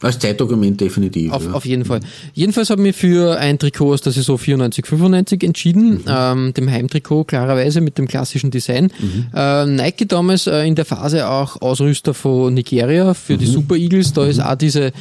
Als 0.04 0.18
Zeitdokument 0.18 0.78
definitiv. 0.78 1.32
Auf, 1.32 1.46
ja. 1.46 1.52
auf 1.52 1.64
jeden 1.64 1.84
Fall. 1.84 2.00
Jedenfalls 2.34 2.68
habe 2.68 2.82
ich 2.82 2.88
mich 2.88 2.96
für 2.96 3.38
ein 3.38 3.58
Trikot 3.58 3.94
aus 3.94 4.02
der 4.02 4.12
Saison 4.12 4.36
94, 4.36 4.86
95 4.86 5.42
entschieden, 5.42 6.04
ähm, 6.06 6.52
dem 6.52 6.70
Heimtrikot 6.70 7.24
klarerweise 7.24 7.80
mit 7.80 7.96
dem 7.96 8.06
klassischen 8.06 8.50
Design. 8.50 8.90
Äh, 9.34 9.66
Nike 9.66 10.06
damals 10.06 10.46
äh, 10.46 10.66
in 10.66 10.74
der 10.74 10.84
Phase 10.84 11.28
auch 11.28 11.62
Ausrüster 11.62 12.12
von 12.12 12.52
Nigeria 12.52 13.14
für 13.14 13.38
die 13.38 13.46
Super 13.46 13.76
Eagles. 13.76 14.12
Da 14.12 14.26
ist 14.26 14.40
auch 14.40 14.56
diese, 14.56 14.92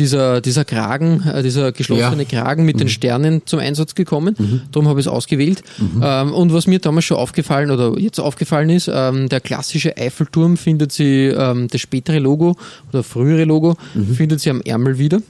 dieser, 0.00 0.40
dieser 0.40 0.64
Kragen, 0.64 1.22
äh, 1.28 1.42
dieser 1.44 1.70
geschlossene 1.70 2.22
Ja. 2.24 2.42
Kragen 2.42 2.64
mit 2.64 2.80
den 2.80 2.88
Sternen 2.88 3.42
zum 3.44 3.60
Einsatz 3.60 3.94
gekommen. 3.94 4.34
Darum 4.72 4.88
habe 4.88 4.98
ich 4.98 5.06
es 5.06 5.12
ausgewählt. 5.12 5.62
Ähm, 6.02 6.32
und 6.32 6.52
was 6.52 6.66
mir 6.66 6.80
damals 6.80 7.04
schon 7.04 7.18
aufgefallen 7.18 7.70
oder 7.70 7.96
jetzt 7.98 8.18
aufgefallen 8.18 8.70
ist, 8.70 8.90
ähm, 8.92 9.28
der 9.28 9.40
klassische 9.40 9.96
Eiffelturm 9.96 10.56
findet 10.56 10.90
sie, 10.90 11.26
ähm, 11.26 11.68
das 11.68 11.80
spätere 11.80 12.18
Logo 12.18 12.56
oder 12.92 13.02
frühere 13.04 13.44
Logo 13.44 13.76
findet 14.16 14.40
sie 14.40 14.50
am 14.50 14.60
Ärmel 14.62 14.98
wieder. 14.98 15.20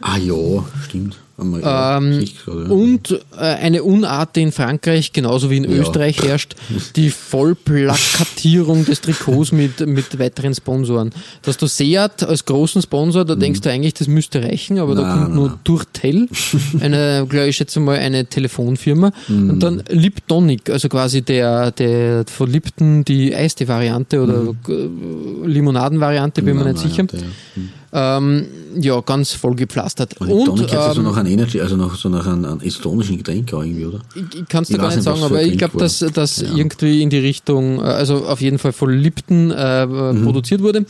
Ah 0.00 0.16
ja, 0.16 0.64
stimmt. 0.84 1.16
Ähm. 1.40 2.24
Und 2.70 3.12
äh, 3.36 3.40
eine 3.40 3.82
Unart, 3.82 4.36
die 4.36 4.42
in 4.42 4.52
Frankreich 4.52 5.12
genauso 5.12 5.50
wie 5.50 5.56
in 5.58 5.64
Ja. 5.64 5.78
Österreich 5.78 6.22
herrscht, 6.22 6.54
die 6.96 7.10
Vollplakatierung 7.10 8.84
des 8.84 9.00
Trikots 9.00 9.52
mit, 9.52 9.86
mit 9.86 10.18
weiteren 10.18 10.54
Sponsoren. 10.54 11.10
Dass 11.42 11.56
du 11.56 11.66
Seat 11.66 12.22
als 12.22 12.44
großen 12.44 12.82
Sponsor, 12.82 13.24
da 13.24 13.34
denkst 13.34 13.60
du 13.60 13.70
eigentlich, 13.70 13.94
das 13.94 14.08
müsste 14.08 14.42
reichen, 14.42 14.78
aber 14.78 14.94
da 14.94 15.00
Mhm. 15.02 15.06
Na, 15.08 15.14
kommt 15.14 15.28
na, 15.30 15.34
nur. 15.34 15.58
Durtel, 15.64 16.28
eine, 16.80 17.26
glaube 17.28 17.48
ich, 17.48 17.56
schätze 17.56 17.80
mal, 17.80 17.98
eine 17.98 18.26
Telefonfirma. 18.26 19.12
Mhm. 19.28 19.50
Und 19.50 19.62
dann 19.62 19.82
Liptonic, 19.88 20.70
also 20.70 20.88
quasi 20.88 21.22
der, 21.22 21.70
der 21.72 22.24
von 22.26 22.50
Lipton 22.50 23.04
die 23.04 23.34
Eistee-Variante 23.34 24.22
oder 24.22 24.54
äh, 24.68 25.46
Limonaden-Variante, 25.46 26.42
bin 26.42 26.56
mir 26.56 26.64
nicht 26.64 26.78
sicher. 26.78 27.04
Mhm. 27.04 27.08
Variante, 27.08 27.26
ja. 27.56 27.62
Ähm, 27.92 28.46
ja, 28.78 29.00
ganz 29.00 29.32
vollgepflastert. 29.32 30.20
Und, 30.20 30.30
Und, 30.30 30.62
heißt 30.62 30.74
also 30.74 31.00
ähm, 31.00 31.06
noch 31.06 31.16
ein 31.16 31.26
Energy, 31.30 31.60
also 31.60 31.76
noch 31.76 31.94
so 31.96 32.08
nach 32.08 32.26
einem, 32.26 32.44
einem 32.44 32.60
estonischen 32.60 33.16
Getränk 33.18 33.52
auch 33.54 33.62
irgendwie, 33.62 33.86
oder? 33.86 34.00
Ich, 34.14 34.40
ich 34.40 34.48
kann 34.48 34.62
es 34.62 34.68
dir 34.68 34.78
gar 34.78 34.88
nicht 34.94 35.02
sagen, 35.02 35.22
aber 35.22 35.42
ich 35.42 35.56
glaube, 35.58 35.78
dass 35.78 36.04
das 36.14 36.40
Ja. 36.42 36.54
irgendwie 36.54 37.02
in 37.02 37.10
die 37.10 37.18
Richtung, 37.18 37.78
äh, 37.78 37.82
also 37.82 38.26
auf 38.26 38.40
jeden 38.40 38.58
Fall 38.58 38.72
von 38.72 38.90
Lipton 38.92 39.50
äh, 39.50 39.86
Mhm. 39.86 40.24
produziert 40.24 40.62
wurde. 40.62 40.84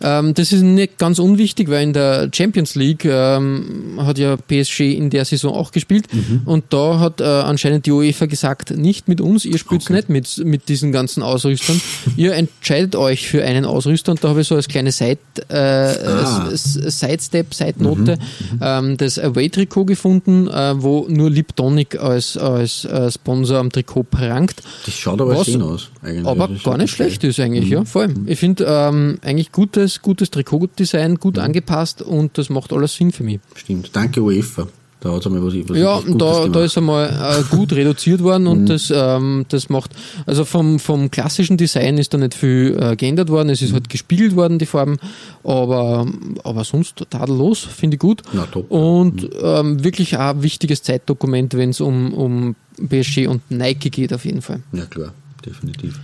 Ähm, 0.00 0.34
das 0.34 0.52
ist 0.52 0.62
nicht 0.62 0.98
ganz 0.98 1.18
unwichtig, 1.18 1.68
weil 1.70 1.82
in 1.84 1.92
der 1.92 2.28
Champions 2.32 2.74
League 2.74 3.04
ähm, 3.04 3.94
hat 3.98 4.18
ja 4.18 4.36
PSG 4.36 4.92
in 4.96 5.10
der 5.10 5.24
Saison 5.24 5.54
auch 5.54 5.72
gespielt 5.72 6.06
Mhm. 6.12 6.42
und 6.44 6.64
da 6.70 6.98
hat 6.98 7.20
äh, 7.20 7.24
anscheinend 7.24 7.86
die 7.86 7.92
UEFA 7.92 8.26
gesagt, 8.26 8.70
nicht 8.76 9.08
mit 9.08 9.20
uns, 9.20 9.44
ihr 9.44 9.58
spielt 9.58 9.88
nicht 9.90 10.08
mit, 10.08 10.40
mit 10.44 10.68
diesen 10.68 10.92
ganzen 10.92 11.22
Ausrüstern. 11.22 11.80
ihr 12.16 12.34
entscheidet 12.34 12.96
euch 12.96 13.28
für 13.28 13.42
einen 13.44 13.64
Ausrüster 13.64 14.12
und 14.12 14.22
da 14.24 14.28
habe 14.30 14.40
ich 14.42 14.48
so 14.48 14.54
als 14.56 14.68
kleine 14.68 14.92
Side, 14.92 15.18
äh, 15.48 15.54
Ah. 16.02 16.48
S- 16.52 16.76
S- 16.76 17.00
Sidestep, 17.00 17.54
Side-Note 17.54 18.18
ähm, 18.60 18.96
das 18.96 19.18
Away-Trikot 19.18 19.81
gefunden, 19.84 20.48
äh, 20.48 20.74
wo 20.82 21.06
nur 21.08 21.30
Liptonic 21.30 22.00
als, 22.00 22.36
als 22.36 22.84
äh, 22.84 23.10
Sponsor 23.10 23.58
am 23.58 23.70
Trikot 23.70 24.04
prangt. 24.04 24.62
Das 24.84 24.94
schaut 24.94 25.20
aber 25.20 25.36
Was 25.36 25.46
schön 25.46 25.62
aus, 25.62 25.90
eigentlich. 26.02 26.26
Aber 26.26 26.48
gar 26.62 26.76
nicht 26.76 26.90
schlecht 26.90 27.24
ist 27.24 27.40
eigentlich, 27.40 27.68
ja, 27.68 27.84
vor 27.84 28.02
allem. 28.02 28.24
Ich 28.26 28.38
finde 28.38 28.64
ähm, 28.66 29.18
eigentlich 29.22 29.52
gutes, 29.52 30.02
gutes 30.02 30.30
Trikotdesign, 30.30 31.16
gut 31.16 31.38
angepasst 31.38 32.02
und 32.02 32.38
das 32.38 32.50
macht 32.50 32.72
alles 32.72 32.94
Sinn 32.94 33.12
für 33.12 33.24
mich. 33.24 33.40
Stimmt. 33.54 33.90
Danke 33.94 34.20
UEFA. 34.22 34.68
Da 35.02 35.10
hat 35.12 35.26
einmal 35.26 35.42
was, 35.44 35.52
was 35.68 35.76
Ja, 35.76 36.00
da, 36.00 36.04
gemacht. 36.04 36.54
da 36.54 36.64
ist 36.64 36.78
einmal 36.78 37.08
äh, 37.08 37.42
gut 37.54 37.72
reduziert 37.72 38.22
worden 38.22 38.46
und 38.46 38.66
das, 38.66 38.92
ähm, 38.94 39.44
das 39.48 39.68
macht, 39.68 39.90
also 40.26 40.44
vom, 40.44 40.78
vom 40.78 41.10
klassischen 41.10 41.56
Design 41.56 41.98
ist 41.98 42.14
da 42.14 42.18
nicht 42.18 42.34
viel 42.34 42.78
äh, 42.80 42.94
geändert 42.94 43.28
worden, 43.28 43.48
es 43.48 43.62
ist 43.62 43.72
halt 43.72 43.88
gespiegelt 43.88 44.36
worden, 44.36 44.60
die 44.60 44.66
Farben, 44.66 44.98
aber, 45.42 46.06
aber 46.44 46.62
sonst 46.62 47.04
tadellos, 47.10 47.58
finde 47.58 47.96
ich 47.96 48.00
gut. 48.00 48.22
Na, 48.32 48.46
top. 48.46 48.70
Und 48.70 49.28
ähm, 49.42 49.82
wirklich 49.82 50.16
auch 50.16 50.30
ein 50.36 50.42
wichtiges 50.44 50.84
Zeitdokument, 50.84 51.54
wenn 51.54 51.70
es 51.70 51.80
um, 51.80 52.14
um 52.14 52.54
PSG 52.88 53.26
und 53.26 53.42
Nike 53.50 53.90
geht, 53.90 54.12
auf 54.12 54.24
jeden 54.24 54.40
Fall. 54.40 54.60
Ja, 54.72 54.86
klar, 54.86 55.12
definitiv. 55.44 55.98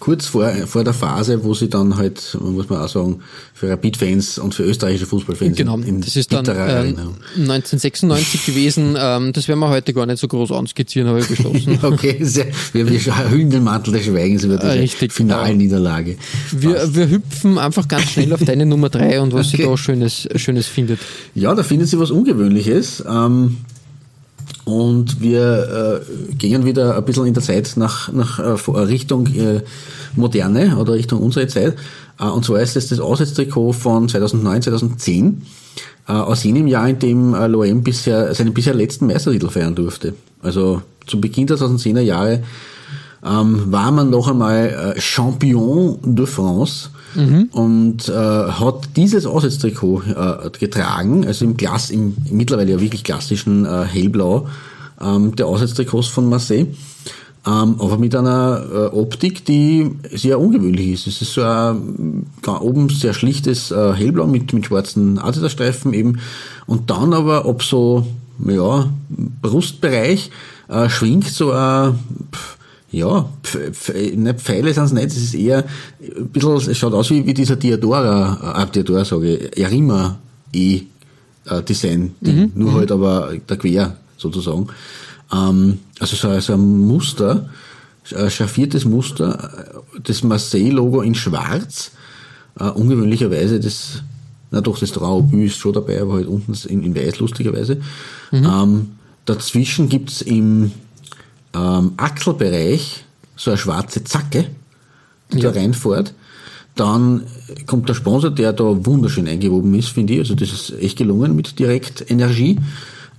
Kurz 0.00 0.26
vor, 0.26 0.50
vor 0.66 0.82
der 0.82 0.94
Phase, 0.94 1.44
wo 1.44 1.52
sie 1.54 1.68
dann 1.68 1.96
halt, 1.98 2.36
muss 2.40 2.68
man 2.68 2.80
auch 2.80 2.88
sagen, 2.88 3.20
für 3.54 3.68
Rapid-Fans 3.70 4.38
und 4.38 4.54
für 4.54 4.62
österreichische 4.64 5.04
Fußballfans 5.06 5.56
Genau, 5.56 5.76
das 5.76 6.16
ist 6.16 6.32
dann 6.32 6.46
Erinnerung. 6.46 7.16
1996 7.36 8.46
gewesen. 8.46 8.96
Ähm, 9.10 9.32
das 9.32 9.46
werden 9.48 9.60
wir 9.60 9.68
heute 9.68 9.92
gar 9.94 10.06
nicht 10.06 10.18
so 10.18 10.26
groß 10.28 10.52
anskizzieren, 10.52 11.08
habe 11.08 11.20
ich 11.20 11.26
beschlossen. 11.28 11.78
Okay, 11.82 12.18
sehr, 12.22 12.46
wir, 12.72 12.88
wir 12.88 13.30
hüllen 13.30 13.50
den 13.50 13.64
Mantel 13.64 13.92
des 13.92 14.04
Schweigens 14.04 14.44
über 14.44 14.56
diese 14.56 14.72
Richtig, 14.72 15.14
genau. 15.14 15.36
Finalniederlage. 15.36 16.16
Wir, 16.50 16.94
wir 16.94 17.08
hüpfen 17.08 17.58
einfach 17.58 17.88
ganz 17.88 18.10
schnell 18.10 18.32
auf 18.32 18.42
deine 18.44 18.66
Nummer 18.66 18.88
drei 18.88 19.20
und 19.20 19.32
was 19.32 19.50
sie 19.50 19.58
Okay. 19.60 19.66
da 19.70 19.76
Schönes, 19.76 20.28
Schönes 20.36 20.66
findet. 20.66 20.98
Ja, 21.34 21.54
da 21.54 21.62
findet 21.62 21.88
sie 21.88 21.98
was 21.98 22.10
Ungewöhnliches. 22.10 23.04
Ähm, 23.08 23.58
und 24.64 25.20
wir 25.20 26.02
äh, 26.30 26.34
gehen 26.34 26.64
wieder 26.64 26.96
ein 26.96 27.04
bisschen 27.04 27.26
in 27.26 27.34
der 27.34 27.42
Zeit 27.42 27.72
nach, 27.76 28.12
nach 28.12 28.38
äh, 28.38 28.56
vor- 28.56 28.86
Richtung 28.86 29.26
äh, 29.34 29.62
Moderne 30.16 30.76
oder 30.76 30.94
Richtung 30.94 31.20
unsere 31.20 31.46
Zeit. 31.46 31.76
Äh, 32.18 32.24
und 32.24 32.44
zwar 32.44 32.60
ist 32.60 32.76
es 32.76 32.88
das 32.88 33.00
Auswärtstrikot 33.00 33.72
von 33.72 34.08
2009, 34.08 34.62
2010. 34.62 35.42
Äh, 36.08 36.12
aus 36.12 36.44
jenem 36.44 36.66
Jahr, 36.66 36.88
in 36.88 36.98
dem 36.98 37.34
äh, 37.34 37.46
Loem 37.46 37.82
bisher, 37.82 38.34
seinen 38.34 38.52
bisher 38.54 38.74
letzten 38.74 39.06
Meistertitel 39.06 39.48
feiern 39.48 39.74
durfte. 39.74 40.14
Also 40.42 40.82
zu 41.06 41.20
Beginn 41.20 41.46
der 41.46 41.56
2010er 41.56 42.00
Jahre 42.00 42.42
ähm, 43.24 43.64
war 43.72 43.90
man 43.90 44.10
noch 44.10 44.28
einmal 44.28 44.94
äh, 44.96 45.00
Champion 45.00 45.98
de 46.02 46.26
France. 46.26 46.90
Und 47.52 48.08
äh, 48.08 48.12
hat 48.12 48.90
dieses 48.96 49.26
Auswärtstrikot 49.26 50.02
äh, 50.08 50.50
getragen, 50.58 51.26
also 51.26 51.44
im 51.44 51.56
Glas, 51.56 51.90
im, 51.90 52.16
mittlerweile 52.30 52.72
ja 52.72 52.80
wirklich 52.80 53.02
klassischen 53.02 53.64
äh, 53.66 53.84
Hellblau 53.84 54.46
ähm, 55.00 55.34
der 55.34 55.46
Auswärtstrikots 55.46 56.08
von 56.08 56.28
Marseille. 56.28 56.66
Ähm, 57.46 57.76
aber 57.78 57.96
mit 57.96 58.14
einer 58.14 58.62
äh, 58.70 58.76
Optik, 58.94 59.46
die 59.46 59.90
sehr 60.14 60.38
ungewöhnlich 60.38 60.90
ist. 60.92 61.06
Es 61.06 61.22
ist 61.22 61.32
so 61.32 61.42
ein 61.42 62.26
ga- 62.42 62.60
oben 62.60 62.90
sehr 62.90 63.14
schlichtes 63.14 63.70
äh, 63.70 63.94
Hellblau 63.94 64.26
mit, 64.26 64.52
mit 64.52 64.66
schwarzen 64.66 65.18
Adidas-Streifen 65.18 65.94
eben. 65.94 66.20
Und 66.66 66.90
dann 66.90 67.14
aber 67.14 67.46
ab 67.46 67.62
so, 67.62 68.06
ja, 68.46 68.90
Brustbereich 69.40 70.30
äh, 70.68 70.90
schwingt 70.90 71.28
so 71.28 71.50
ein, 71.52 71.98
pff, 72.30 72.58
ja, 72.92 73.28
nicht 74.14 74.40
Pfeile 74.40 74.74
sind 74.74 74.84
es 74.84 74.92
nicht, 74.92 75.06
es 75.06 75.16
ist 75.16 75.34
eher 75.34 75.64
ein 76.00 76.28
bisschen, 76.28 76.56
es 76.56 76.76
schaut 76.76 76.92
aus 76.92 77.10
wie, 77.10 77.24
wie 77.24 77.34
dieser 77.34 77.56
Diadora, 77.56 78.62
äh, 78.62 78.70
Diadora 78.70 79.04
sage 79.04 79.36
ich, 79.36 79.58
Erima 79.58 80.18
E 80.52 80.82
äh, 81.46 81.62
Design, 81.62 82.14
Ding, 82.20 82.52
nur 82.54 82.74
halt 82.74 82.90
aber 82.90 83.32
der 83.48 83.56
Quer 83.56 83.96
sozusagen. 84.16 84.66
Ähm, 85.32 85.78
also 86.00 86.16
so, 86.16 86.40
so 86.40 86.52
ein 86.54 86.80
Muster, 86.80 87.48
ein 88.16 88.30
schaffiertes 88.30 88.84
Muster, 88.84 89.72
äh, 89.94 90.00
das 90.02 90.24
Marseille-Logo 90.24 91.02
in 91.02 91.14
schwarz, 91.14 91.92
äh, 92.58 92.64
ungewöhnlicherweise 92.64 93.60
das, 93.60 94.02
na 94.50 94.60
doch, 94.60 94.78
das 94.78 94.90
Traubü 94.90 95.46
ist 95.46 95.58
schon 95.58 95.74
dabei, 95.74 96.00
aber 96.02 96.14
halt 96.14 96.26
unten 96.26 96.54
in, 96.68 96.82
in 96.82 96.94
weiß 96.96 97.20
lustigerweise. 97.20 97.80
Ähm, 98.32 98.88
dazwischen 99.26 99.88
gibt's 99.88 100.22
im 100.22 100.72
ähm, 101.54 101.92
Achselbereich 101.96 103.04
so 103.36 103.50
eine 103.50 103.58
schwarze 103.58 104.04
Zacke, 104.04 104.46
die 105.32 105.40
da 105.40 105.50
reinfährt. 105.50 106.14
Dann 106.76 107.24
kommt 107.66 107.88
der 107.88 107.94
Sponsor, 107.94 108.30
der 108.30 108.52
da 108.52 108.64
wunderschön 108.86 109.28
eingewoben 109.28 109.74
ist, 109.74 109.88
finde 109.88 110.14
ich. 110.14 110.18
Also 110.20 110.34
das 110.34 110.52
ist 110.52 110.70
echt 110.80 110.98
gelungen 110.98 111.34
mit 111.34 111.58
Direktenergie. 111.58 112.58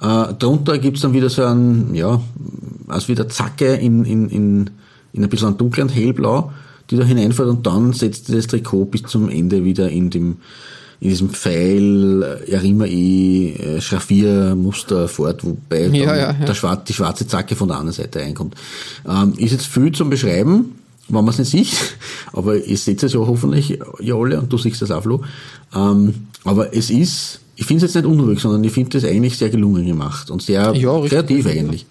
Äh, 0.02 0.34
drunter 0.34 0.80
gibt's 0.80 1.02
dann 1.02 1.14
wieder 1.14 1.30
so 1.30 1.44
ein, 1.44 1.94
ja, 1.94 2.22
also 2.88 3.08
wieder 3.08 3.30
Zacke 3.30 3.76
in, 3.76 4.04
in, 4.06 4.30
in, 4.30 4.70
in 5.14 5.24
ein 5.24 5.30
bisschen 5.30 5.50
einem 5.50 5.58
dunklen 5.58 5.90
Hellblau, 5.90 6.52
die 6.90 6.98
da 6.98 7.04
hineinfährt 7.04 7.50
und 7.50 7.66
dann 7.68 7.94
setzt 7.94 8.34
das 8.34 8.48
Trikot 8.48 8.86
bis 8.86 9.04
zum 9.04 9.30
Ende 9.30 9.64
wieder 9.64 9.90
in 9.90 10.10
dem 10.10 10.38
in 11.02 11.10
diesem 11.10 11.30
Pfeil, 11.32 12.22
äh, 12.22 12.52
Erima 12.52 12.86
E, 12.86 13.54
äh, 13.54 13.82
Schraffiermuster 13.82 15.08
fort, 15.08 15.44
wobei 15.44 15.88
Ja, 15.88 16.16
ja, 16.16 16.16
ja. 16.16 16.34
Der 16.34 16.54
schwar 16.54 16.78
die 16.78 16.94
schwarze 16.94 17.26
Zacke 17.28 17.56
von 17.56 17.68
der 17.68 17.78
anderen 17.78 17.96
Seite 17.96 18.20
reinkommt. 18.20 18.54
Ähm, 19.10 19.34
ist 19.38 19.52
jetzt 19.52 19.66
viel 19.66 19.92
zum 19.94 20.12
Beschreiben, 20.12 20.76
wenn 21.08 21.26
man 21.26 21.30
es 21.30 21.40
nicht 21.40 21.50
sieht, 21.50 21.98
aber 22.34 22.56
ihr 22.56 22.78
seht 22.78 23.02
es 23.02 23.14
ja 23.14 23.20
hoffentlich 23.20 23.80
ja 24.00 24.16
alle 24.16 24.40
und 24.40 24.54
du 24.54 24.60
siehst 24.60 24.80
das 24.84 24.92
auch, 24.92 25.02
Flo. 25.02 25.24
Ähm, 25.76 26.28
aber 26.44 26.76
es 26.76 26.92
ist, 26.92 27.40
ich 27.56 27.66
finde 27.66 27.84
es 27.84 27.94
jetzt 27.94 28.04
nicht 28.04 28.12
unruhig, 28.12 28.40
sondern 28.40 28.64
ich 28.64 28.72
finde 28.72 29.00
es 29.00 29.04
eigentlich 29.04 29.40
sehr 29.40 29.50
gelungen 29.50 29.88
gemacht 29.88 30.30
und 30.30 30.44
sehr 30.44 30.72
kreativ 30.72 31.48
eigentlich. 31.48 31.88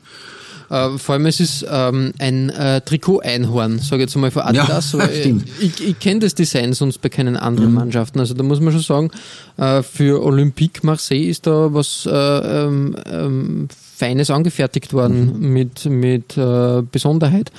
Äh, 0.70 0.98
vor 0.98 1.14
allem, 1.14 1.26
es 1.26 1.40
ist 1.40 1.66
ähm, 1.68 2.12
ein 2.18 2.48
äh, 2.50 2.80
Trikot-Einhorn, 2.80 3.80
sage 3.80 4.04
ich 4.04 4.08
jetzt 4.08 4.16
mal 4.16 4.30
von 4.30 4.42
Adidas. 4.42 4.92
Ja, 4.92 5.08
stimmt. 5.20 5.48
ich 5.60 5.84
ich 5.84 5.98
kenne 5.98 6.20
das 6.20 6.34
Design 6.34 6.72
sonst 6.72 6.98
bei 6.98 7.08
keinen 7.08 7.36
anderen 7.36 7.74
Mannschaften. 7.74 8.20
Also 8.20 8.34
da 8.34 8.44
muss 8.44 8.60
man 8.60 8.72
schon 8.72 8.82
sagen, 8.82 9.10
äh, 9.56 9.82
für 9.82 10.22
Olympique 10.22 10.86
Marseille 10.86 11.28
ist 11.28 11.46
da 11.46 11.74
was 11.74 12.06
äh, 12.06 12.10
ähm, 12.10 12.96
ähm, 13.06 13.68
Feines 13.96 14.30
angefertigt 14.30 14.92
worden 14.92 15.52
mit, 15.52 15.86
mit 15.86 16.38
äh, 16.38 16.82
Besonderheit. 16.90 17.50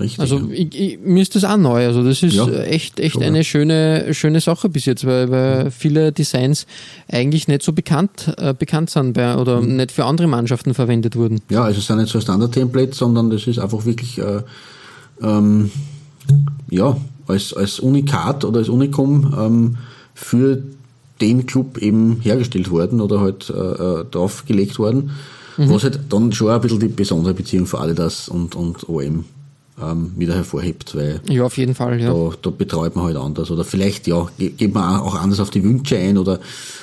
Richtig. 0.00 0.18
Also 0.20 0.38
ja. 0.38 0.44
ich, 0.50 0.74
ich, 0.74 0.98
mir 1.00 1.20
ist 1.22 1.34
das 1.36 1.44
auch 1.44 1.56
neu. 1.58 1.86
Also 1.86 2.02
das 2.02 2.22
ist 2.22 2.34
Ja, 2.34 2.48
echt, 2.48 2.98
echt 2.98 3.12
schon, 3.14 3.22
eine 3.22 3.38
ja. 3.38 3.44
schöne, 3.44 4.14
schöne 4.14 4.40
Sache 4.40 4.68
bis 4.68 4.86
jetzt, 4.86 5.04
weil, 5.06 5.30
weil 5.30 5.70
viele 5.70 6.10
Designs 6.10 6.66
eigentlich 7.08 7.46
nicht 7.48 7.62
so 7.62 7.72
bekannt, 7.72 8.34
äh, 8.38 8.54
bekannt 8.54 8.90
sind 8.90 9.12
bei, 9.12 9.36
oder 9.36 9.60
Mhm. 9.60 9.76
nicht 9.76 9.92
für 9.92 10.04
andere 10.06 10.26
Mannschaften 10.26 10.74
verwendet 10.74 11.16
wurden. 11.16 11.40
Ja, 11.50 11.62
also 11.64 11.78
es 11.78 11.86
sind 11.86 11.98
nicht 11.98 12.10
so 12.10 12.18
ein 12.18 12.22
Standard-Template, 12.22 12.94
sondern 12.94 13.30
das 13.30 13.46
ist 13.46 13.58
einfach 13.58 13.84
wirklich 13.84 14.18
äh, 14.18 14.40
ähm, 15.22 15.70
ja, 16.70 16.96
als, 17.26 17.52
als 17.52 17.78
Unikat 17.80 18.44
oder 18.44 18.58
als 18.60 18.68
Unikum 18.68 19.34
ähm, 19.38 19.76
für 20.14 20.62
den 21.20 21.44
Club 21.44 21.76
eben 21.78 22.20
hergestellt 22.22 22.70
worden 22.70 23.00
oder 23.02 23.20
halt 23.20 23.50
äh, 23.50 23.52
äh, 23.52 24.04
draufgelegt 24.10 24.78
worden, 24.78 25.10
was 25.58 25.82
halt 25.84 26.00
dann 26.08 26.32
schon 26.32 26.48
ein 26.48 26.60
bisschen 26.62 26.80
die 26.80 26.88
besondere 26.88 27.34
Beziehung 27.34 27.66
für 27.66 27.78
Adidas 27.80 28.30
und, 28.30 28.54
und 28.54 28.88
OM 28.88 29.26
ähm, 29.82 30.12
wieder 30.16 30.34
hervorhebt, 30.34 30.94
weil 30.94 31.20
Ja, 31.28 31.44
auf 31.44 31.56
jeden 31.56 31.74
Fall, 31.74 32.00
ja. 32.00 32.12
da, 32.12 32.30
da 32.42 32.50
betreut 32.50 32.96
man 32.96 33.04
halt 33.06 33.16
anders. 33.16 33.50
Oder 33.50 33.64
vielleicht, 33.64 34.06
ja, 34.06 34.26
ge- 34.38 34.50
geht 34.50 34.74
man 34.74 35.00
auch 35.00 35.14
anders 35.14 35.40
auf 35.40 35.50
die 35.50 35.62
Wünsche 35.64 35.96
ein 35.96 36.18
oder 36.18 36.40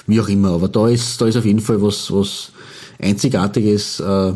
wie 0.08 0.20
auch 0.20 0.28
immer. 0.30 0.50
Aber 0.52 0.68
da 0.68 0.88
ist, 0.88 1.20
da 1.22 1.28
ist 1.28 1.38
auf 1.38 1.46
jeden 1.46 1.60
Fall 1.60 1.82
was, 1.82 2.12
was 2.12 2.52
Einzigartiges 3.00 4.00
äh, 4.00 4.34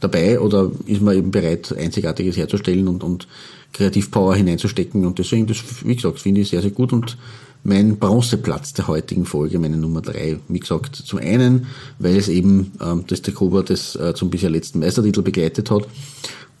dabei 0.00 0.40
oder 0.40 0.70
ist 0.86 1.02
man 1.02 1.16
eben 1.16 1.30
bereit, 1.30 1.74
Einzigartiges 1.76 2.36
herzustellen 2.36 2.88
und, 2.88 3.04
und 3.04 3.28
Kreativpower 3.72 4.34
hineinzustecken. 4.36 5.06
Und 5.06 5.18
deswegen, 5.18 5.46
das, 5.46 5.58
wie 5.84 5.94
gesagt, 5.96 6.18
finde 6.20 6.40
ich 6.42 6.50
sehr, 6.50 6.62
sehr 6.62 6.70
gut 6.70 6.92
und 6.92 7.16
mein 7.64 7.96
Bronzeplatz 7.96 8.72
der 8.72 8.88
heutigen 8.88 9.24
Folge, 9.24 9.60
meine 9.60 9.76
Nummer 9.76 10.00
drei, 10.02 10.40
wie 10.48 10.58
gesagt, 10.58 10.96
zum 10.96 11.20
einen, 11.20 11.66
weil 12.00 12.16
es 12.16 12.26
eben 12.28 12.72
ähm, 12.84 13.04
das 13.06 13.22
war, 13.40 13.62
das 13.62 13.94
äh, 13.94 14.14
zum 14.14 14.30
bisher 14.30 14.50
letzten 14.50 14.80
Meistertitel 14.80 15.22
begleitet 15.22 15.70
hat 15.70 15.86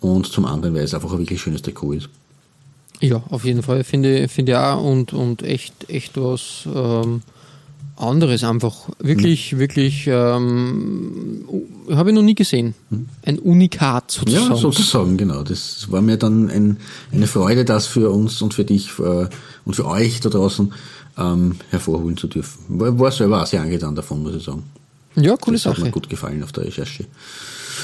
und 0.02 0.26
zum 0.26 0.44
anderen, 0.44 0.74
weil 0.74 0.84
es 0.84 0.94
einfach 0.94 1.12
ein 1.12 1.18
wirklich 1.18 1.40
schönes 1.40 1.62
Trikot 1.62 1.92
ist. 1.92 2.08
Ja, 3.00 3.22
auf 3.30 3.44
jeden 3.44 3.62
Fall 3.62 3.82
finde 3.82 4.28
finde 4.28 4.52
ich 4.52 4.58
auch 4.58 4.84
und, 4.84 5.12
und 5.12 5.42
echt, 5.42 5.88
echt 5.88 6.16
was 6.16 6.68
ähm, 6.72 7.22
anderes 7.96 8.44
einfach. 8.44 8.88
Wirklich, 8.98 9.58
wirklich, 9.58 10.06
ähm, 10.06 11.44
habe 11.90 12.10
ich 12.10 12.14
noch 12.14 12.22
nie 12.22 12.34
gesehen. 12.34 12.74
Ein 13.24 13.38
Unikat 13.38 14.10
sozusagen. 14.10 14.50
Ja, 14.50 14.56
sozusagen, 14.56 15.16
genau. 15.16 15.42
Das 15.42 15.90
war 15.90 16.00
mir 16.00 16.16
dann 16.16 16.50
ein, 16.50 16.76
eine 17.12 17.26
Freude, 17.26 17.64
das 17.64 17.86
für 17.86 18.10
uns 18.10 18.40
und 18.42 18.54
für 18.54 18.64
dich 18.64 18.98
äh, 18.98 19.26
und 19.64 19.74
für 19.74 19.86
euch 19.86 20.20
da 20.20 20.28
draußen 20.28 20.72
ähm, 21.18 21.56
hervorholen 21.70 22.16
zu 22.16 22.26
dürfen. 22.26 22.60
War, 22.68 22.98
war 22.98 23.10
selber 23.12 23.42
auch 23.42 23.46
sehr 23.46 23.62
angetan 23.62 23.94
davon, 23.94 24.22
muss 24.22 24.36
ich 24.36 24.44
sagen. 24.44 24.62
Ja, 25.16 25.36
coole 25.36 25.56
das 25.56 25.66
hat 25.66 25.76
Sache. 25.76 25.86
mir 25.86 25.90
gut 25.90 26.08
gefallen 26.08 26.42
auf 26.42 26.52
der 26.52 26.64
Recherche. 26.64 27.04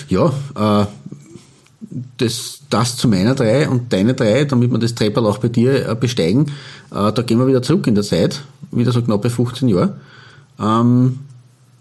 Ja, 0.08 0.32
äh, 0.56 0.86
das, 2.16 2.60
das 2.70 2.96
zu 2.96 3.08
meiner 3.08 3.34
drei 3.34 3.68
und 3.68 3.92
deine 3.92 4.14
drei, 4.14 4.44
damit 4.44 4.70
wir 4.70 4.78
das 4.78 4.94
Treppel 4.94 5.24
auch 5.26 5.38
bei 5.38 5.48
dir 5.48 5.88
äh, 5.88 5.94
besteigen. 5.94 6.46
Äh, 6.90 7.12
da 7.12 7.22
gehen 7.22 7.38
wir 7.38 7.46
wieder 7.46 7.62
zurück 7.62 7.86
in 7.86 7.94
der 7.94 8.04
Zeit, 8.04 8.42
wieder 8.70 8.92
so 8.92 9.02
knapp 9.02 9.22
bei 9.22 9.30
15 9.30 9.68
Jahren. 9.68 9.94
Ähm, 10.60 11.20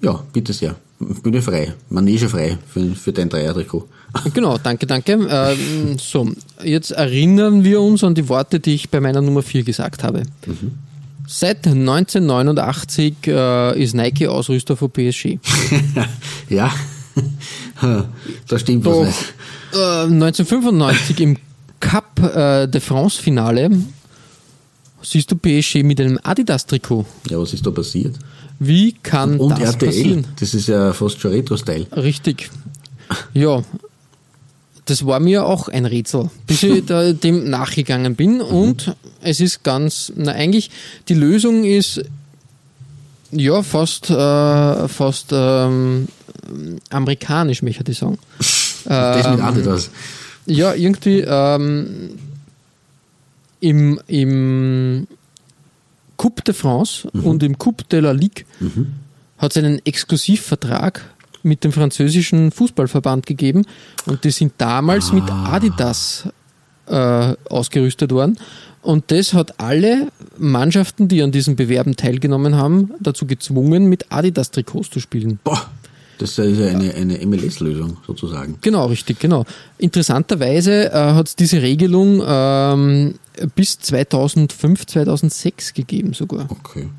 ja, 0.01 0.23
bitte 0.31 0.53
sehr. 0.53 0.75
Bühne 0.99 1.41
frei, 1.41 1.73
Manege 1.89 2.27
frei 2.27 2.57
für, 2.67 2.95
für 2.95 3.13
dein 3.13 3.29
Dreier-Trikot. 3.29 3.87
Genau, 4.33 4.57
danke, 4.57 4.87
danke. 4.87 5.27
Ähm, 5.29 5.97
so, 5.99 6.31
jetzt 6.63 6.91
erinnern 6.91 7.63
wir 7.63 7.81
uns 7.81 8.03
an 8.03 8.15
die 8.15 8.27
Worte, 8.29 8.59
die 8.59 8.73
ich 8.73 8.89
bei 8.89 8.99
meiner 8.99 9.21
Nummer 9.21 9.43
4 9.43 9.63
gesagt 9.63 10.03
habe. 10.03 10.23
Seit 11.27 11.67
1989 11.67 13.15
äh, 13.27 13.83
ist 13.83 13.93
Nike 13.93 14.27
Ausrüster 14.27 14.77
für 14.77 14.89
PSG. 14.89 15.37
ja, 16.49 16.71
da 18.47 18.57
stimmt 18.57 18.85
Doch, 18.85 19.01
was 19.01 19.07
nicht. 19.07 19.33
Äh, 19.73 20.03
1995 20.03 21.19
im 21.19 21.37
Cup 21.79 22.19
äh, 22.19 22.67
de 22.67 22.81
France 22.81 23.21
Finale 23.21 23.69
siehst 25.01 25.31
du 25.31 25.35
PSG 25.35 25.83
mit 25.83 26.01
einem 26.01 26.19
Adidas-Trikot. 26.21 27.05
Ja, 27.29 27.39
was 27.39 27.53
ist 27.53 27.65
da 27.65 27.71
passiert? 27.71 28.15
Wie 28.59 28.93
kann 28.93 29.39
Und 29.39 29.51
das 29.51 29.75
RTL, 29.75 29.87
passieren? 29.89 30.27
das 30.39 30.53
ist 30.53 30.67
ja 30.67 30.91
fast 30.93 31.19
schon 31.21 31.31
Retro-Style. 31.31 31.87
Richtig. 31.95 32.49
Ja, 33.33 33.61
das 34.85 35.05
war 35.05 35.19
mir 35.19 35.45
auch 35.45 35.67
ein 35.67 35.85
Rätsel, 35.85 36.29
bis 36.47 36.63
ich 36.63 36.85
da 36.85 37.13
dem 37.13 37.49
nachgegangen 37.49 38.15
bin. 38.15 38.41
Und 38.41 38.95
es 39.21 39.39
ist 39.39 39.63
ganz, 39.63 40.11
na 40.15 40.31
eigentlich, 40.31 40.71
die 41.07 41.13
Lösung 41.13 41.63
ist 41.63 42.01
ja 43.31 43.61
fast, 43.61 44.09
äh, 44.09 44.87
fast 44.87 45.27
ähm, 45.31 46.07
amerikanisch, 46.89 47.61
möchte 47.61 47.91
ich 47.91 47.97
sagen. 47.97 48.17
Das 48.87 49.29
mit 49.29 49.41
Adidas. 49.41 49.89
Ja, 50.45 50.73
irgendwie 50.73 51.19
ähm, 51.19 52.11
im, 53.59 53.99
im 54.07 55.07
Coupe 56.15 56.41
de 56.43 56.53
France 56.53 57.09
und 57.11 57.43
im 57.43 57.57
Coupe 57.57 57.83
de 57.85 57.99
la 57.99 58.11
Ligue 58.11 58.45
hat 59.37 59.51
es 59.51 59.57
einen 59.57 59.85
Exklusivvertrag 59.85 61.01
mit 61.43 61.63
dem 61.63 61.71
französischen 61.71 62.51
Fußballverband 62.51 63.25
gegeben 63.25 63.65
und 64.05 64.23
die 64.23 64.31
sind 64.31 64.53
damals 64.57 65.11
mit 65.11 65.29
Adidas 65.29 66.27
äh, 66.87 67.35
ausgerüstet 67.49 68.11
worden. 68.11 68.37
Und 68.81 69.11
das 69.11 69.33
hat 69.33 69.59
alle 69.59 70.07
Mannschaften, 70.37 71.07
die 71.07 71.21
an 71.21 71.31
diesen 71.31 71.55
Bewerben 71.55 71.95
teilgenommen 71.95 72.55
haben, 72.55 72.91
dazu 72.99 73.25
gezwungen, 73.27 73.89
mit 73.89 74.11
Adidas-Trikots 74.11 74.89
zu 74.89 74.99
spielen. 74.99 75.39
Boah, 75.43 75.69
Das 76.17 76.37
ist 76.37 76.59
ja 76.59 76.67
eine, 76.67 76.93
eine 76.93 77.25
MLS-Lösung 77.25 77.97
sozusagen. 78.05 78.57
Genau, 78.61 78.87
richtig, 78.87 79.19
genau. 79.19 79.45
Interessanterweise 79.77 80.91
äh, 80.91 81.13
hat 81.13 81.27
es 81.27 81.35
diese 81.35 81.61
Regelung 81.61 82.23
ähm, 82.25 83.15
bis 83.55 83.79
2005, 83.79 84.85
2006 84.85 85.73
gegeben 85.73 86.13
sogar. 86.13 86.47
Okay. 86.49 86.89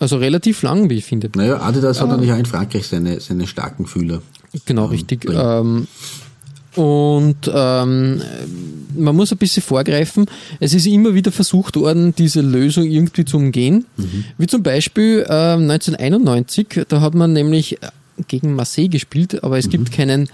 Also 0.00 0.16
relativ 0.16 0.62
lang, 0.62 0.90
wie 0.90 0.94
ich 0.94 1.04
finde. 1.04 1.30
Naja, 1.36 1.60
Adidas 1.60 2.00
hat 2.00 2.08
natürlich 2.08 2.32
auch 2.32 2.38
in 2.38 2.46
Frankreich 2.46 2.86
seine, 2.86 3.20
seine 3.20 3.46
starken 3.46 3.86
Fühler. 3.86 4.22
Genau, 4.66 4.86
richtig. 4.86 5.26
Ähm, 5.30 5.86
und 6.74 7.50
ähm, 7.52 8.20
man 8.96 9.14
muss 9.16 9.30
ein 9.30 9.38
bisschen 9.38 9.62
vorgreifen. 9.62 10.26
Es 10.58 10.74
ist 10.74 10.86
immer 10.86 11.14
wieder 11.14 11.30
versucht 11.30 11.76
worden, 11.76 12.14
diese 12.16 12.40
Lösung 12.40 12.84
irgendwie 12.84 13.24
zu 13.24 13.36
umgehen. 13.36 13.86
Wie 14.36 14.46
zum 14.46 14.62
Beispiel 14.62 15.24
ähm, 15.28 15.70
1991, 15.70 16.86
da 16.88 17.00
hat 17.00 17.14
man 17.14 17.32
nämlich 17.32 17.78
gegen 18.28 18.54
Marseille 18.54 18.88
gespielt, 18.88 19.42
aber 19.42 19.58
es 19.58 19.68
gibt 19.68 19.92
keinen 19.92 20.28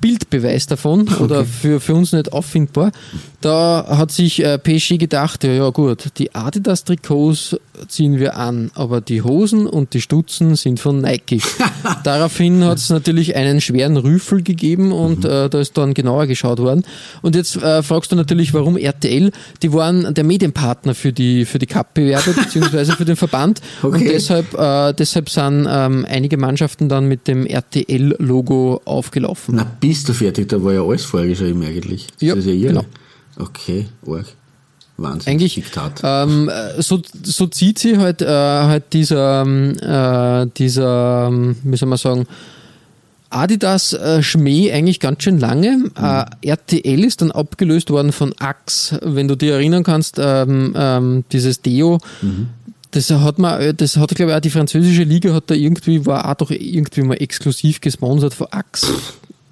Bildbeweis 0.00 0.66
davon 0.66 1.08
oder 1.20 1.44
für, 1.44 1.80
für 1.80 1.94
uns 1.94 2.12
nicht 2.12 2.32
auffindbar. 2.32 2.92
Da 3.40 3.86
hat 3.88 4.12
sich 4.12 4.42
äh, 4.42 4.58
PSG 4.58 4.98
gedacht, 4.98 5.44
ja, 5.44 5.52
ja 5.52 5.70
gut, 5.70 6.18
die 6.18 6.34
Adidas-Trikots 6.34 7.56
ziehen 7.88 8.18
wir 8.18 8.36
an, 8.36 8.70
aber 8.74 9.00
die 9.00 9.22
Hosen 9.22 9.66
und 9.66 9.94
die 9.94 10.00
Stutzen 10.00 10.56
sind 10.56 10.80
von 10.80 11.00
Nike. 11.00 11.40
Daraufhin 12.04 12.64
hat 12.64 12.78
es 12.78 12.90
natürlich 12.90 13.36
einen 13.36 13.60
schweren 13.60 13.96
Rüffel 13.96 14.42
gegeben 14.42 14.92
und 14.92 15.24
äh, 15.24 15.48
da 15.48 15.60
ist 15.60 15.76
dann 15.78 15.94
genauer 15.94 16.26
geschaut 16.26 16.58
worden. 16.58 16.84
Und 17.22 17.34
jetzt 17.36 17.56
äh, 17.56 17.82
fragst 17.82 18.12
du 18.12 18.16
natürlich, 18.16 18.54
warum 18.54 18.76
RTL, 18.76 19.30
die 19.62 19.72
waren 19.72 20.14
der 20.14 20.24
Medienpartner 20.24 20.94
für 20.94 21.12
die, 21.12 21.44
für 21.44 21.58
die 21.58 21.66
Cup-Bewerber 21.66 22.32
beziehungsweise 22.42 22.92
für 22.92 23.04
den 23.04 23.16
Verband 23.16 23.60
und 23.82 23.94
Okay. 23.96 24.08
deshalb, 24.12 24.54
äh, 24.54 24.92
deshalb 24.92 25.30
sind 25.30 25.66
ähm, 25.68 26.06
einige 26.08 26.36
Mannschaften 26.36 26.88
dann 26.88 27.06
mit 27.08 27.28
dem 27.28 27.46
RTL-Logo 27.46 28.82
aufgelaufen. 28.84 29.54
Na, 29.56 29.66
bist 29.80 30.08
du 30.08 30.12
fertig? 30.12 30.48
Da 30.48 30.62
war 30.62 30.72
ja 30.74 30.82
alles 30.82 31.04
vorgeschrieben 31.04 31.62
eigentlich. 31.64 32.06
Das 32.14 32.22
Ja, 32.22 32.34
ist 32.34 32.46
ja 32.46 32.54
genau. 32.68 32.84
Okay, 33.38 33.86
arg. 34.06 34.26
Wahnsinn. 34.96 35.32
Eigentlich, 35.32 35.54
Diktat. 35.54 36.00
ähm, 36.02 36.48
äh, 36.48 36.80
so, 36.80 37.02
so 37.22 37.46
zieht 37.46 37.78
sie 37.78 37.98
halt, 37.98 38.22
äh, 38.22 38.26
halt 38.26 38.92
dieser, 38.92 39.42
ähm, 39.42 39.76
äh, 39.80 40.46
dieser, 40.56 41.28
ähm, 41.28 41.56
wie 41.62 41.76
soll 41.76 41.88
man 41.88 41.98
sagen, 41.98 42.26
Adidas 43.28 43.92
äh, 43.92 44.22
Schmäh 44.22 44.72
eigentlich 44.72 45.00
ganz 45.00 45.22
schön 45.22 45.38
lange. 45.38 45.90
Äh, 45.96 46.48
RTL 46.48 47.04
ist 47.04 47.20
dann 47.20 47.32
abgelöst 47.32 47.90
worden 47.90 48.12
von 48.12 48.32
Axe. 48.38 48.98
Wenn 49.02 49.28
du 49.28 49.36
dir 49.36 49.54
erinnern 49.54 49.82
kannst, 49.82 50.16
ähm, 50.18 50.72
ähm, 50.76 51.24
dieses 51.32 51.60
Deo, 51.60 51.98
das 52.92 53.10
hat 53.10 53.38
man, 53.38 53.76
das 53.76 53.96
hat 53.96 54.14
glaube 54.14 54.30
ich 54.30 54.36
auch 54.36 54.40
die 54.40 54.50
französische 54.50 55.02
Liga 55.02 55.34
hat 55.34 55.50
da 55.50 55.54
irgendwie, 55.54 56.06
war 56.06 56.30
auch 56.30 56.34
doch 56.36 56.50
irgendwie 56.50 57.02
mal 57.02 57.16
exklusiv 57.16 57.80
gesponsert 57.80 58.32
von 58.32 58.46
Axe. 58.52 58.94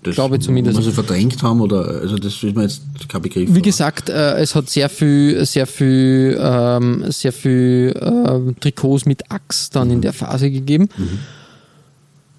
Das 0.05 0.17
glaube 0.17 0.37
ich 0.37 0.43
zumindest. 0.43 0.77
Muss 0.77 0.85
sie 0.85 0.93
verdrängt 0.93 1.43
haben 1.43 1.63
oder, 1.63 1.87
also 2.03 2.17
das 2.17 2.35
ist 2.35 2.55
mir 2.55 2.63
jetzt 2.63 2.83
kein 3.09 3.23
Begriff. 3.23 3.49
Wie 3.53 3.63
gesagt, 3.63 4.11
äh, 4.11 4.35
es 4.35 4.55
hat 4.55 4.69
sehr 4.69 4.91
viel, 4.91 5.45
sehr 5.47 5.67
viel, 5.67 6.39
ähm, 6.39 7.05
sehr 7.09 7.33
viel 7.33 7.99
ähm, 8.01 8.55
Trikots 8.61 9.07
mit 9.07 9.31
Axe 9.31 9.71
dann 9.73 9.91
in 9.91 10.03
der 10.03 10.13
Phase 10.13 10.51
gegeben. 10.51 10.91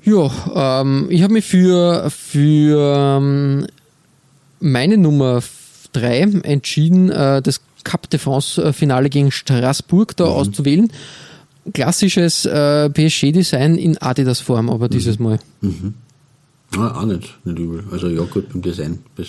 Ja, 0.03 0.82
ähm, 0.82 1.07
ich 1.09 1.24
habe 1.24 1.34
mich 1.34 1.45
für, 1.45 2.07
für 2.11 3.18
ähm, 3.18 3.66
meine 4.59 4.97
Nummer 4.97 5.41
3 5.93 6.20
entschieden, 6.43 7.09
äh, 7.09 7.41
das 7.41 7.61
Cup 7.84 8.09
de 8.11 8.20
France-Finale 8.20 9.09
gegen 9.09 9.32
Straßburg 9.32 10.16
da 10.18 10.26
auszuwählen. 10.26 10.91
Klassisches 11.74 12.45
äh, 12.45 12.91
PSG-Design 12.91 13.76
in 13.78 13.97
Adidas-Form, 13.97 14.70
aber 14.70 14.88
dieses 14.88 15.18
Mal. 15.18 15.39
Ah, 16.78 16.99
auch 17.01 17.05
nicht, 17.05 17.36
nicht 17.45 17.59
übel. 17.59 17.84
Also 17.91 18.07
ja, 18.07 18.23
gut, 18.23 18.49
beim 18.51 18.61
Design, 18.61 18.99
das 19.15 19.28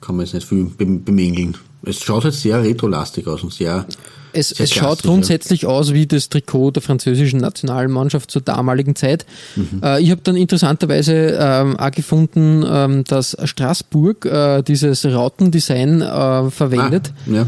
kann 0.00 0.16
man 0.16 0.24
jetzt 0.24 0.34
nicht 0.34 0.46
viel 0.48 0.64
bem- 0.64 1.04
bemängeln. 1.04 1.56
Es 1.82 2.00
schaut 2.02 2.24
halt 2.24 2.34
sehr 2.34 2.62
retrolastig 2.62 3.26
aus 3.26 3.42
und 3.44 3.52
sehr, 3.52 3.86
Es, 4.32 4.48
sehr 4.50 4.64
es 4.64 4.72
schaut 4.74 5.02
grundsätzlich 5.02 5.64
aus 5.66 5.92
wie 5.92 6.06
das 6.06 6.28
Trikot 6.28 6.72
der 6.72 6.82
französischen 6.82 7.40
Nationalmannschaft 7.40 8.30
zur 8.30 8.42
damaligen 8.42 8.96
Zeit. 8.96 9.26
Mhm. 9.56 9.80
Äh, 9.82 10.00
ich 10.02 10.10
habe 10.10 10.20
dann 10.24 10.36
interessanterweise 10.36 11.38
ähm, 11.40 11.76
auch 11.76 11.90
gefunden, 11.92 12.64
ähm, 12.68 13.04
dass 13.04 13.36
Straßburg 13.44 14.24
äh, 14.24 14.62
dieses 14.62 15.04
Rautendesign 15.06 16.00
äh, 16.02 16.50
verwendet, 16.50 17.12
Ah, 17.28 17.32
ja. 17.32 17.46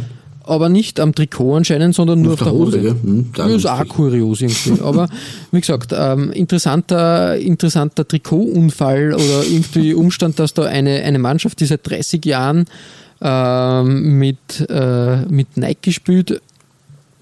Aber 0.50 0.68
nicht 0.68 0.98
am 0.98 1.14
Trikot 1.14 1.56
anscheinend, 1.56 1.94
sondern 1.94 2.22
nur 2.22 2.34
auf, 2.34 2.40
der 2.40 2.52
Hose. 2.52 2.80
gell? 2.80 2.96
Hm, 3.02 3.30
da 3.34 3.46
das 3.46 3.56
ist 3.58 3.66
auch 3.66 3.86
kurios 3.88 4.40
irgendwie. 4.40 4.80
Aber 4.82 5.08
wie 5.52 5.60
gesagt, 5.60 5.94
ähm, 5.96 6.32
interessanter, 6.32 7.36
interessanter 7.36 8.06
Trikotunfall 8.06 9.14
oder 9.14 9.44
irgendwie 9.48 9.94
Umstand, 9.94 10.38
dass 10.38 10.52
da 10.52 10.64
eine, 10.64 11.02
eine 11.02 11.18
Mannschaft, 11.18 11.60
die 11.60 11.66
seit 11.66 11.88
30 11.88 12.24
Jahren 12.24 12.64
ähm, 13.20 14.18
mit, 14.18 14.66
äh, 14.68 15.22
mit 15.26 15.56
Nike 15.56 15.92
spielt, 15.92 16.42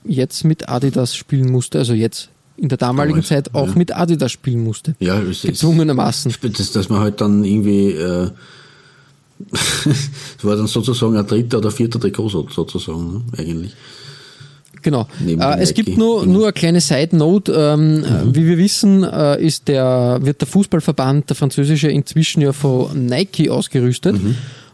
jetzt 0.05 0.45
mit 0.45 0.69
Adidas 0.69 1.15
spielen 1.15 1.53
musste. 1.53 1.79
Also 1.79 1.93
jetzt 1.93 2.31
in 2.57 2.69
der 2.69 2.79
damaligen 2.79 3.17
Damals, 3.17 3.29
Zeit 3.29 3.55
auch 3.55 3.69
ja. 3.69 3.75
mit 3.75 3.95
Adidas 3.95 4.33
spielen 4.33 4.65
musste. 4.65 4.95
Ja, 4.99 5.21
Gezwungenermaßen. 5.21 6.35
das, 6.57 6.73
dass 6.73 6.89
man 6.89 7.01
halt 7.01 7.21
dann 7.21 7.45
irgendwie, 7.45 7.91
äh, 7.91 8.31
es 9.53 10.45
war 10.45 10.57
dann 10.57 10.67
sozusagen 10.67 11.17
ein 11.17 11.27
dritter 11.27 11.59
oder 11.59 11.71
vierter 11.71 12.01
Trikot 12.01 12.29
so- 12.29 12.49
sozusagen, 12.49 13.13
ne? 13.13 13.23
eigentlich. 13.39 13.73
Genau. 14.83 15.09
Äh, 15.27 15.61
es 15.61 15.75
gibt 15.75 15.97
nur, 15.99 16.21
Genau. 16.21 16.33
nur 16.33 16.45
eine 16.45 16.53
kleine 16.53 16.81
Side 16.81 17.17
Note. 17.17 17.53
Ähm, 17.53 18.05
äh, 18.05 18.35
Wie 18.35 18.47
wir 18.47 18.59
wissen, 18.59 19.03
äh, 19.03 19.45
ist 19.45 19.67
der, 19.67 20.19
wird 20.23 20.41
der 20.41 20.47
Fußballverband, 20.49 21.29
der 21.31 21.37
französische, 21.37 21.89
inzwischen 21.89 22.41
ja 22.43 22.53
von 22.53 23.07
Nike 23.07 23.51
ausgerüstet. 23.51 24.17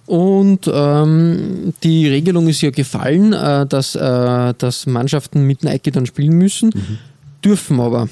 Und 0.06 0.70
ähm, 0.70 1.72
die 1.82 2.06
Regelung 2.06 2.48
ist 2.48 2.60
ja 2.60 2.70
gefallen, 2.70 3.32
äh, 3.32 3.66
dass, 3.66 3.94
äh, 3.94 4.52
dass 4.58 4.84
Mannschaften 4.86 5.46
mit 5.46 5.64
Nike 5.64 5.90
dann 5.90 6.04
spielen 6.04 6.36
müssen, 6.36 6.70
dürfen 7.42 7.80
aber 7.80 8.08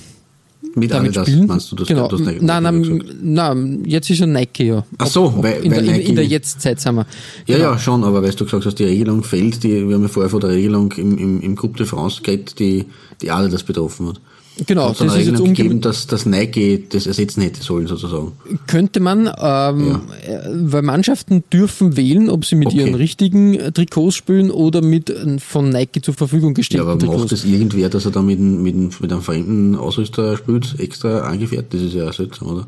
Mit 0.74 0.90
damit 0.90 1.08
Adidas 1.10 1.28
spielen. 1.28 1.46
meinst 1.46 1.70
du 1.72 1.76
das? 1.76 1.88
genau. 1.88 2.08
das 2.08 2.20
Nike- 2.20 2.44
nein, 2.44 2.62
nein, 2.62 3.04
nein, 3.22 3.82
jetzt 3.84 4.08
ist 4.10 4.20
ja 4.20 4.26
Nike 4.26 4.64
ja. 4.68 4.84
Ach 4.98 5.06
so, 5.06 5.34
weil- 5.42 5.64
in, 5.64 5.70
weil 5.72 5.84
der, 5.84 5.94
in, 5.96 6.00
in 6.08 6.16
der 6.16 6.26
Jetztzeit 6.26 6.80
sind 6.80 6.94
wir. 6.94 7.06
Ja, 7.46 7.56
Genau. 7.58 7.70
ja, 7.72 7.78
schon, 7.78 8.04
aber 8.04 8.22
weißt 8.22 8.40
du 8.40 8.44
gesagt 8.44 8.64
hast, 8.66 8.78
die 8.78 8.84
Regelung 8.84 9.22
fällt, 9.22 9.62
die, 9.64 9.86
wir 9.88 9.94
haben 9.94 10.02
ja 10.02 10.08
vorher 10.08 10.30
von 10.30 10.40
der 10.40 10.50
Regelung 10.50 10.90
im, 10.92 11.18
im, 11.18 11.40
im 11.40 11.56
Groupe 11.56 11.76
de 11.78 11.86
France 11.86 12.22
geredet, 12.22 12.58
die, 12.58 12.86
die 13.20 13.30
Adidas 13.30 13.62
betroffen 13.62 14.08
hat. 14.08 14.20
Genau, 14.66 14.90
Hat 14.90 15.00
das 15.00 15.06
ist 15.06 15.16
jetzt 15.16 15.26
Regelung 15.28 15.46
gegeben, 15.48 15.68
umgeben. 15.68 15.80
dass 15.80 16.06
das 16.06 16.26
Nike 16.26 16.84
das 16.90 17.06
ersetzen 17.06 17.40
hätte 17.42 17.62
sollen, 17.62 17.86
sozusagen. 17.86 18.32
Könnte 18.66 19.00
man, 19.00 19.26
ähm, 19.40 20.00
äh, 20.26 20.38
weil 20.52 20.82
Mannschaften 20.82 21.42
dürfen 21.50 21.96
wählen, 21.96 22.28
ob 22.28 22.44
sie 22.44 22.54
mit 22.56 22.68
Okay. 22.68 22.78
ihren 22.80 22.94
richtigen 22.94 23.54
äh, 23.54 23.72
Trikots 23.72 24.14
spielen 24.14 24.50
oder 24.50 24.82
mit 24.82 25.08
äh, 25.08 25.38
von 25.38 25.70
Nike 25.70 26.02
zur 26.02 26.12
Verfügung 26.14 26.50
Ja, 26.50 26.54
gestellten 26.54 26.86
aber 26.86 26.98
Trikots. 26.98 27.18
macht 27.20 27.32
das 27.32 27.44
irgendwer, 27.46 27.88
dass 27.88 28.04
er 28.04 28.10
da 28.10 28.20
mit, 28.20 28.38
einem- 28.38 28.62
mit, 28.62 29.00
mit 29.00 29.10
einem 29.12 29.22
fremden 29.22 29.74
Ausrüster 29.74 30.36
spielt, 30.36 30.78
extra 30.78 31.20
angefertigt? 31.20 31.72
Das 31.72 31.80
ist 31.80 31.94
ja 31.94 32.08
auch 32.08 32.12
seltsam, 32.12 32.48
oder? 32.48 32.66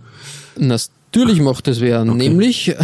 Natürlich 1.15 1.41
macht 1.41 1.69
es 1.69 1.81
wer. 1.81 2.05
Nämlich 2.05 2.75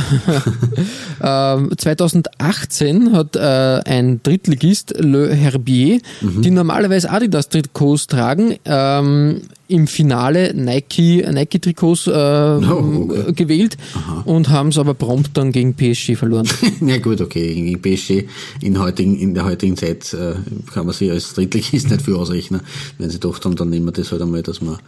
ähm, 1.22 1.70
2018 1.76 3.12
hat 3.12 3.34
äh, 3.36 3.40
ein 3.84 4.20
Drittligist, 4.22 4.94
Le 4.98 5.34
Herbier, 5.34 6.00
Mhm. 6.20 6.42
die 6.42 6.50
normalerweise 6.50 7.10
Adidas-Trikots 7.10 8.06
tragen, 8.06 8.56
ähm, 8.64 9.40
im 9.68 9.86
Finale 9.86 10.52
Nike, 10.54 11.24
Nike-Trikots 11.30 12.06
äh, 12.08 12.10
Oh, 12.70 13.08
okay. 13.10 13.32
gewählt 13.34 13.76
und 14.24 14.48
haben 14.48 14.68
es 14.70 14.78
aber 14.78 14.94
prompt 14.94 15.30
dann 15.36 15.52
gegen 15.52 15.74
PSG 15.74 16.16
verloren. 16.16 16.48
ja 16.80 16.98
gut, 16.98 17.20
okay, 17.20 17.54
gegen 17.54 17.80
PSG 17.80 18.24
in, 18.60 18.78
heutigen, 18.78 19.18
in 19.18 19.34
der 19.34 19.44
heutigen 19.44 19.76
Zeit 19.76 20.12
äh, 20.14 20.34
kann 20.72 20.86
man 20.86 20.94
sich 20.94 21.10
als 21.10 21.34
Drittligist 21.34 21.90
nicht 21.90 22.02
viel 22.02 22.14
ausrechnen. 22.14 22.60
Wenn 22.98 23.10
sie 23.10 23.20
doch 23.20 23.38
dann, 23.38 23.54
dann 23.56 23.70
nehmen 23.70 23.86
wir 23.86 23.92
das 23.92 24.10
halt 24.12 24.22
einmal, 24.22 24.42
dass 24.42 24.60
wir 24.60 24.78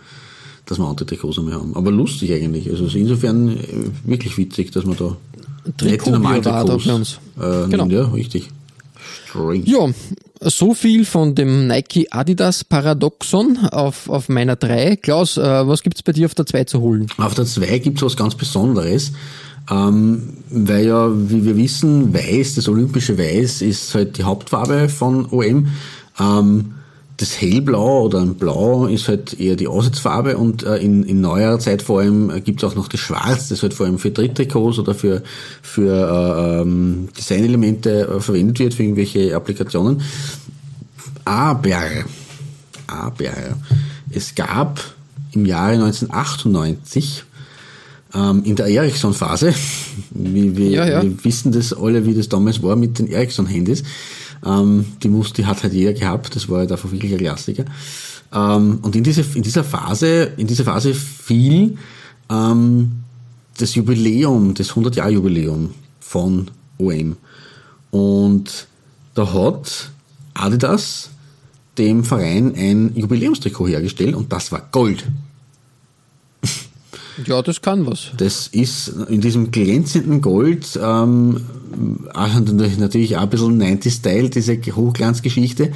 dass 0.66 0.78
wir 0.78 0.84
andere 0.86 1.06
Trikots 1.06 1.38
einmal 1.38 1.54
haben. 1.54 1.74
Aber 1.76 1.90
lustig 1.90 2.32
eigentlich. 2.32 2.70
Also 2.70 2.86
insofern 2.96 3.48
äh, 3.48 3.58
wirklich 4.04 4.36
witzig, 4.38 4.70
dass 4.72 4.84
man 4.84 4.96
da 4.96 5.16
nicht 5.84 6.06
die 6.06 6.10
normalen 6.10 6.42
Trikots 6.42 6.84
bei 6.84 6.94
uns. 6.94 7.18
äh, 7.40 7.68
Genau. 7.68 7.86
Ja, 7.86 8.04
richtig. 8.08 8.48
Strange. 9.28 9.62
Ja, 9.64 9.88
so 10.40 10.74
viel 10.74 11.04
von 11.04 11.34
dem 11.34 11.66
Nike 11.66 12.08
Adidas 12.10 12.64
Paradoxon 12.64 13.58
auf, 13.70 14.08
auf 14.08 14.28
meiner 14.28 14.56
3. 14.56 14.96
Klaus, 14.96 15.36
äh, 15.36 15.66
was 15.66 15.82
gibt's 15.82 16.02
bei 16.02 16.12
dir 16.12 16.26
auf 16.26 16.34
der 16.34 16.46
2 16.46 16.64
zu 16.64 16.80
holen? 16.80 17.06
Auf 17.16 17.34
der 17.34 17.46
2 17.46 17.78
gibt 17.78 17.98
es 17.98 18.02
was 18.04 18.16
ganz 18.16 18.34
Besonderes, 18.34 19.12
ähm, 19.70 20.34
weil 20.50 20.86
ja, 20.86 21.10
wie 21.14 21.44
wir 21.44 21.56
wissen, 21.56 22.12
Weiß, 22.12 22.56
das 22.56 22.68
olympische 22.68 23.16
Weiß 23.18 23.62
ist 23.62 23.94
halt 23.94 24.18
die 24.18 24.24
Hauptfarbe 24.24 24.88
von 24.88 25.26
OM. 25.30 25.68
Ähm, 26.20 26.74
das 27.22 27.40
Hellblau 27.40 28.02
oder 28.02 28.20
ein 28.20 28.34
Blau 28.34 28.86
ist 28.86 29.06
halt 29.06 29.38
eher 29.38 29.54
die 29.54 29.68
Aussatzfarbe 29.68 30.36
und 30.36 30.64
äh, 30.64 30.78
in, 30.78 31.04
in 31.04 31.20
neuerer 31.20 31.60
Zeit 31.60 31.80
vor 31.80 32.00
allem 32.00 32.30
äh, 32.30 32.40
gibt 32.40 32.62
es 32.62 32.68
auch 32.68 32.74
noch 32.74 32.88
das 32.88 32.98
Schwarz, 32.98 33.48
das 33.48 33.62
halt 33.62 33.74
vor 33.74 33.86
allem 33.86 34.00
für 34.00 34.10
Dritttrikots 34.10 34.80
oder 34.80 34.92
für, 34.92 35.22
für 35.62 35.92
äh, 35.92 36.62
ähm, 36.62 37.08
Designelemente 37.16 38.08
äh, 38.08 38.20
verwendet 38.20 38.58
wird, 38.58 38.74
für 38.74 38.82
irgendwelche 38.82 39.36
Applikationen. 39.36 40.02
Aber, 41.24 41.78
aber, 42.88 43.30
es 44.10 44.34
gab 44.34 44.80
im 45.30 45.46
Jahre 45.46 45.74
1998 45.74 47.22
ähm, 48.14 48.42
in 48.44 48.56
der 48.56 48.66
Ericsson-Phase. 48.66 49.54
Wir, 50.10 50.56
wir, 50.56 50.70
Ja, 50.70 50.88
ja. 50.88 51.02
wir 51.02 51.24
wissen 51.24 51.52
das 51.52 51.72
alle, 51.72 52.04
wie 52.04 52.14
das 52.14 52.28
damals 52.28 52.62
war 52.62 52.76
mit 52.76 52.98
den 52.98 53.06
Ericsson-Handys. 53.06 53.84
Ähm, 54.44 54.86
die 55.02 55.08
muss, 55.08 55.32
die 55.32 55.46
hat 55.46 55.62
halt 55.62 55.72
jeder 55.72 55.92
gehabt, 55.92 56.34
das 56.34 56.48
war 56.48 56.60
halt 56.60 56.72
einfach 56.72 56.90
wirklich 56.90 57.12
ein 57.12 57.18
Klassiker. 57.18 57.64
Ähm, 58.32 58.78
und 58.82 58.96
in, 58.96 59.04
diese, 59.04 59.24
in 59.34 59.42
dieser 59.42 59.64
Phase, 59.64 60.32
in 60.36 60.46
dieser 60.46 60.64
Phase 60.64 60.94
fiel 60.94 61.76
ähm, 62.30 63.02
das 63.58 63.74
Jubiläum, 63.74 64.54
das 64.54 64.72
100-Jahr-Jubiläum 64.72 65.74
von 66.00 66.50
OM. 66.78 67.16
Und 67.90 68.66
da 69.14 69.32
hat 69.32 69.90
Adidas 70.34 71.10
dem 71.78 72.04
Verein 72.04 72.54
ein 72.56 72.92
Jubiläumstrikot 72.94 73.68
hergestellt 73.68 74.14
und 74.14 74.32
das 74.32 74.52
war 74.52 74.68
Gold. 74.72 75.04
Ja, 77.26 77.42
das 77.42 77.60
kann 77.60 77.86
was. 77.86 78.10
Das 78.16 78.46
ist 78.48 78.88
in 79.08 79.20
diesem 79.20 79.50
glänzenden 79.50 80.20
Gold, 80.20 80.78
ähm, 80.82 81.40
natürlich 82.14 83.16
auch 83.16 83.22
ein 83.22 83.30
bisschen 83.30 83.60
90-Style, 83.60 84.30
diese 84.30 84.56
Hochglanzgeschichte. 84.56 85.72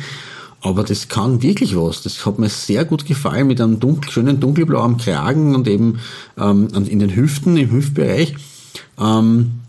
Aber 0.62 0.82
das 0.82 1.08
kann 1.08 1.42
wirklich 1.42 1.76
was. 1.76 2.02
Das 2.02 2.24
hat 2.26 2.38
mir 2.38 2.48
sehr 2.48 2.84
gut 2.84 3.06
gefallen 3.06 3.46
mit 3.46 3.60
einem 3.60 3.78
dunkel, 3.78 4.10
schönen 4.10 4.40
dunkelblau 4.40 4.80
am 4.80 4.96
Kragen 4.96 5.54
und 5.54 5.68
eben 5.68 6.00
ähm, 6.38 6.68
in 6.88 6.98
den 6.98 7.14
Hüften, 7.14 7.56
im 7.56 7.70
Hüftbereich. 7.70 8.34
Ähm, 8.98 9.60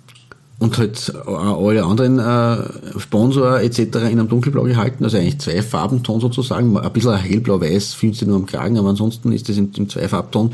und 0.60 0.78
halt 0.78 1.14
alle 1.26 1.84
anderen 1.84 2.20
äh, 2.20 2.99
Sponsor 2.99 3.60
etc. 3.60 3.80
in 3.80 4.01
einem 4.03 4.28
dunkelblau 4.28 4.64
gehalten, 4.64 5.03
also 5.03 5.18
eigentlich 5.18 5.39
zwei 5.39 5.62
Farbenton 5.62 6.20
sozusagen, 6.20 6.76
ein 6.76 6.93
bisschen 6.93 7.16
hellblau-weiß 7.16 7.93
findest 7.93 8.24
du 8.24 8.26
nur 8.28 8.38
am 8.38 8.45
Kragen, 8.47 8.78
aber 8.78 8.89
ansonsten 8.89 9.32
ist 9.32 9.49
das 9.49 9.58
im, 9.58 9.72
im 9.76 9.88
Zweifarbton 9.88 10.53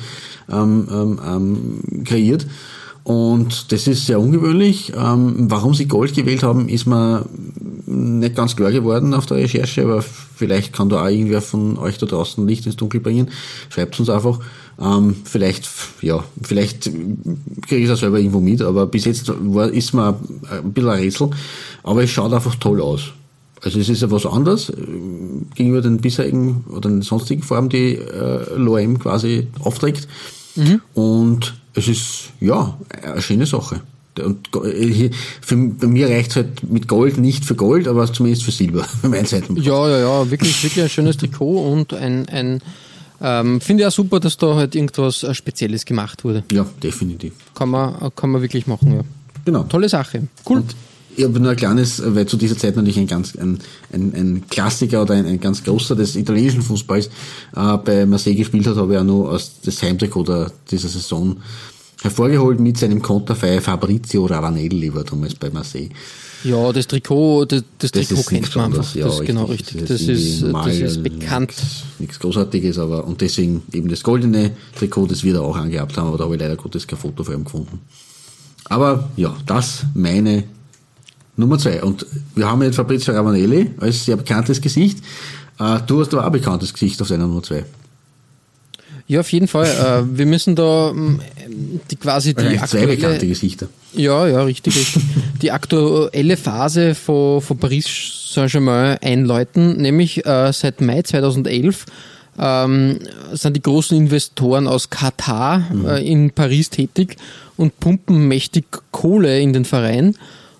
ähm, 0.52 0.88
ähm, 0.92 1.20
ähm, 1.26 2.04
kreiert. 2.04 2.46
Und 3.04 3.74
das 3.74 3.86
ist 3.88 4.06
sehr 4.06 4.20
ungewöhnlich. 4.20 4.94
Ähm, 4.96 5.52
warum 5.52 5.74
sie 5.74 5.88
Gold 5.88 6.16
gewählt 6.16 6.42
haben, 6.42 6.70
ist 6.70 6.86
mir 6.86 7.26
nicht 7.86 8.36
ganz 8.36 8.56
klar 8.56 8.72
geworden 8.72 9.14
auf 9.14 9.26
der 9.26 9.38
Recherche, 9.38 9.84
aber 9.84 10.02
vielleicht 10.02 10.72
kann 10.72 10.88
da 10.88 11.04
auch 11.04 11.10
irgendwer 11.10 11.42
von 11.42 11.78
euch 11.78 11.98
da 11.98 12.06
draußen 12.06 12.48
Licht 12.48 12.66
ins 12.66 12.78
Dunkel 12.78 13.02
bringen. 13.02 13.30
Schreibt 13.70 14.00
uns 14.00 14.10
einfach. 14.10 14.40
Ähm, 14.82 15.16
vielleicht, 15.24 15.70
ja, 16.02 16.24
vielleicht 16.42 16.84
kriege 17.68 17.78
ich 17.78 17.86
es 17.86 17.92
auch 17.92 18.00
selber 18.00 18.18
irgendwo 18.18 18.40
mit, 18.40 18.62
aber 18.62 18.88
bis 18.88 19.06
jetzt 19.06 19.32
war, 19.40 19.70
ist 19.70 19.94
mir 19.94 20.20
ein 20.50 20.74
bisschen 20.74 20.90
ein 20.90 21.00
Rätsel. 21.00 21.30
Aber 21.84 22.04
es 22.04 22.10
schaut 22.10 22.34
einfach 22.34 22.56
toll 22.56 22.82
aus. 22.82 23.12
Also 23.62 23.80
es 23.80 23.88
ist 23.88 24.02
ja 24.02 24.12
was 24.12 24.26
anderes 24.26 24.70
äh, 24.70 24.74
gegenüber 25.56 25.82
den 25.82 26.00
bisherigen 26.00 26.66
oder 26.70 26.90
den 26.90 27.02
sonstigen 27.02 27.44
Farben, 27.44 27.70
die 27.70 27.96
äh, 27.96 28.56
Loem 28.56 29.00
quasi 29.00 29.48
aufträgt. 29.60 30.08
Und 30.94 31.54
es 31.74 31.88
ist, 31.88 32.30
ja, 32.40 32.78
eine 33.02 33.22
schöne 33.22 33.46
Sache. 33.46 33.82
Und 34.22 34.50
äh, 34.64 35.10
für, 35.42 35.56
bei 35.56 35.88
mir 35.88 36.10
reicht 36.10 36.32
es 36.32 36.36
halt 36.36 36.70
mit 36.70 36.88
Gold 36.88 37.18
nicht 37.18 37.46
für 37.46 37.56
Gold, 37.56 37.88
aber 37.88 38.12
zumindest 38.12 38.44
für 38.44 38.52
Silber, 38.52 38.84
für 38.84 39.10
mein 39.10 39.26
Seiten. 39.26 39.56
Ja, 39.58 39.90
ja, 39.90 40.00
ja, 40.00 40.32
wirklich, 40.32 40.64
wirklich 40.64 40.84
ein 40.84 40.90
schönes 40.90 41.18
Trikot 41.18 41.72
und 41.72 41.94
ein, 41.94 42.28
ein 42.30 42.62
ähm, 43.24 43.62
finde 43.62 43.84
ich 43.84 43.88
auch 43.88 43.92
super, 43.92 44.20
dass 44.20 44.38
da 44.38 44.56
halt 44.56 44.76
irgendwas 44.76 45.24
äh, 45.24 45.34
Spezielles 45.34 45.86
gemacht 45.86 46.24
wurde. 46.24 46.44
Ja, 46.52 46.66
definitiv. 46.82 47.34
Kann 47.56 47.70
man, 47.70 48.12
kann 48.16 48.30
man 48.30 48.42
wirklich 48.42 48.68
machen, 48.68 48.94
ja. 48.94 49.02
Genau. 49.46 49.64
Tolle 49.64 49.90
Sache. 49.90 50.28
Cool. 50.48 50.58
Und 50.58 50.76
ich 51.16 51.24
habe 51.24 51.40
nur 51.40 51.52
ein 51.52 51.58
kleines, 51.58 52.02
weil 52.04 52.26
zu 52.26 52.38
dieser 52.38 52.58
Zeit 52.58 52.76
natürlich 52.76 52.98
ein 52.98 53.08
ganz 53.08 53.36
ein, 53.36 53.60
ein, 53.94 54.14
ein 54.14 54.44
Klassiker 54.50 55.04
oder 55.04 55.14
ein, 55.14 55.26
ein 55.26 55.40
ganz 55.40 55.64
großer 55.64 55.96
des 55.96 56.16
italienischen 56.16 56.62
Fußballs 56.62 57.08
äh, 57.56 57.78
bei 57.78 58.06
Marseille 58.06 58.36
gespielt 58.36 58.68
hat, 58.68 58.76
habe 58.76 58.94
ich 58.94 59.00
auch 59.00 59.04
noch 59.04 59.30
aus 59.30 59.60
das 59.64 59.82
Heimtrikot 59.82 60.50
dieser 60.70 60.90
Saison 60.90 61.38
hervorgeholt 62.02 62.60
mit 62.60 62.78
seinem 62.78 63.02
Konterfei 63.02 63.62
Fabrizio 63.62 64.26
Ravanelli 64.26 64.94
war 64.94 65.04
damals 65.04 65.36
bei 65.36 65.50
Marseille. 65.50 65.90
Ja, 66.44 66.72
das 66.74 66.88
Trikot, 66.88 67.46
das, 67.46 67.64
das 67.80 67.92
Das 67.92 68.08
Trikot 68.08 68.24
kennt 68.24 68.56
man 68.56 68.66
einfach. 68.66 68.96
ja, 68.96 69.06
das 69.06 69.16
ist 69.20 69.26
genau 69.26 69.46
richtig. 69.46 69.86
Das 69.86 70.02
irgendwie 70.02 70.14
ist, 70.14 70.44
das 70.44 70.76
ist 70.78 71.04
bekannt. 71.04 71.54
Nichts, 72.00 72.20
Großartiges, 72.20 72.80
aber 72.80 73.06
und 73.06 73.22
deswegen 73.22 73.64
eben 73.72 73.88
das 73.90 74.04
goldene 74.04 74.52
Trikot, 74.78 75.08
das 75.08 75.24
wir 75.24 75.34
da 75.34 75.42
auch 75.42 75.56
angehabt 75.56 75.98
haben, 75.98 76.08
aber 76.08 76.18
da 76.18 76.26
habe 76.26 76.36
ich 76.36 76.42
leider 76.42 76.56
Gottes 76.56 76.86
kein 76.86 77.00
Foto 77.00 77.24
von 77.24 77.34
ihm 77.36 77.44
gefunden. 77.46 77.80
Aber 78.66 79.10
ja, 79.16 79.36
das 79.46 79.86
meine 79.94 80.44
Nummer 81.36 81.58
zwei. 81.58 81.82
Und 81.84 82.06
wir 82.36 82.50
haben 82.50 82.62
jetzt 82.62 82.76
Fabrizio 82.76 83.14
Ravanelli 83.14 83.72
als 83.80 84.06
sehr 84.06 84.16
bekanntes 84.18 84.62
Gesicht. 84.62 85.00
Äh, 85.60 85.80
Du 85.88 86.00
hast 86.02 86.14
aber 86.14 86.24
auch 86.24 86.28
ein 86.28 86.32
bekanntes 86.32 86.74
Gesicht 86.74 87.02
auf 87.02 87.08
deiner 87.08 87.28
Nummer 87.28 87.44
zwei. 87.44 87.66
Ja, 89.14 89.20
auf 89.20 89.32
jeden 89.32 89.48
Fall. 89.48 89.68
äh, 89.68 90.18
wir 90.18 90.26
müssen 90.26 90.56
da 90.56 90.90
ähm, 90.90 91.20
die 91.92 91.98
quasi 91.98 92.34
die 92.34 92.42
eigentlich 92.42 92.64
zwei 92.64 92.88
bekannte 92.88 93.10
aktuelle, 93.10 93.28
Gesichter. 93.28 93.68
ja, 93.94 94.28
ja, 94.28 94.42
richtig, 94.42 94.76
richtig. 94.76 95.04
die 95.44 95.52
aktuelle 95.52 96.36
Phase 96.36 96.96
von, 96.96 97.40
von 97.40 97.58
Paris 97.60 97.86
Saint-Germain 98.34 98.98
einläuten, 99.04 99.78
nämlich 99.78 100.26
äh, 100.26 100.52
seit 100.52 100.82
Mai 100.82 101.04
2011 101.04 101.86
ähm, 102.40 102.98
sind 103.34 103.56
die 103.56 103.62
großen 103.62 103.96
Investoren 103.96 104.68
aus 104.68 104.90
Katar 104.90 105.64
äh, 105.86 106.12
in 106.12 106.32
Paris 106.32 106.72
tätig 106.72 107.18
und 107.56 107.80
pumpen 107.80 108.28
mächtig 108.28 108.66
Kohle 108.90 109.40
in 109.40 109.54
den 109.54 109.66
Verein 109.66 110.16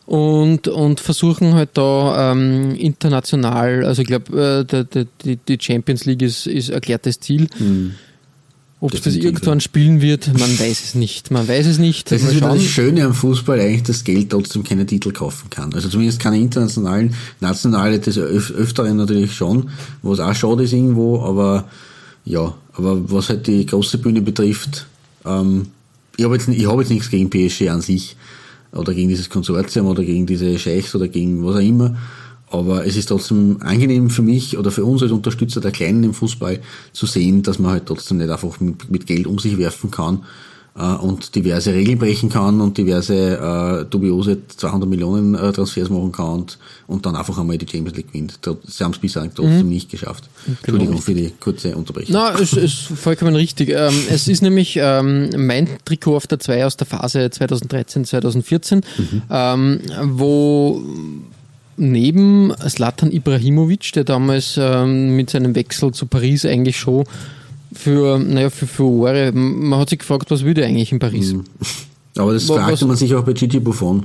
und, 0.06 0.68
und 0.68 1.00
versuchen 1.00 1.56
halt 1.56 1.72
da 1.74 2.34
ähm, 2.34 2.76
international, 2.76 3.84
also 3.84 4.04
ich 4.04 4.08
glaube, 4.08 4.68
äh, 4.72 5.06
die, 5.26 5.38
die 5.38 5.58
Champions 5.60 6.06
League 6.06 6.22
ist, 6.22 6.46
ist 6.46 6.70
erklärtes 6.70 7.20
Ziel. 7.20 7.48
Ob 8.84 8.94
es 8.94 9.00
das 9.00 9.16
irgendwann 9.16 9.62
spielen 9.62 10.02
wird, 10.02 10.28
man 10.38 10.42
weiß 10.60 10.84
es 10.84 10.94
nicht. 10.94 11.32
Man 11.32 11.48
weiß 11.48 11.68
es 11.68 11.78
nicht. 11.78 12.12
Das 12.12 12.22
ist 12.22 12.36
wieder 12.36 12.50
das 12.50 12.64
Schöne 12.64 13.06
am 13.06 13.14
Fußball 13.14 13.58
eigentlich, 13.58 13.84
dass 13.84 14.04
Geld 14.04 14.30
trotzdem 14.30 14.66
keine 14.66 14.86
Titel 14.86 15.14
kaufen 15.14 15.50
kann. 15.50 15.74
Also 15.74 15.88
zumindest 15.88 16.20
keine 16.20 16.38
internationalen, 16.38 17.16
nationale 17.40 18.00
des 18.00 18.18
öf 18.18 18.52
Öfteren 18.52 18.98
natürlich 18.98 19.34
schon, 19.34 19.70
was 20.02 20.20
auch 20.20 20.36
schade 20.36 20.64
ist 20.64 20.74
irgendwo, 20.74 21.22
aber 21.22 21.70
ja, 22.26 22.54
aber 22.74 23.10
was 23.10 23.30
halt 23.30 23.48
die 23.48 23.66
große 23.66 24.00
Bühne 24.00 24.22
betrifft, 24.22 24.86
ähm, 25.26 25.68
ich 26.18 26.26
habe 26.26 26.36
jetzt, 26.36 26.50
ich 26.50 26.68
hab 26.68 26.78
jetzt 26.78 26.90
nichts 26.90 27.10
gegen 27.10 27.30
PSG 27.30 27.70
an 27.70 27.80
sich 27.80 28.18
oder 28.74 28.94
gegen 28.94 29.08
dieses 29.08 29.30
Konsortium 29.30 29.88
oder 29.88 30.04
gegen 30.04 30.26
diese 30.26 30.60
Scheichs 30.60 30.94
oder 30.94 31.08
gegen 31.08 31.46
was 31.46 31.56
auch 31.56 31.60
immer. 31.62 31.96
Aber 32.54 32.86
es 32.86 32.96
ist 32.96 33.08
trotzdem 33.08 33.58
angenehm 33.62 34.12
für 34.12 34.22
mich 34.22 34.60
oder 34.60 34.70
für 34.70 34.86
uns 34.86 35.02
als 35.02 35.12
Unterstützer 35.12 35.60
der 35.60 35.72
Kleinen 35.72 36.04
im 36.04 36.14
Fußball 36.14 36.60
zu 36.92 37.08
sehen, 37.08 37.42
dass 37.42 37.58
man 37.58 37.72
halt 37.72 37.88
trotzdem 37.88 38.18
nicht 38.18 38.30
einfach 38.30 38.60
mit, 38.60 38.92
mit 38.92 39.08
Geld 39.08 39.26
um 39.26 39.40
sich 39.40 39.58
werfen 39.58 39.90
kann 39.90 40.24
äh, 40.78 40.84
und 40.84 41.34
diverse 41.34 41.74
Regeln 41.74 41.98
brechen 41.98 42.30
kann 42.30 42.62
und 42.62 42.78
diverse 42.78 43.16
äh, 43.16 43.86
dubiose 43.90 44.38
200 44.56 44.88
Millionen 44.88 45.34
äh, 45.34 45.52
Transfers 45.52 45.90
machen 45.90 46.12
kann 46.12 46.28
und, 46.28 46.60
und 46.86 47.06
dann 47.08 47.16
einfach 47.16 47.40
einmal 47.40 47.58
die 47.58 47.66
Champions 47.66 47.98
League 47.98 48.12
gewinnt. 48.12 48.40
Sie 48.68 48.84
haben 48.84 48.92
es 48.92 49.00
bisher 49.00 49.28
trotzdem 49.34 49.70
nicht 49.70 49.90
geschafft. 49.90 50.26
Entschuldigung 50.46 51.02
für 51.02 51.16
die 51.16 51.32
kurze 51.40 51.76
Unterbrechung. 51.76 52.14
Na, 52.14 52.40
es 52.40 52.54
ist 52.54 52.76
vollkommen 52.76 53.36
richtig. 53.36 53.70
Ähm, 53.70 53.96
es 54.12 54.28
ist 54.28 54.44
nämlich 54.44 54.78
ähm, 54.80 55.32
mein 55.38 55.68
Trikot 55.86 56.18
auf 56.18 56.28
der 56.28 56.40
2 56.40 56.68
aus 56.68 56.78
der 56.78 56.86
Phase 56.86 57.32
2013, 57.32 58.06
2014, 58.06 58.82
ähm, 59.32 59.80
wo 60.04 60.84
neben 61.78 62.54
Slatan 62.68 63.12
Ibrahimovic, 63.12 63.92
der 63.94 64.04
damals 64.04 64.56
ähm, 64.60 65.16
mit 65.16 65.30
seinem 65.30 65.56
Wechsel 65.56 65.92
zu 65.92 66.06
Paris 66.06 66.46
eigentlich 66.46 66.78
schon 66.78 67.06
für, 67.74 68.20
naja, 68.20 68.50
für 68.50 68.68
Furore, 68.68 69.32
man 69.34 69.80
hat 69.80 69.90
sich 69.90 70.00
gefragt, 70.00 70.30
was 70.32 70.44
will 70.44 70.54
der 70.54 70.68
eigentlich 70.68 70.92
in 70.92 71.00
Paris? 71.00 71.34
Aber 72.18 72.34
das 72.34 72.48
wa- 72.50 72.56
fragte 72.56 72.74
was- 72.74 72.82
man 72.86 72.96
sich 72.98 73.14
auch 73.16 73.24
bei 73.24 73.34
Gigi 73.34 73.60
Buffon. 73.60 74.04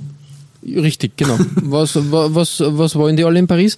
Richtig, 0.64 1.16
genau. 1.16 1.38
Was, 1.62 1.94
wa- 2.10 2.28
was, 2.32 2.60
was 2.64 2.94
wollen 2.96 3.16
die 3.16 3.24
alle 3.24 3.38
in 3.38 3.46
Paris? 3.46 3.76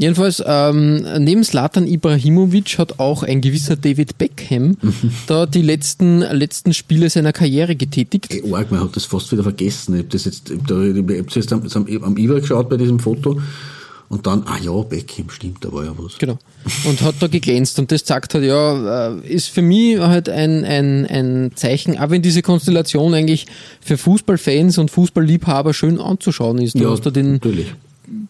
Jedenfalls, 0.00 0.42
ähm, 0.46 1.04
neben 1.18 1.44
Slatan 1.44 1.86
Ibrahimovic 1.86 2.78
hat 2.78 2.98
auch 2.98 3.22
ein 3.22 3.42
gewisser 3.42 3.76
David 3.76 4.16
Beckham 4.16 4.78
da 5.26 5.44
die 5.44 5.60
letzten, 5.60 6.20
letzten 6.20 6.72
Spiele 6.72 7.10
seiner 7.10 7.34
Karriere 7.34 7.76
getätigt. 7.76 8.32
Ey, 8.32 8.42
arg, 8.50 8.70
man 8.70 8.80
hat 8.80 8.96
das 8.96 9.04
fast 9.04 9.30
wieder 9.30 9.42
vergessen. 9.42 9.94
Ich 9.94 9.98
habe 9.98 10.08
das 10.08 10.24
jetzt, 10.24 10.48
ich 10.48 10.58
hab 10.58 10.66
da, 10.68 10.82
ich 10.82 11.18
hab 11.18 11.30
zuerst 11.30 11.52
am, 11.52 11.62
am, 12.02 12.16
Iber 12.16 12.40
geschaut 12.40 12.70
bei 12.70 12.78
diesem 12.78 12.98
Foto 12.98 13.42
und 14.08 14.26
dann, 14.26 14.44
ah 14.46 14.56
ja, 14.62 14.72
Beckham, 14.72 15.28
stimmt, 15.28 15.66
da 15.66 15.70
war 15.70 15.84
ja 15.84 15.92
was. 15.98 16.16
Genau. 16.16 16.38
Und 16.84 17.02
hat 17.02 17.16
da 17.20 17.26
geglänzt. 17.26 17.78
Und 17.78 17.92
das 17.92 18.02
zeigt 18.02 18.32
halt, 18.32 18.44
ja, 18.44 19.10
äh, 19.10 19.28
ist 19.28 19.48
für 19.48 19.60
mich 19.60 19.98
halt 19.98 20.30
ein, 20.30 20.64
ein, 20.64 21.04
ein 21.04 21.50
Zeichen, 21.56 21.98
auch 21.98 22.08
wenn 22.08 22.22
diese 22.22 22.40
Konstellation 22.40 23.12
eigentlich 23.12 23.46
für 23.82 23.98
Fußballfans 23.98 24.78
und 24.78 24.90
Fußballliebhaber 24.90 25.74
schön 25.74 26.00
anzuschauen 26.00 26.56
ist. 26.56 26.80
Du 26.80 26.90
hast 26.90 27.04
da 27.04 27.10
den 27.10 27.32
natürlich. 27.32 27.74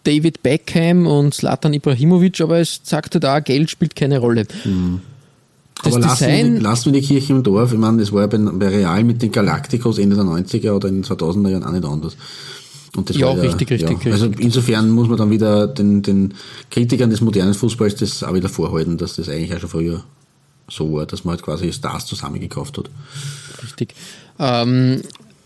David 0.05 0.43
Beckham 0.43 1.07
und 1.07 1.35
Slatan 1.35 1.72
Ibrahimovic, 1.74 2.41
aber 2.41 2.59
es 2.61 2.81
sagt 2.85 3.14
halt 3.14 3.24
auch, 3.24 3.43
Geld 3.45 3.70
spielt 3.70 3.97
keine 3.97 4.18
Rolle. 4.18 4.45
Das 5.83 5.95
Aber 5.95 5.99
lassen 6.01 6.20
wir, 6.26 6.28
Design, 6.33 6.55
die- 6.57 6.61
lassen 6.62 6.93
wir 6.93 7.01
die 7.01 7.07
Kirche 7.07 7.33
im 7.33 7.43
Dorf. 7.43 7.72
Ich 7.72 7.78
meine, 7.78 7.99
das 7.99 8.12
war 8.12 8.20
ja 8.22 8.26
bei, 8.26 8.37
bei 8.39 8.68
Real 8.68 9.03
mit 9.05 9.22
den 9.22 9.33
Galacticos 9.33 9.99
Ende 9.99 10.16
der 10.16 10.24
90er 10.26 10.72
oder 10.72 10.89
in 10.89 10.97
den 10.97 11.05
2000er 11.05 11.49
Jahren 11.49 11.64
auch 11.64 11.72
nicht 11.72 11.85
anders. 11.85 12.16
Und 12.97 13.09
das 13.09 13.16
Ja, 13.16 13.28
war 13.28 13.41
richtig, 13.41 13.70
richtig, 13.70 14.07
Also 14.12 14.26
richtig. 14.26 14.45
insofern 14.45 14.91
muss 14.91 15.09
man 15.09 15.16
dann 15.16 15.31
wieder 15.31 15.66
den, 15.68 16.03
den 16.03 16.35
Kritikern 16.70 17.09
des 17.09 17.20
modernen 17.20 17.55
Fußballs 17.55 17.95
das 17.95 18.22
auch 18.24 18.35
wieder 18.35 18.49
vorhalten, 18.49 18.99
dass 18.99 19.14
das 19.16 19.28
eigentlich 19.28 19.55
auch 19.55 19.61
schon 19.61 19.70
früher 19.70 20.05
so 20.68 20.93
war, 20.93 21.07
dass 21.07 21.24
man 21.24 21.37
halt 21.37 21.43
quasi 21.45 21.72
Stars 21.72 22.05
zusammengekauft 22.07 22.76
hat. 22.78 22.91
Richtig. 23.62 23.95
Ähm, 24.39 25.01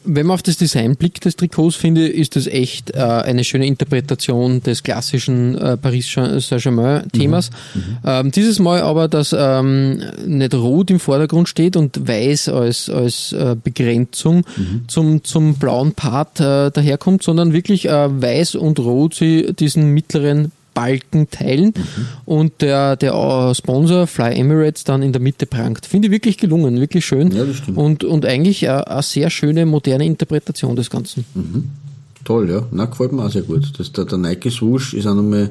wenn 0.05 0.27
man 0.27 0.35
auf 0.35 0.43
das 0.43 0.57
Design 0.57 0.97
blickt 0.97 1.25
des 1.25 1.37
Trikots, 1.37 1.77
finde 1.77 2.07
ist 2.07 2.37
das 2.37 2.47
echt 2.47 2.91
äh, 2.95 2.99
eine 2.99 3.45
schöne 3.45 3.67
Interpretation 3.67 4.63
des 4.63 4.83
klassischen 4.83 5.57
äh, 5.57 5.77
Paris 5.77 6.11
Saint-Germain-Themas. 6.13 7.51
Mhm. 7.75 7.81
Mhm. 7.81 7.97
Ähm, 8.05 8.31
dieses 8.31 8.59
Mal 8.59 8.83
aber, 8.83 9.09
dass 9.09 9.35
ähm, 9.37 10.03
nicht 10.27 10.55
rot 10.55 10.91
im 10.91 11.01
Vordergrund 11.01 11.49
steht 11.49 11.77
und 11.77 12.07
weiß 12.07 12.49
als, 12.49 12.89
als 12.89 13.33
äh, 13.33 13.57
Begrenzung 13.63 14.45
mhm. 14.57 14.85
zum, 14.89 15.25
zum 15.25 15.55
blauen 15.55 15.93
Part 15.93 16.41
äh, 16.41 16.71
daherkommt, 16.71 17.23
sondern 17.23 17.53
wirklich 17.53 17.89
äh, 17.89 18.23
weiß 18.23 18.55
und 18.57 18.79
rot 18.79 19.15
sie 19.15 19.53
diesen 19.55 19.91
mittleren 19.91 20.53
Balken 20.75 21.31
teilen 21.31 21.73
mhm. 21.77 22.07
und 22.27 22.61
der, 22.61 22.97
der 22.97 23.53
Sponsor 23.55 24.07
Fly 24.07 24.35
Emirates 24.35 24.85
dann 24.85 25.03
in 25.03 25.13
der 25.13 25.23
Mitte 25.23 25.47
prangt. 25.47 25.87
Finde 25.87 26.09
ich 26.09 26.13
wirklich 26.13 26.37
gelungen, 26.37 26.81
wirklich 26.81 27.07
schön. 27.07 27.31
Ja, 27.31 27.45
das 27.45 27.57
stimmt. 27.57 27.79
Und, 27.79 28.05
und 28.05 28.27
eigentlich 28.27 28.69
eine, 28.69 28.87
eine 28.87 29.03
sehr 29.03 29.31
schöne, 29.31 29.65
moderne 29.67 30.05
Interpretation 30.05 30.77
des 30.77 30.91
Ganzen. 30.91 31.25
Mhm. 31.35 31.71
Toll, 32.25 32.51
ja. 32.51 32.63
Na, 32.73 32.87
gefällt 32.87 33.13
mir 33.13 33.25
auch 33.25 33.31
sehr 33.31 33.43
gut. 33.43 33.73
Das, 33.79 33.93
der, 33.93 34.05
der 34.07 34.19
Nike 34.19 34.51
Swoosh 34.51 34.95
ist 34.95 35.07
auch 35.07 35.15
nochmal 35.15 35.51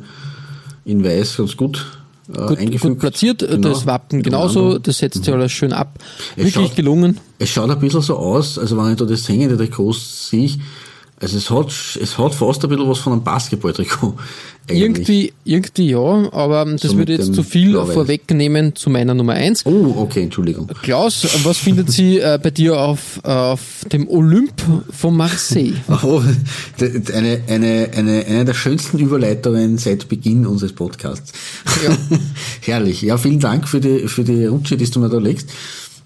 in 0.85 1.03
weiß 1.03 1.37
ganz 1.37 1.55
gut 1.55 1.85
äh, 2.33 2.55
gut, 2.55 2.79
gut, 2.79 2.99
platziert, 2.99 3.39
genau, 3.39 3.69
das 3.69 3.85
Wappen 3.85 4.23
genauso, 4.23 4.77
das 4.79 4.99
setzt 4.99 5.23
sich 5.23 5.27
mhm. 5.27 5.39
alles 5.39 5.51
schön 5.51 5.73
ab. 5.73 5.99
Es 6.35 6.37
Wirklich 6.37 6.53
schaut, 6.53 6.75
gelungen. 6.75 7.19
Es 7.37 7.49
schaut 7.49 7.69
ein 7.69 7.79
bisschen 7.79 8.01
so 8.01 8.15
aus, 8.15 8.57
also 8.57 8.77
wenn 8.77 8.91
ich 8.91 8.97
da 8.97 9.05
das 9.05 9.27
hängende 9.27 9.57
Trikot 9.57 9.93
sehe, 9.93 10.51
also 11.23 11.37
es 11.37 11.49
hat, 11.49 11.97
es 12.01 12.17
hat 12.17 12.35
fast 12.35 12.63
ein 12.63 12.69
bisschen 12.69 12.89
was 12.89 12.99
von 12.99 13.13
einem 13.13 13.23
Basketball-Trikot. 13.23 14.13
Irgendwie, 14.69 15.33
irgendwie 15.43 15.89
ja, 15.89 15.99
aber 16.31 16.65
das 16.65 16.81
so 16.81 16.97
würde 16.97 17.13
jetzt 17.13 17.33
zu 17.33 17.43
viel 17.43 17.73
vorwegnehmen 17.73 18.75
zu 18.75 18.89
meiner 18.89 19.13
Nummer 19.13 19.33
eins. 19.33 19.65
Oh, 19.65 19.95
okay, 19.97 20.23
Entschuldigung. 20.23 20.67
Klaus, 20.81 21.27
was 21.43 21.57
findet 21.57 21.91
Sie 21.91 22.19
äh, 22.19 22.39
bei 22.41 22.49
dir 22.49 22.79
auf, 22.79 23.23
auf 23.23 23.85
dem 23.91 24.07
Olymp 24.07 24.53
von 24.91 25.15
Marseille? 25.17 25.73
Oh, 26.03 26.21
eine, 27.13 27.41
eine, 27.47 27.89
eine, 27.95 28.25
eine 28.25 28.45
der 28.45 28.53
schönsten 28.53 28.99
Überleitungen 28.99 29.77
seit 29.77 30.09
Beginn 30.09 30.45
unseres 30.45 30.73
Podcasts. 30.73 31.31
Ja. 31.85 31.97
Herrlich. 32.61 33.01
Ja, 33.01 33.17
vielen 33.17 33.39
Dank 33.39 33.67
für 33.67 33.79
die, 33.79 34.07
für 34.09 34.23
die 34.23 34.45
Rutsche, 34.45 34.75
die 34.75 34.89
du 34.89 34.99
mir 34.99 35.09
da 35.09 35.19
legst. 35.19 35.49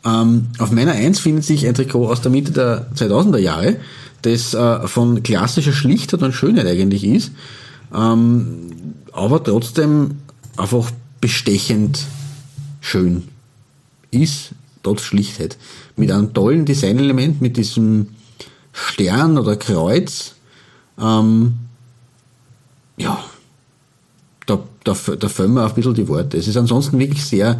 Ähm, 0.05 0.47
auf 0.59 0.71
meiner 0.71 0.91
Eins 0.91 1.19
findet 1.19 1.45
sich 1.45 1.67
ein 1.67 1.73
Trikot 1.73 2.07
aus 2.07 2.21
der 2.21 2.31
Mitte 2.31 2.51
der 2.51 2.87
2000er 2.95 3.39
Jahre, 3.39 3.77
das 4.23 4.53
äh, 4.53 4.87
von 4.87 5.23
klassischer 5.23 5.73
Schlichtheit 5.73 6.23
und 6.23 6.33
Schönheit 6.33 6.65
eigentlich 6.65 7.03
ist 7.03 7.31
ähm, 7.93 8.95
aber 9.11 9.43
trotzdem 9.43 10.17
einfach 10.57 10.91
bestechend 11.21 12.05
schön 12.81 13.27
ist, 14.11 14.51
trotz 14.83 15.01
Schlichtheit. 15.01 15.57
Mit 15.95 16.11
einem 16.11 16.33
tollen 16.33 16.65
Designelement, 16.65 17.41
mit 17.41 17.57
diesem 17.57 18.09
Stern 18.71 19.37
oder 19.37 19.55
Kreuz. 19.55 20.35
Ähm, 20.99 21.55
ja, 22.97 23.23
da, 24.45 24.63
da, 24.83 24.93
da 24.93 25.29
fällen 25.29 25.53
mir 25.53 25.65
auch 25.65 25.69
ein 25.69 25.75
bisschen 25.75 25.93
die 25.93 26.07
Worte. 26.07 26.37
Es 26.37 26.47
ist 26.47 26.57
ansonsten 26.57 26.99
wirklich 26.99 27.25
sehr, 27.25 27.59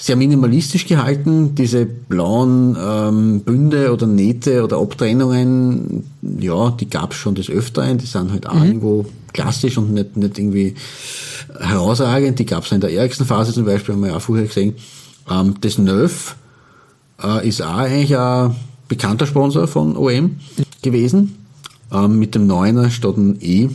sehr 0.00 0.14
minimalistisch 0.14 0.86
gehalten. 0.86 1.56
Diese 1.56 1.84
blauen 1.84 2.76
ähm, 2.80 3.40
Bünde 3.40 3.92
oder 3.92 4.06
Nähte 4.06 4.62
oder 4.62 4.78
Abtrennungen, 4.78 6.04
ja, 6.38 6.70
die 6.70 6.88
gab 6.88 7.10
es 7.10 7.18
schon 7.18 7.34
des 7.34 7.50
Öfteren. 7.50 7.98
Die 7.98 8.06
sind 8.06 8.30
halt 8.30 8.48
auch 8.48 8.54
mhm. 8.54 8.64
irgendwo 8.64 9.06
klassisch 9.32 9.76
und 9.76 9.92
nicht, 9.92 10.16
nicht 10.16 10.38
irgendwie 10.38 10.76
herausragend. 11.58 12.38
Die 12.38 12.46
gab 12.46 12.64
es 12.64 12.70
in 12.70 12.80
der 12.80 12.92
ärgsten 12.92 13.26
Phase 13.26 13.52
zum 13.52 13.64
Beispiel, 13.64 13.94
haben 13.94 14.02
wir 14.02 14.10
ja 14.10 14.16
auch 14.16 14.22
vorher 14.22 14.46
gesehen. 14.46 14.74
Ähm, 15.28 15.54
das 15.60 15.78
Neuf 15.78 16.36
äh, 17.20 17.46
ist 17.46 17.60
auch 17.60 17.78
eigentlich 17.78 18.16
ein 18.16 18.54
bekannter 18.86 19.26
Sponsor 19.26 19.66
von 19.66 19.96
OM 19.96 20.38
gewesen. 20.80 21.34
Ähm, 21.92 22.20
mit 22.20 22.36
dem 22.36 22.46
Neuner 22.46 22.90
statt 22.90 23.16
ein 23.16 23.38
E. 23.40 23.68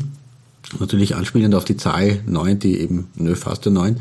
Natürlich 0.80 1.16
anspielend 1.16 1.54
auf 1.54 1.66
die 1.66 1.78
Zahl 1.78 2.22
9, 2.26 2.60
die 2.60 2.80
eben 2.80 3.08
Neuf 3.16 3.46
heißt 3.46 3.66
der 3.66 3.74
9. 3.74 3.98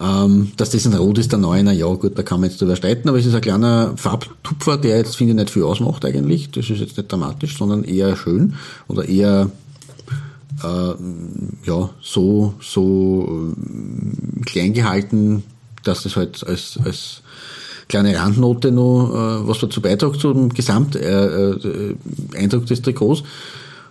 Ähm, 0.00 0.52
dass 0.56 0.70
das 0.70 0.86
ein 0.86 0.94
Rot 0.94 1.18
ist, 1.18 1.32
der 1.32 1.40
Neuner, 1.40 1.72
ja 1.72 1.92
gut, 1.92 2.16
da 2.16 2.22
kann 2.22 2.40
man 2.40 2.48
jetzt 2.48 2.60
drüber 2.60 2.76
streiten, 2.76 3.08
aber 3.08 3.18
es 3.18 3.26
ist 3.26 3.34
ein 3.34 3.40
kleiner 3.40 3.94
Farbtupfer, 3.96 4.76
der 4.76 4.98
jetzt, 4.98 5.16
finde 5.16 5.32
ich, 5.32 5.36
nicht 5.36 5.50
viel 5.50 5.64
ausmacht 5.64 6.04
eigentlich. 6.04 6.50
Das 6.52 6.70
ist 6.70 6.78
jetzt 6.78 6.96
nicht 6.96 7.10
dramatisch, 7.10 7.58
sondern 7.58 7.82
eher 7.82 8.16
schön 8.16 8.54
oder 8.86 9.08
eher 9.08 9.50
äh, 10.62 10.94
ja, 11.64 11.90
so, 12.00 12.54
so 12.60 13.54
äh, 13.56 14.44
klein 14.44 14.72
gehalten, 14.72 15.42
dass 15.82 16.04
das 16.04 16.16
halt 16.16 16.46
als, 16.46 16.78
als 16.84 17.22
kleine 17.88 18.16
Randnote 18.16 18.70
noch 18.70 19.10
äh, 19.10 19.48
was 19.48 19.58
dazu 19.58 19.80
beiträgt 19.80 20.20
zum 20.20 20.50
Gesamteindruck 20.50 21.02
äh, 22.34 22.44
äh, 22.44 22.66
des 22.66 22.82
Trikots. 22.82 23.22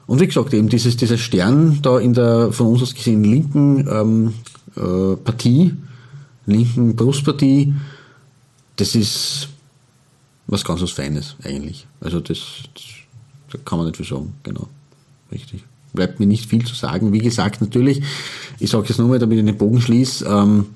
Und 0.05 0.21
wie 0.21 0.27
gesagt, 0.27 0.53
eben 0.53 0.69
dieses, 0.69 0.95
dieser 0.95 1.17
Stern 1.17 1.79
da 1.81 1.99
in 1.99 2.13
der 2.13 2.53
von 2.53 2.67
uns 2.67 2.81
aus 2.81 2.95
gesehen 2.95 3.25
linken 3.25 3.87
ähm, 3.91 4.33
äh, 4.77 5.17
Partie, 5.17 5.73
linken 6.47 6.95
Brustpartie, 6.95 7.73
das 8.77 8.95
ist 8.95 9.49
was 10.47 10.63
ganz 10.63 10.81
was 10.81 10.91
Feines 10.91 11.35
eigentlich. 11.43 11.85
Also 12.01 12.19
das, 12.19 12.39
das 12.73 12.83
da 13.51 13.57
kann 13.63 13.77
man 13.77 13.87
nicht 13.87 13.97
viel 13.97 14.05
sagen, 14.05 14.33
genau. 14.43 14.67
Richtig 15.31 15.63
bleibt 15.97 16.21
mir 16.21 16.27
nicht 16.27 16.45
viel 16.45 16.63
zu 16.63 16.75
sagen. 16.75 17.11
Wie 17.11 17.19
gesagt, 17.19 17.59
natürlich, 17.59 18.01
ich 18.59 18.69
sage 18.69 18.87
es 18.89 18.97
nochmal, 18.97 19.19
damit 19.19 19.39
ich 19.39 19.45
den 19.45 19.57
Bogen 19.57 19.81
schließe, 19.81 20.25
ähm, 20.25 20.67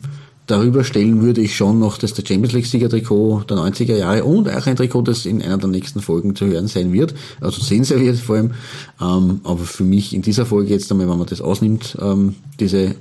darüber 0.47 0.83
stellen 0.83 1.21
würde 1.21 1.39
ich 1.39 1.55
schon 1.55 1.79
noch 1.79 1.97
das 1.97 2.13
der 2.13 2.25
Champions 2.25 2.51
League 2.53 2.65
Sieger 2.65 2.89
Trikot 2.89 3.43
der 3.49 3.57
90er 3.57 3.95
Jahre 3.95 4.25
und 4.25 4.49
auch 4.49 4.65
ein 4.65 4.75
Trikot, 4.75 5.03
das 5.03 5.25
in 5.25 5.41
einer 5.41 5.57
der 5.57 5.69
nächsten 5.69 6.01
Folgen 6.01 6.35
zu 6.35 6.47
hören 6.47 6.67
sein 6.67 6.91
wird, 6.91 7.13
also 7.39 7.61
sehen 7.61 7.85
sein 7.85 8.01
wird 8.01 8.17
vor 8.17 8.35
allem. 8.35 8.51
Ähm, 8.99 9.41
aber 9.45 9.59
für 9.59 9.83
mich 9.83 10.13
in 10.13 10.21
dieser 10.23 10.45
Folge 10.45 10.71
jetzt 10.71 10.91
einmal, 10.91 11.07
wenn 11.07 11.19
man 11.19 11.27
das 11.27 11.39
ausnimmt, 11.39 11.97
ähm, 12.01 12.35
diese 12.59 12.95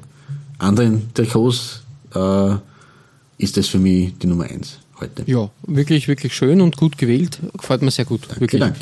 anderen 0.59 1.13
Trikots, 1.15 1.83
äh, 2.15 2.57
ist 3.39 3.57
das 3.57 3.67
für 3.69 3.79
mich 3.79 4.17
die 4.19 4.27
Nummer 4.27 4.45
eins 4.45 4.79
heute. 5.01 5.23
Ja, 5.27 5.51
wirklich, 5.67 6.09
wirklich 6.09 6.35
schön 6.35 6.61
und 6.61 6.77
gut 6.77 6.99
gewählt. 6.99 7.39
Gefällt 7.57 7.83
mir 7.83 7.91
sehr 7.91 8.05
gut. 8.05 8.23
Danke, 8.29 8.41
wirklich. 8.41 8.61
danke. 8.61 8.81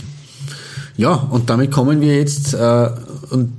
Ja, 0.97 1.15
und 1.15 1.49
damit 1.49 1.71
kommen 1.71 2.01
wir 2.01 2.17
jetzt, 2.17 2.55
äh, 2.55 2.91
und 3.31 3.53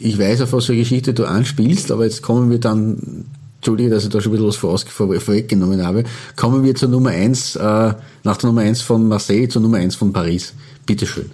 ich 0.00 0.18
weiß, 0.18 0.40
auf 0.42 0.52
was 0.52 0.66
für 0.66 0.76
Geschichte 0.76 1.12
du 1.12 1.26
anspielst, 1.26 1.90
aber 1.90 2.04
jetzt 2.04 2.22
kommen 2.22 2.50
wir 2.50 2.58
dann, 2.58 3.26
entschuldige, 3.56 3.90
dass 3.90 4.04
ich 4.04 4.10
da 4.10 4.20
schon 4.20 4.32
ein 4.32 4.36
bisschen 4.36 4.48
was 4.48 4.56
vor, 4.56 4.78
vor, 4.78 5.20
vorweggenommen 5.20 5.84
habe, 5.84 6.04
kommen 6.36 6.64
wir 6.64 6.74
zur 6.74 6.88
Nummer 6.88 7.10
eins, 7.10 7.56
äh, 7.56 7.94
nach 8.24 8.36
der 8.38 8.48
Nummer 8.48 8.62
eins 8.62 8.80
von 8.80 9.08
Marseille 9.08 9.48
zur 9.48 9.60
Nummer 9.60 9.78
eins 9.78 9.94
von 9.94 10.12
Paris. 10.12 10.54
Bitteschön. 10.86 11.30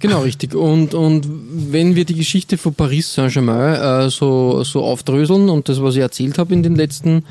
Genau, 0.00 0.20
richtig. 0.22 0.54
Und, 0.54 0.92
und 0.94 1.26
wenn 1.72 1.96
wir 1.96 2.04
die 2.04 2.14
Geschichte 2.14 2.58
von 2.58 2.74
Paris 2.74 3.14
Saint-Germain 3.14 4.06
äh, 4.06 4.10
so, 4.10 4.62
so 4.62 4.84
aufdröseln 4.84 5.48
und 5.48 5.68
das, 5.68 5.80
was 5.80 5.94
ich 5.96 6.02
erzählt 6.02 6.38
habe 6.38 6.52
in 6.52 6.62
den 6.62 6.76
letzten 6.76 7.24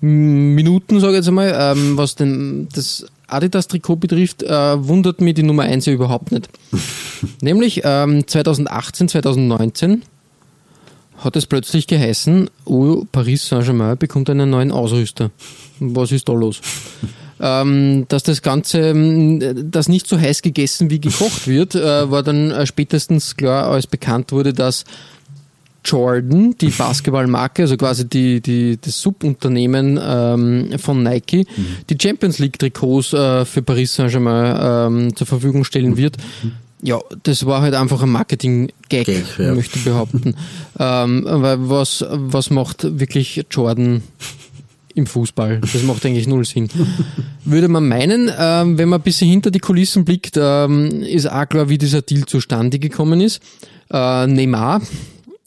Minuten, 0.00 1.00
sage 1.00 1.14
ich 1.14 1.16
jetzt 1.18 1.28
einmal, 1.28 1.54
ähm, 1.58 1.96
was 1.96 2.14
denn 2.14 2.68
das 2.72 3.04
Adidas-Trikot 3.26 3.96
betrifft, 3.96 4.44
äh, 4.44 4.86
wundert 4.86 5.20
mich 5.20 5.34
die 5.34 5.42
Nummer 5.42 5.64
1 5.64 5.86
ja 5.86 5.92
überhaupt 5.92 6.30
nicht. 6.30 6.48
Nämlich 7.42 7.82
ähm, 7.84 8.26
2018, 8.26 9.08
2019 9.08 10.02
hat 11.18 11.34
es 11.34 11.46
plötzlich 11.46 11.88
geheißen, 11.88 12.48
oh, 12.64 13.04
Paris 13.10 13.48
Saint-Germain 13.48 13.98
bekommt 13.98 14.30
einen 14.30 14.50
neuen 14.50 14.70
Ausrüster. 14.70 15.32
Was 15.80 16.12
ist 16.12 16.28
da 16.28 16.32
los? 16.32 16.60
ähm, 17.40 18.06
dass 18.08 18.22
das 18.22 18.42
Ganze, 18.42 18.80
ähm, 18.80 19.70
das 19.70 19.88
nicht 19.88 20.06
so 20.06 20.18
heiß 20.18 20.42
gegessen 20.42 20.90
wie 20.90 21.00
gekocht 21.00 21.46
wird, 21.46 21.74
äh, 21.74 22.10
war 22.10 22.22
dann 22.22 22.50
äh, 22.50 22.66
spätestens 22.66 23.36
klar, 23.36 23.68
als 23.70 23.86
bekannt 23.86 24.32
wurde, 24.32 24.52
dass 24.52 24.84
Jordan, 25.84 26.54
die 26.60 26.68
Basketballmarke, 26.68 27.62
also 27.62 27.76
quasi 27.76 28.06
die, 28.06 28.40
die, 28.40 28.78
das 28.80 29.00
Subunternehmen 29.00 29.98
ähm, 30.02 30.78
von 30.78 31.02
Nike, 31.02 31.46
mhm. 31.56 31.66
die 31.88 31.96
Champions 32.00 32.38
League 32.38 32.58
Trikots 32.58 33.12
äh, 33.12 33.44
für 33.44 33.62
Paris 33.62 33.94
Saint-Germain 33.94 34.58
ähm, 34.60 35.16
zur 35.16 35.26
Verfügung 35.26 35.64
stellen 35.64 35.96
wird. 35.96 36.16
Ja, 36.82 37.00
das 37.22 37.44
war 37.46 37.62
halt 37.62 37.74
einfach 37.74 38.02
ein 38.02 38.10
Marketing-Gag, 38.10 39.08
ja. 39.38 39.54
möchte 39.54 39.78
ich 39.78 39.84
behaupten. 39.84 40.34
ähm, 40.78 41.24
weil 41.26 41.68
was, 41.68 42.04
was 42.08 42.50
macht 42.50 43.00
wirklich 43.00 43.44
Jordan 43.50 44.02
im 44.98 45.06
Fußball? 45.06 45.60
Das 45.60 45.82
macht 45.84 46.04
eigentlich 46.04 46.26
null 46.26 46.44
Sinn. 46.44 46.68
Würde 47.44 47.68
man 47.68 47.88
meinen, 47.88 48.30
ähm, 48.38 48.76
wenn 48.76 48.88
man 48.88 49.00
ein 49.00 49.04
bisschen 49.04 49.30
hinter 49.30 49.50
die 49.50 49.60
Kulissen 49.60 50.04
blickt, 50.04 50.36
ähm, 50.36 51.02
ist 51.02 51.30
auch 51.30 51.48
klar, 51.48 51.68
wie 51.68 51.78
dieser 51.78 52.02
Deal 52.02 52.26
zustande 52.26 52.78
gekommen 52.78 53.20
ist. 53.20 53.40
Äh, 53.90 54.26
Neymar, 54.26 54.82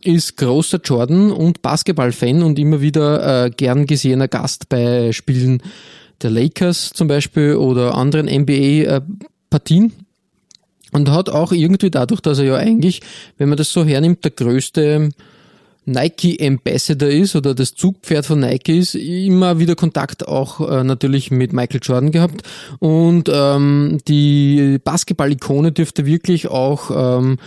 ist 0.03 0.37
großer 0.37 0.79
Jordan- 0.83 1.31
und 1.31 1.61
Basketball-Fan 1.61 2.41
und 2.41 2.57
immer 2.57 2.81
wieder 2.81 3.45
äh, 3.45 3.49
gern 3.51 3.85
gesehener 3.85 4.27
Gast 4.27 4.69
bei 4.69 5.11
Spielen 5.11 5.61
der 6.21 6.31
Lakers 6.31 6.91
zum 6.91 7.07
Beispiel 7.07 7.55
oder 7.55 7.95
anderen 7.95 8.27
NBA-Partien. 8.27 9.93
Und 10.93 11.09
hat 11.09 11.29
auch 11.29 11.53
irgendwie 11.53 11.89
dadurch, 11.89 12.19
dass 12.19 12.39
er 12.39 12.45
ja 12.45 12.55
eigentlich, 12.55 13.01
wenn 13.37 13.47
man 13.47 13.57
das 13.57 13.71
so 13.71 13.85
hernimmt, 13.85 14.25
der 14.25 14.31
größte 14.31 15.11
Nike 15.85 16.37
Ambassador 16.45 17.09
ist 17.09 17.35
oder 17.35 17.55
das 17.55 17.73
Zugpferd 17.73 18.25
von 18.25 18.39
Nike 18.39 18.77
ist, 18.77 18.95
immer 18.95 19.59
wieder 19.59 19.75
Kontakt 19.75 20.27
auch 20.27 20.69
äh, 20.69 20.83
natürlich 20.83 21.31
mit 21.31 21.53
Michael 21.53 21.79
Jordan 21.81 22.11
gehabt. 22.11 22.43
Und 22.79 23.29
ähm, 23.33 23.97
die 24.07 24.79
Basketball-Ikone 24.83 25.71
dürfte 25.71 26.05
wirklich 26.05 26.47
auch 26.49 27.19
ähm, 27.19 27.37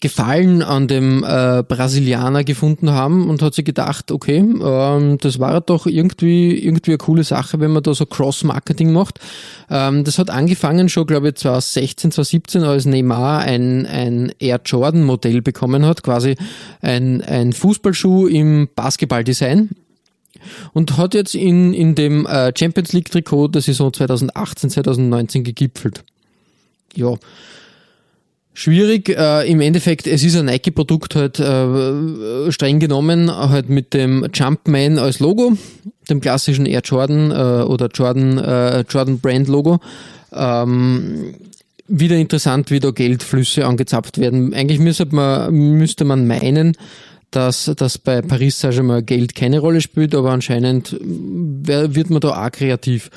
Gefallen 0.00 0.62
an 0.62 0.88
dem 0.88 1.24
äh, 1.24 1.62
Brasilianer 1.66 2.44
gefunden 2.44 2.90
haben 2.90 3.30
und 3.30 3.40
hat 3.40 3.54
sich 3.54 3.64
gedacht, 3.64 4.12
okay, 4.12 4.38
ähm, 4.38 5.18
das 5.18 5.38
war 5.38 5.60
doch 5.62 5.86
irgendwie 5.86 6.58
irgendwie 6.58 6.92
eine 6.92 6.98
coole 6.98 7.24
Sache, 7.24 7.60
wenn 7.60 7.70
man 7.70 7.82
da 7.82 7.94
so 7.94 8.04
Cross-Marketing 8.04 8.92
macht. 8.92 9.20
Ähm, 9.70 10.04
das 10.04 10.18
hat 10.18 10.28
angefangen 10.28 10.88
schon, 10.90 11.06
glaube 11.06 11.28
ich, 11.28 11.36
2016, 11.36 12.12
2017, 12.12 12.62
als 12.64 12.84
Neymar 12.84 13.40
ein, 13.40 13.86
ein 13.86 14.32
Air 14.38 14.60
Jordan 14.64 15.02
Modell 15.02 15.40
bekommen 15.40 15.86
hat, 15.86 16.02
quasi 16.02 16.36
ein, 16.82 17.22
ein 17.22 17.54
Fußballschuh 17.54 18.26
im 18.26 18.68
Basketballdesign 18.74 19.70
und 20.72 20.96
hat 20.96 21.14
jetzt 21.14 21.34
in, 21.34 21.72
in 21.72 21.94
dem 21.94 22.26
äh, 22.26 22.52
Champions 22.56 22.92
League 22.92 23.10
Trikot 23.10 23.48
der 23.48 23.62
Saison 23.62 23.92
2018, 23.92 24.70
2019 24.70 25.44
gegipfelt. 25.44 26.04
Ja, 26.94 27.14
Schwierig, 28.58 29.10
äh, 29.10 29.46
im 29.50 29.60
Endeffekt, 29.60 30.06
es 30.06 30.24
ist 30.24 30.34
ein 30.34 30.46
Nike-Produkt 30.46 31.14
halt 31.14 31.38
äh, 31.38 32.50
streng 32.50 32.80
genommen, 32.80 33.30
halt 33.30 33.68
mit 33.68 33.92
dem 33.92 34.26
Jumpman 34.32 34.98
als 34.98 35.20
Logo, 35.20 35.58
dem 36.08 36.22
klassischen 36.22 36.64
Air 36.64 36.80
Jordan 36.82 37.30
äh, 37.32 37.64
oder 37.64 37.88
Jordan, 37.92 38.38
äh, 38.38 38.80
Jordan 38.88 39.20
Brand 39.20 39.48
Logo. 39.48 39.80
Ähm, 40.32 41.34
wieder 41.86 42.16
interessant, 42.16 42.70
wie 42.70 42.80
da 42.80 42.92
Geldflüsse 42.92 43.66
angezapft 43.66 44.16
werden. 44.16 44.54
Eigentlich 44.54 44.78
müsste 44.78 45.04
man, 45.14 45.52
müsste 45.52 46.06
man 46.06 46.26
meinen, 46.26 46.78
dass, 47.30 47.70
dass 47.76 47.98
bei 47.98 48.22
Paris 48.22 48.58
Saint-Germain 48.58 49.04
Geld 49.04 49.34
keine 49.34 49.58
Rolle 49.58 49.82
spielt, 49.82 50.14
aber 50.14 50.30
anscheinend 50.30 50.96
wird 50.98 52.08
man 52.08 52.20
da 52.20 52.46
auch 52.46 52.52
kreativ. 52.52 53.10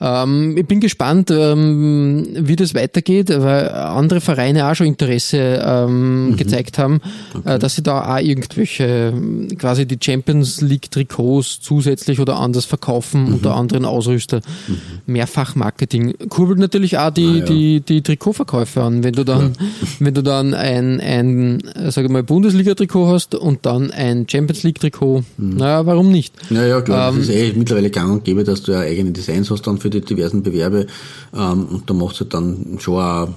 Ähm, 0.00 0.56
ich 0.56 0.66
bin 0.66 0.80
gespannt, 0.80 1.30
ähm, 1.30 2.26
wie 2.32 2.56
das 2.56 2.74
weitergeht, 2.74 3.30
weil 3.30 3.68
andere 3.70 4.20
Vereine 4.20 4.70
auch 4.70 4.74
schon 4.74 4.86
Interesse 4.86 5.62
ähm, 5.64 6.30
mhm. 6.30 6.36
gezeigt 6.36 6.78
haben, 6.78 7.00
äh, 7.34 7.38
okay. 7.38 7.54
äh, 7.54 7.58
dass 7.58 7.76
sie 7.76 7.82
da 7.82 8.14
auch 8.14 8.20
irgendwelche 8.20 9.12
quasi 9.58 9.86
die 9.86 9.98
Champions 10.02 10.60
League 10.60 10.90
Trikots 10.90 11.60
zusätzlich 11.60 12.20
oder 12.20 12.36
anders 12.36 12.64
verkaufen, 12.64 13.26
mhm. 13.26 13.34
unter 13.34 13.54
anderen 13.54 13.84
Ausrüster. 13.84 14.40
Mhm. 14.68 14.78
Mehrfachmarketing. 15.06 16.14
Kurbelt 16.28 16.58
natürlich 16.58 16.98
auch 16.98 17.10
die, 17.10 17.26
ah, 17.26 17.38
ja. 17.38 17.44
die, 17.44 17.80
die 17.80 18.02
Trikotverkäufe 18.02 18.82
an. 18.82 19.02
Wenn 19.02 19.14
du 19.14 19.24
dann, 19.24 19.52
ja. 19.58 19.66
wenn 20.00 20.14
du 20.14 20.22
dann 20.22 20.54
ein, 20.54 21.00
ein 21.00 21.62
sage 21.88 22.08
mal, 22.08 22.22
Bundesliga-Trikot 22.22 23.08
hast 23.08 23.34
und 23.34 23.64
dann 23.64 23.90
ein 23.90 24.26
Champions 24.28 24.62
League-Trikot, 24.62 25.24
mhm. 25.38 25.56
naja, 25.56 25.86
warum 25.86 26.10
nicht? 26.10 26.34
Ja, 26.50 26.66
ja, 26.66 26.80
klar. 26.80 27.10
Ähm, 27.10 27.18
das 27.18 27.28
ist 27.28 27.34
eh 27.34 27.52
mittlerweile 27.56 27.90
gang 27.90 28.12
und 28.12 28.24
gäbe, 28.24 28.44
dass 28.44 28.62
du 28.62 28.72
ja 28.72 28.80
eigene 28.80 29.12
Designs 29.12 29.50
hast 29.50 29.66
dann 29.66 29.78
für 29.78 29.85
die 29.90 30.00
diversen 30.00 30.42
Bewerbe. 30.42 30.86
Ähm, 31.34 31.66
und 31.66 31.88
da 31.88 31.94
macht 31.94 32.14
es 32.14 32.20
halt 32.20 32.34
dann 32.34 32.78
schon 32.80 33.02
auch 33.02 33.26
äh, 33.26 33.30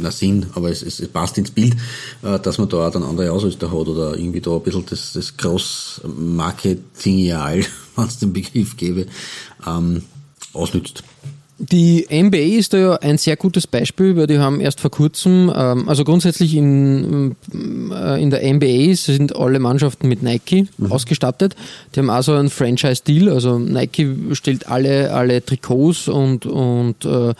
na 0.00 0.10
Sinn, 0.10 0.46
aber 0.54 0.70
es, 0.70 0.82
es, 0.82 1.00
es 1.00 1.08
passt 1.08 1.36
ins 1.38 1.50
Bild, 1.50 1.74
äh, 2.22 2.38
dass 2.38 2.58
man 2.58 2.68
da 2.68 2.86
auch 2.86 2.92
dann 2.92 3.02
andere 3.02 3.32
Ausrüster 3.32 3.70
hat 3.70 3.88
oder 3.88 4.16
irgendwie 4.16 4.40
da 4.40 4.54
ein 4.54 4.62
bisschen 4.62 4.86
das, 4.88 5.12
das 5.12 5.36
Cross-Marketingial, 5.36 7.64
wenn 7.96 8.06
es 8.06 8.18
den 8.18 8.32
Begriff 8.32 8.76
gäbe, 8.76 9.06
ähm, 9.66 10.02
ausnützt. 10.52 11.02
Die 11.60 12.06
NBA 12.08 12.56
ist 12.58 12.72
da 12.72 12.78
ja 12.78 12.94
ein 12.94 13.18
sehr 13.18 13.36
gutes 13.36 13.66
Beispiel, 13.66 14.16
weil 14.16 14.28
die 14.28 14.38
haben 14.38 14.60
erst 14.60 14.80
vor 14.80 14.92
kurzem, 14.92 15.52
ähm, 15.54 15.88
also 15.88 16.04
grundsätzlich 16.04 16.54
in, 16.54 17.34
äh, 17.90 18.22
in 18.22 18.30
der 18.30 18.42
NBA 18.54 18.94
sind 18.94 19.34
alle 19.34 19.58
Mannschaften 19.58 20.06
mit 20.06 20.22
Nike 20.22 20.68
mhm. 20.78 20.92
ausgestattet. 20.92 21.56
Die 21.94 21.98
haben 21.98 22.10
also 22.10 22.34
einen 22.34 22.48
Franchise-Deal, 22.48 23.28
also 23.28 23.58
Nike 23.58 24.14
stellt 24.32 24.68
alle, 24.68 25.12
alle 25.12 25.44
Trikots 25.44 26.06
und, 26.06 26.46
und 26.46 27.04
äh, 27.04 27.34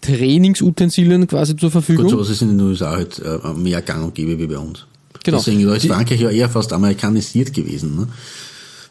Trainingsutensilien 0.00 1.26
quasi 1.26 1.56
zur 1.56 1.72
Verfügung. 1.72 2.04
Gut, 2.04 2.12
sowas 2.12 2.30
ist 2.30 2.42
in 2.42 2.56
den 2.56 2.60
USA 2.60 2.92
halt 2.92 3.18
äh, 3.18 3.52
mehr 3.58 3.82
gang 3.82 4.04
und 4.04 4.14
gäbe 4.14 4.38
wie 4.38 4.46
bei 4.46 4.58
uns. 4.58 4.86
Genau. 5.24 5.38
Deswegen 5.38 5.68
ist 5.68 5.86
Frankreich 5.86 6.20
ja 6.20 6.30
eher 6.30 6.48
fast 6.48 6.72
amerikanisiert 6.72 7.52
gewesen, 7.52 7.96
ne? 7.96 8.08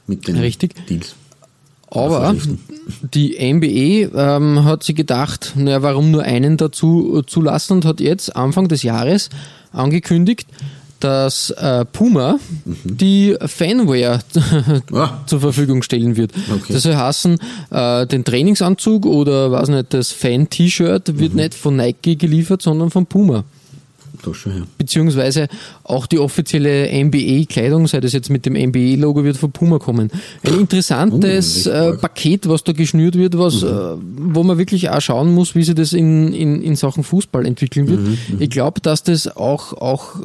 Mit 0.07 0.28
den 0.28 0.36
Richtig. 0.38 0.76
Deals. 0.88 1.15
Aber 1.89 2.36
die 3.13 3.38
MBE 3.53 4.11
ähm, 4.15 4.63
hat 4.65 4.83
sich 4.83 4.95
gedacht, 4.95 5.53
naja, 5.55 5.81
warum 5.81 6.11
nur 6.11 6.23
einen 6.23 6.57
dazu 6.57 7.21
zulassen 7.25 7.73
und 7.73 7.86
hat 7.86 7.99
jetzt 7.99 8.36
Anfang 8.36 8.67
des 8.67 8.83
Jahres 8.83 9.29
angekündigt, 9.71 10.47
dass 10.99 11.51
äh, 11.51 11.86
Puma 11.86 12.39
mhm. 12.65 12.77
die 12.83 13.36
Fanware 13.45 14.19
ah. 14.93 15.19
zur 15.25 15.39
Verfügung 15.39 15.83
stellen 15.83 16.15
wird. 16.17 16.31
Okay. 16.51 16.73
Das 16.73 16.83
soll 16.83 16.95
heißen, 16.95 17.38
äh, 17.69 18.07
den 18.07 18.23
Trainingsanzug 18.23 19.05
oder 19.05 19.51
was 19.51 19.69
nicht, 19.69 19.93
das 19.93 20.11
Fan-T-Shirt 20.11 21.19
wird 21.19 21.33
mhm. 21.33 21.41
nicht 21.41 21.53
von 21.53 21.75
Nike 21.75 22.17
geliefert, 22.17 22.61
sondern 22.61 22.89
von 22.89 23.05
Puma. 23.05 23.43
Schon, 24.34 24.57
ja. 24.57 24.63
Beziehungsweise 24.78 25.47
auch 25.84 26.07
die 26.07 26.19
offizielle 26.19 26.89
MBE-Kleidung, 27.05 27.88
sei 27.88 27.99
das 27.99 28.13
jetzt 28.13 28.30
mit 28.30 28.45
dem 28.45 28.53
MBE-Logo, 28.53 29.23
wird 29.23 29.38
von 29.38 29.51
Puma 29.51 29.80
kommen. 29.80 30.11
Ein 30.43 30.59
interessantes 30.59 31.67
oh, 31.67 31.71
äh, 31.71 31.97
Paket, 31.97 32.47
was 32.47 32.63
da 32.63 32.71
geschnürt 32.71 33.15
wird, 33.15 33.38
was, 33.38 33.61
mhm. 33.61 33.67
äh, 33.67 34.34
wo 34.34 34.43
man 34.43 34.57
wirklich 34.57 34.89
auch 34.89 35.01
schauen 35.01 35.34
muss, 35.34 35.55
wie 35.55 35.63
sich 35.63 35.76
das 35.76 35.93
in, 35.93 36.34
in, 36.34 36.61
in 36.61 36.76
Sachen 36.76 37.03
Fußball 37.03 37.45
entwickeln 37.45 37.88
wird. 37.88 38.01
Mhm, 38.01 38.17
mhm. 38.28 38.41
ich 38.41 38.49
glaube, 38.49 38.82
dass 38.82 39.03
das 39.03 39.28
auch, 39.36 39.73
auch 39.73 40.15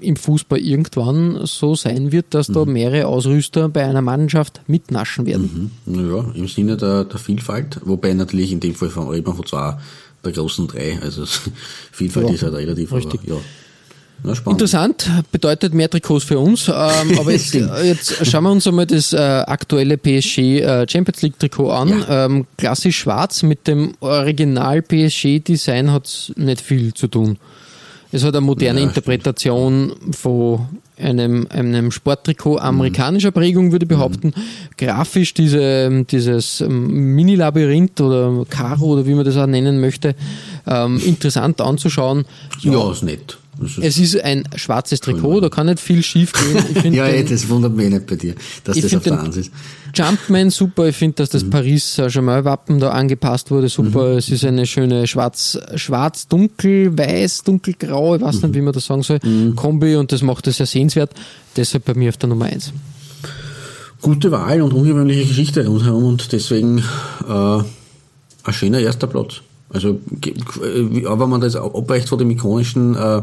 im 0.00 0.16
Fußball 0.16 0.58
irgendwann 0.58 1.40
so 1.44 1.74
sein 1.74 2.12
wird, 2.12 2.26
dass 2.30 2.48
mhm. 2.48 2.54
da 2.54 2.64
mehrere 2.64 3.06
Ausrüster 3.06 3.68
bei 3.68 3.84
einer 3.84 4.02
Mannschaft 4.02 4.60
mitnaschen 4.66 5.26
werden. 5.26 5.70
Mhm. 5.84 6.10
Ja, 6.10 6.24
im 6.34 6.48
Sinne 6.48 6.76
der, 6.76 7.04
der 7.04 7.18
Vielfalt, 7.18 7.80
wobei 7.84 8.14
natürlich 8.14 8.52
in 8.52 8.60
dem 8.60 8.74
Fall 8.74 8.90
von, 8.90 9.22
von 9.22 9.46
zwei 9.46 9.76
der 10.24 10.32
großen 10.32 10.66
drei. 10.66 10.98
Also 11.00 11.24
Vielfalt 11.92 12.28
ja, 12.28 12.34
ist 12.34 12.42
halt 12.42 12.54
relativ. 12.54 12.92
Richtig. 12.92 13.20
Aber, 13.24 13.34
ja. 13.34 13.40
Ja, 14.22 14.32
Interessant, 14.50 15.10
bedeutet 15.32 15.74
mehr 15.74 15.90
Trikots 15.90 16.24
für 16.24 16.38
uns. 16.38 16.68
Ähm, 16.68 16.74
aber 17.18 17.32
jetzt, 17.32 17.52
jetzt 17.52 18.26
schauen 18.26 18.44
wir 18.44 18.52
uns 18.52 18.66
einmal 18.66 18.86
das 18.86 19.12
äh, 19.12 19.18
aktuelle 19.18 19.98
PSG 19.98 20.38
äh, 20.60 20.86
Champions 20.88 21.20
League 21.22 21.38
Trikot 21.38 21.70
an. 21.70 21.88
Ja. 21.88 22.24
Ähm, 22.24 22.46
klassisch 22.56 22.98
schwarz 22.98 23.42
mit 23.42 23.66
dem 23.66 23.94
Original 24.00 24.80
PSG 24.80 25.40
Design 25.40 25.92
hat 25.92 26.32
nicht 26.36 26.60
viel 26.62 26.94
zu 26.94 27.08
tun. 27.08 27.38
Es 28.14 28.22
hat 28.22 28.36
eine 28.36 28.46
moderne 28.46 28.78
ja, 28.78 28.86
Interpretation 28.86 29.92
von 30.12 30.68
einem, 30.96 31.48
einem 31.50 31.90
Sporttrikot 31.90 32.58
amerikanischer 32.58 33.32
Prägung, 33.32 33.72
würde 33.72 33.86
ich 33.86 33.88
behaupten. 33.88 34.28
Mhm. 34.28 34.76
Grafisch 34.78 35.34
diese, 35.34 36.04
dieses 36.04 36.60
ähm, 36.60 37.16
Mini-Labyrinth 37.16 38.00
oder 38.00 38.46
Karo 38.48 38.92
oder 38.92 39.06
wie 39.06 39.14
man 39.14 39.24
das 39.24 39.36
auch 39.36 39.48
nennen 39.48 39.80
möchte, 39.80 40.14
ähm, 40.64 41.00
interessant 41.04 41.60
anzuschauen. 41.60 42.24
Ja, 42.60 42.74
ja 42.74 42.92
ist 42.92 43.02
nett. 43.02 43.36
Ist 43.62 43.78
es 43.78 43.98
ist 43.98 44.20
ein 44.22 44.44
schwarzes 44.56 45.00
Trikot, 45.00 45.40
da 45.40 45.48
kann 45.48 45.66
nicht 45.66 45.80
viel 45.80 46.02
schief 46.02 46.32
gehen. 46.32 46.92
ja, 46.92 47.08
den, 47.08 47.26
das 47.28 47.48
wundert 47.48 47.74
mich 47.74 47.88
nicht 47.88 48.06
bei 48.06 48.16
dir, 48.16 48.34
dass 48.64 48.78
das 48.80 48.94
auf 48.94 49.02
der 49.02 49.20
Eins 49.20 49.36
ist. 49.36 49.52
Jumpman 49.94 50.50
super, 50.50 50.88
ich 50.88 50.96
finde, 50.96 51.16
dass 51.16 51.30
das 51.30 51.44
mhm. 51.44 51.50
Paris 51.50 51.94
Saint-Germain-Wappen 51.94 52.80
da 52.80 52.90
angepasst 52.90 53.50
wurde, 53.50 53.68
super. 53.68 54.12
Mhm. 54.12 54.18
Es 54.18 54.28
ist 54.28 54.44
eine 54.44 54.66
schöne 54.66 55.06
schwarz, 55.06 55.58
schwarz, 55.76 56.26
dunkel, 56.26 56.96
weiß, 56.98 57.44
dunkelgrau, 57.44 58.16
ich 58.16 58.22
weiß 58.22 58.36
mhm. 58.36 58.42
nicht, 58.42 58.54
wie 58.54 58.62
man 58.62 58.72
das 58.72 58.86
sagen 58.86 59.02
soll, 59.02 59.20
mhm. 59.22 59.54
Kombi 59.54 59.96
und 59.96 60.10
das 60.10 60.22
macht 60.22 60.46
es 60.48 60.56
sehr 60.56 60.66
sehenswert. 60.66 61.12
Deshalb 61.56 61.84
bei 61.84 61.94
mir 61.94 62.08
auf 62.08 62.16
der 62.16 62.28
Nummer 62.28 62.46
1. 62.46 62.72
Gute 64.02 64.32
Wahl 64.32 64.60
und 64.60 64.72
ungewöhnliche 64.72 65.26
Geschichte 65.26 65.66
rundherum 65.66 66.04
und 66.04 66.32
deswegen 66.32 66.78
äh, 66.78 67.32
ein 67.32 68.52
schöner 68.52 68.80
erster 68.80 69.06
Platz. 69.06 69.40
Also, 69.74 70.00
aber 71.06 71.26
man 71.26 71.40
das 71.40 71.56
abweicht 71.56 72.08
von 72.08 72.18
dem 72.18 72.30
ikonischen 72.30 72.94
äh, 72.94 73.22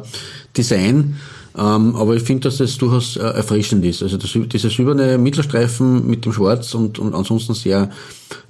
Design, 0.56 1.16
ähm, 1.58 1.96
aber 1.96 2.16
ich 2.16 2.24
finde, 2.24 2.44
dass 2.44 2.58
das 2.58 2.78
durchaus 2.78 3.18
äh, 3.18 3.22
erfrischend 3.22 3.84
ist. 3.84 4.04
Also 4.04 4.18
das, 4.18 4.32
dieser 4.32 4.70
silberne 4.70 5.18
Mittelstreifen 5.18 6.08
mit 6.08 6.26
dem 6.26 6.34
Schwarz 6.34 6.74
und, 6.74 7.00
und 7.00 7.14
ansonsten 7.14 7.54
sehr 7.54 7.90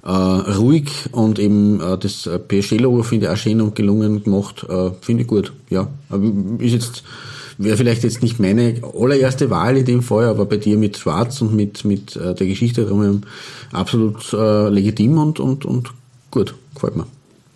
äh, 0.04 0.10
ruhig 0.10 0.90
und 1.10 1.38
eben 1.38 1.80
äh, 1.80 1.98
das 1.98 2.26
äh, 2.26 2.38
PSG-Logo 2.38 3.02
finde 3.02 3.26
ich 3.26 3.32
auch 3.32 3.36
schön 3.36 3.60
und 3.60 3.74
gelungen 3.74 4.22
gemacht. 4.22 4.64
Äh, 4.68 4.90
finde 5.00 5.22
ich 5.22 5.28
gut, 5.28 5.52
ja. 5.70 5.88
Ist 6.58 6.72
jetzt 6.72 7.02
wäre 7.58 7.76
vielleicht 7.76 8.02
jetzt 8.02 8.22
nicht 8.22 8.40
meine 8.40 8.80
allererste 8.98 9.50
Wahl 9.50 9.76
in 9.76 9.84
dem 9.84 10.02
Fall, 10.02 10.26
aber 10.26 10.46
bei 10.46 10.56
dir 10.56 10.76
mit 10.76 10.96
Schwarz 10.96 11.40
und 11.42 11.54
mit, 11.54 11.84
mit 11.84 12.16
äh, 12.16 12.34
der 12.34 12.46
Geschichte 12.46 12.84
drumherum 12.84 13.22
absolut 13.72 14.32
äh, 14.32 14.68
legitim 14.68 15.18
und, 15.18 15.40
und, 15.40 15.64
und 15.64 15.90
gut, 16.30 16.54
gefällt 16.74 16.96
mir. 16.96 17.06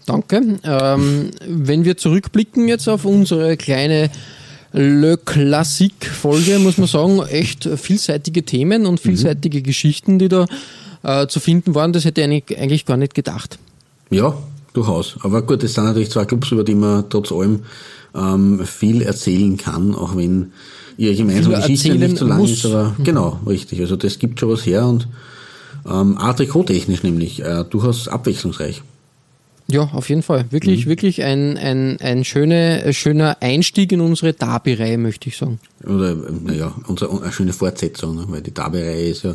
Danke. 0.07 0.59
Ähm, 0.63 1.31
wenn 1.47 1.85
wir 1.85 1.97
zurückblicken 1.97 2.69
jetzt 2.69 2.89
auf 2.89 3.05
unsere 3.05 3.57
kleine 3.57 4.11
Le 4.73 5.17
Classique-Folge, 5.17 6.59
muss 6.61 6.79
man 6.79 6.87
sagen, 6.87 7.21
echt 7.27 7.69
vielseitige 7.77 8.45
Themen 8.45 8.87
und 8.87 9.01
vielseitige 9.01 9.59
mhm. 9.59 9.63
Geschichten, 9.65 10.19
die 10.19 10.29
da 10.29 10.47
äh, 11.03 11.27
zu 11.27 11.41
finden 11.41 11.75
waren. 11.75 11.93
Das 11.93 12.05
hätte 12.05 12.23
ich 12.23 12.59
eigentlich 12.59 12.87
gar 12.87 12.97
nicht 12.97 13.15
gedacht. 13.15 13.59
Ja, 14.11 14.37
durchaus. 14.73 15.17
Aber 15.23 15.43
gut, 15.43 15.65
es 15.65 15.75
sind 15.75 15.85
natürlich 15.85 16.11
zwei 16.11 16.25
Clubs, 16.25 16.53
über 16.53 16.63
die 16.63 16.75
man 16.75 17.09
trotz 17.11 17.33
allem 17.33 17.61
ähm, 18.15 18.65
viel 18.65 19.03
erzählen 19.03 19.57
kann, 19.57 19.95
auch 19.95 20.17
wenn 20.17 20.53
ihre 20.97 21.15
gemeinsame 21.15 21.57
Geschichte 21.57 21.95
nicht 21.95 22.19
so 22.19 22.27
lang 22.27 22.41
erzählen 22.41 22.57
ist, 22.57 22.67
aber 22.67 22.97
genau, 23.03 23.41
richtig. 23.47 23.81
Also 23.81 23.97
das 23.97 24.19
gibt 24.19 24.41
schon 24.41 24.51
was 24.51 24.65
her 24.65 24.87
und 24.87 25.09
ähm, 25.89 26.17
auch 26.19 26.35
trikottechnisch 26.35 27.03
nämlich 27.03 27.43
äh, 27.43 27.65
durchaus 27.69 28.09
abwechslungsreich. 28.09 28.83
Ja, 29.69 29.91
auf 29.93 30.09
jeden 30.09 30.23
Fall. 30.23 30.45
Wirklich, 30.51 30.87
wirklich 30.87 31.25
ein, 31.25 31.57
ein, 31.57 31.99
ein 32.01 32.25
schöne, 32.25 32.93
schöner 32.93 33.39
Einstieg 33.41 33.91
in 33.91 34.01
unsere 34.01 34.33
Derby-Reihe, 34.33 34.97
möchte 34.97 35.29
ich 35.29 35.37
sagen. 35.37 35.59
Oder, 35.85 36.15
naja, 36.15 36.73
unsere, 36.87 37.23
eine 37.23 37.33
schöne 37.33 37.53
Fortsetzung, 37.53 38.15
ne? 38.15 38.27
weil 38.29 38.43
die 38.43 38.55
Derby-Reihe 38.55 39.09
ist 39.09 39.25
ja, 39.25 39.35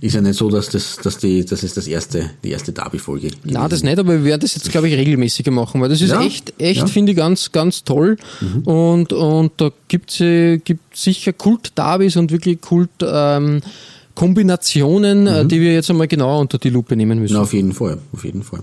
ist 0.00 0.14
ja 0.14 0.22
nicht 0.22 0.38
so, 0.38 0.48
dass 0.48 0.70
das, 0.70 0.96
dass 0.96 1.18
die, 1.18 1.44
das 1.44 1.62
ist 1.62 1.76
das 1.76 1.86
erste, 1.86 2.30
die 2.42 2.50
erste 2.50 2.72
Derby-Folge. 2.72 3.30
Na, 3.44 3.68
das 3.68 3.82
nicht, 3.82 3.98
aber 3.98 4.14
wir 4.14 4.24
werden 4.24 4.40
das 4.40 4.54
jetzt, 4.54 4.70
glaube 4.70 4.88
ich, 4.88 4.94
regelmäßiger 4.94 5.50
machen, 5.50 5.82
weil 5.82 5.90
das 5.90 6.00
ist 6.00 6.10
Ja, 6.10 6.22
echt, 6.22 6.54
echt, 6.58 6.78
ja. 6.78 6.84
Mhm. 6.84 6.88
finde 6.88 7.12
ich, 7.12 7.18
ganz, 7.18 7.52
ganz 7.52 7.84
toll. 7.84 8.16
Und, 8.64 9.12
und 9.12 9.52
da 9.58 9.70
gibt's 9.88 10.18
äh, 10.20 10.58
gibt 10.58 10.96
sicher 10.96 11.34
Kult-Derbys 11.34 12.16
und 12.16 12.32
wirklich 12.32 12.62
Kult, 12.62 12.90
ähm, 13.02 13.60
Kombinationen, 14.14 15.26
äh, 15.26 15.44
die 15.44 15.60
wir 15.60 15.74
jetzt 15.74 15.90
einmal 15.90 16.08
genauer 16.08 16.40
unter 16.40 16.56
die 16.56 16.70
Lupe 16.70 16.96
nehmen 16.96 17.18
müssen. 17.20 17.34
Mhm. 17.34 17.38
Na, 17.38 17.42
auf 17.42 17.52
jeden 17.52 17.72
Fall, 17.72 17.98
auf 18.12 18.24
jeden 18.24 18.42
Fall. 18.42 18.62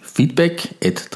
Feedback 0.13 0.75
at 0.83 1.09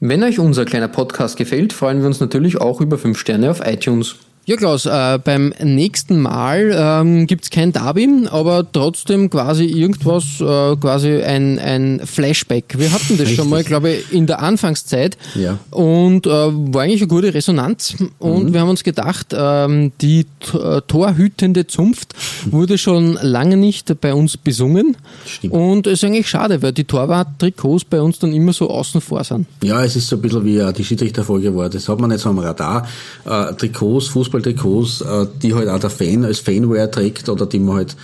Wenn 0.00 0.22
euch 0.22 0.38
unser 0.38 0.64
kleiner 0.64 0.88
Podcast 0.88 1.36
gefällt, 1.36 1.72
freuen 1.72 2.00
wir 2.00 2.06
uns 2.06 2.20
natürlich 2.20 2.60
auch 2.60 2.80
über 2.80 2.98
5 2.98 3.18
Sterne 3.18 3.50
auf 3.50 3.60
iTunes. 3.64 4.16
Ja, 4.44 4.56
Klaus, 4.56 4.86
äh, 4.86 5.20
beim 5.22 5.54
nächsten 5.62 6.20
Mal 6.20 6.72
ähm, 6.74 7.28
gibt's 7.28 7.48
kein 7.48 7.72
Derby, 7.72 8.08
aber 8.28 8.66
trotzdem 8.72 9.30
quasi 9.30 9.66
irgendwas, 9.66 10.24
äh, 10.40 10.74
quasi 10.76 11.22
ein, 11.22 11.60
ein 11.60 12.00
Flashback. 12.04 12.74
Wir 12.76 12.92
hatten 12.92 13.16
das 13.18 13.30
schon 13.30 13.48
mal, 13.48 13.62
glaube 13.62 13.90
ich, 13.92 14.12
in 14.12 14.26
der 14.26 14.42
Anfangszeit 14.42 15.16
Ja. 15.36 15.58
und 15.70 16.26
äh, 16.26 16.30
war 16.30 16.82
eigentlich 16.82 17.02
eine 17.02 17.06
gute 17.08 17.32
Resonanz. 17.32 17.94
Und 18.18 18.52
wir 18.52 18.60
haben 18.60 18.68
uns 18.70 18.82
gedacht, 18.82 19.28
ähm, 19.32 19.92
die 20.00 20.26
äh, 20.54 20.80
torhütende 20.88 21.68
Zunft 21.68 22.12
wurde 22.46 22.78
schon 22.78 23.14
lange 23.22 23.56
nicht 23.56 24.00
bei 24.00 24.12
uns 24.12 24.36
besungen. 24.36 24.96
Stimmt. 25.24 25.52
Und 25.54 25.86
es 25.86 25.94
ist 26.02 26.04
eigentlich 26.04 26.28
schade, 26.28 26.60
weil 26.62 26.72
die 26.72 26.82
Torwart-Trikots 26.82 27.84
bei 27.84 28.00
uns 28.00 28.18
dann 28.18 28.32
immer 28.32 28.52
so 28.52 28.68
außen 28.68 29.00
vor 29.00 29.22
sind. 29.22 29.46
Ja, 29.62 29.84
es 29.84 29.94
ist 29.94 30.08
so 30.08 30.16
ein 30.16 30.22
bisschen 30.22 30.44
wie 30.44 30.58
äh, 30.58 30.72
die 30.72 30.84
Schiedsrichterfolge 30.84 31.54
war. 31.54 31.68
Das 31.70 31.88
hat 31.88 32.00
man 32.00 32.18
so 32.18 32.28
am 32.30 32.40
Radar. 32.40 32.88
Äh, 33.24 33.54
Trikots, 33.54 34.08
Fußballtrikots, 34.32 35.00
äh, 35.02 35.26
die 35.42 35.54
halt 35.54 35.68
auch 35.68 35.78
der 35.78 35.90
Fan 35.90 36.24
als 36.24 36.40
Fanwear 36.40 36.90
trägt 36.90 37.28
oder 37.28 37.46
die 37.46 37.58
man 37.58 37.76
halt 37.76 37.96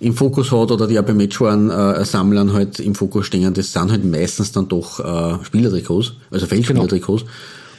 im 0.00 0.14
Fokus 0.14 0.50
hat 0.50 0.70
oder 0.70 0.86
die 0.86 0.98
auch 0.98 1.04
bei 1.04 1.14
Matchwarn-Sammlern 1.14 2.52
halt 2.52 2.80
im 2.80 2.94
Fokus 2.94 3.26
stehen, 3.26 3.54
das 3.54 3.72
sind 3.72 3.90
halt 3.90 4.04
meistens 4.04 4.52
dann 4.52 4.68
doch 4.68 5.00
äh, 5.00 5.44
Spielertrikots, 5.44 6.14
also 6.30 6.46
Feldspielertrikots. 6.46 7.24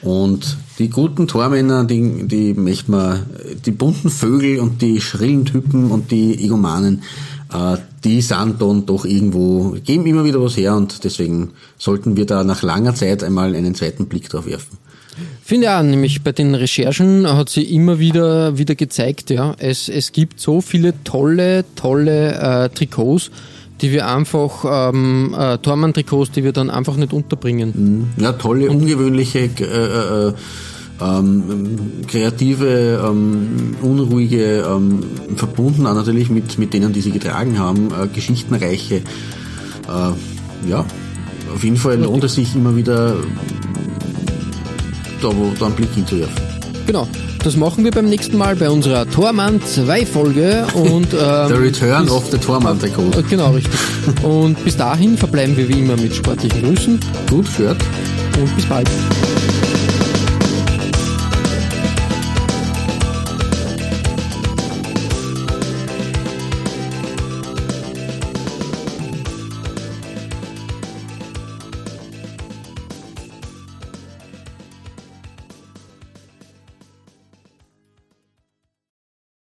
Und 0.02 0.58
die 0.80 0.90
guten 0.90 1.28
Tormänner, 1.28 1.84
die, 1.84 2.28
die 2.28 2.56
möchte 2.56 2.90
man, 2.90 3.24
die 3.66 3.72
bunten 3.72 4.10
Vögel 4.10 4.60
und 4.60 4.82
die 4.82 5.00
schrillen 5.00 5.46
Typen 5.46 5.92
und 5.92 6.10
die 6.10 6.44
Egomanen, 6.44 7.04
äh, 7.54 7.78
die 8.04 8.22
sind 8.22 8.60
dann 8.60 8.88
doch 8.88 9.06
irgendwo, 9.06 9.76
geben 9.84 10.08
immer 10.08 10.24
wieder 10.24 10.42
was 10.42 10.58
her 10.58 10.76
und 10.76 11.04
deswegen 11.04 11.52
sollten 11.78 12.18
wir 12.18 12.26
da 12.26 12.44
nach 12.44 12.64
langer 12.64 12.96
Zeit 12.96 13.24
einmal 13.24 13.54
einen 13.54 13.76
zweiten 13.76 14.08
Blick 14.08 14.28
drauf 14.28 14.48
werfen. 14.48 14.80
Finde 15.52 15.78
auch, 15.78 15.84
nämlich 15.84 16.24
bei 16.24 16.32
den 16.32 16.56
Recherchen 16.56 17.28
hat 17.28 17.50
sie 17.50 17.64
immer 17.64 18.00
wieder, 18.00 18.58
wieder 18.58 18.74
gezeigt, 18.74 19.32
ja, 19.32 19.54
es, 19.58 19.90
es 19.90 20.14
gibt 20.14 20.40
so 20.40 20.62
viele 20.62 20.94
tolle, 21.04 21.66
tolle 21.76 22.36
äh, 22.36 22.70
Trikots, 22.70 23.32
die 23.82 23.92
wir 23.92 24.08
einfach, 24.08 24.64
ähm, 24.94 25.36
äh, 25.38 25.58
Tormann-Trikots, 25.58 26.32
die 26.32 26.46
wir 26.46 26.54
dann 26.54 26.70
einfach 26.70 26.96
nicht 26.96 27.12
unterbringen. 27.12 28.14
Ja, 28.16 28.32
tolle, 28.32 28.70
ungewöhnliche, 28.70 29.50
äh, 29.60 30.30
äh, 30.30 30.34
ähm, 31.02 32.06
kreative, 32.08 33.04
ähm, 33.06 33.76
unruhige, 33.82 34.66
ähm, 34.66 35.04
verbunden 35.36 35.86
auch 35.86 35.96
natürlich 35.96 36.30
mit, 36.30 36.60
mit 36.60 36.74
denen, 36.74 36.94
die 36.94 37.02
sie 37.02 37.12
getragen 37.12 37.60
haben, 37.60 37.90
äh, 37.90 38.08
geschichtenreiche. 38.08 38.96
Äh, 38.96 40.70
ja, 40.70 40.86
auf 41.54 41.62
jeden 41.62 41.76
Fall 41.76 42.00
lohnt 42.00 42.24
es 42.24 42.36
sich 42.36 42.56
immer 42.56 42.78
wieder 42.78 43.18
da, 45.22 45.30
wo, 45.30 45.52
da 45.60 45.68
einen 45.68 45.76
Blick 45.76 45.90
hinzuwerfen. 45.94 46.36
Genau, 46.88 47.08
das 47.44 47.56
machen 47.56 47.84
wir 47.84 47.92
beim 47.92 48.06
nächsten 48.10 48.38
Mal 48.38 48.56
bei 48.56 48.70
unserer 48.70 49.10
Tormann 49.10 49.62
2 49.64 50.06
Folge 50.06 50.66
und 50.74 51.08
ähm, 51.14 51.48
The 51.48 51.54
Return 51.54 52.04
bis- 52.06 52.12
of 52.14 52.26
the 52.32 52.38
Tormann-Trikot. 52.38 53.12
Äh, 53.20 53.24
Genau, 53.30 53.52
richtig. 53.52 53.72
Und 54.24 54.64
bis 54.64 54.76
dahin 54.78 55.18
verbleiben 55.18 55.56
wir 55.56 55.68
wie 55.70 55.80
immer 55.80 55.96
mit 55.96 56.14
sportlichen 56.16 56.62
Grüßen 56.64 57.00
Gut, 57.30 57.46
gehört. 57.58 57.78
und 58.40 58.56
bis 58.56 58.66
bald. 58.66 58.90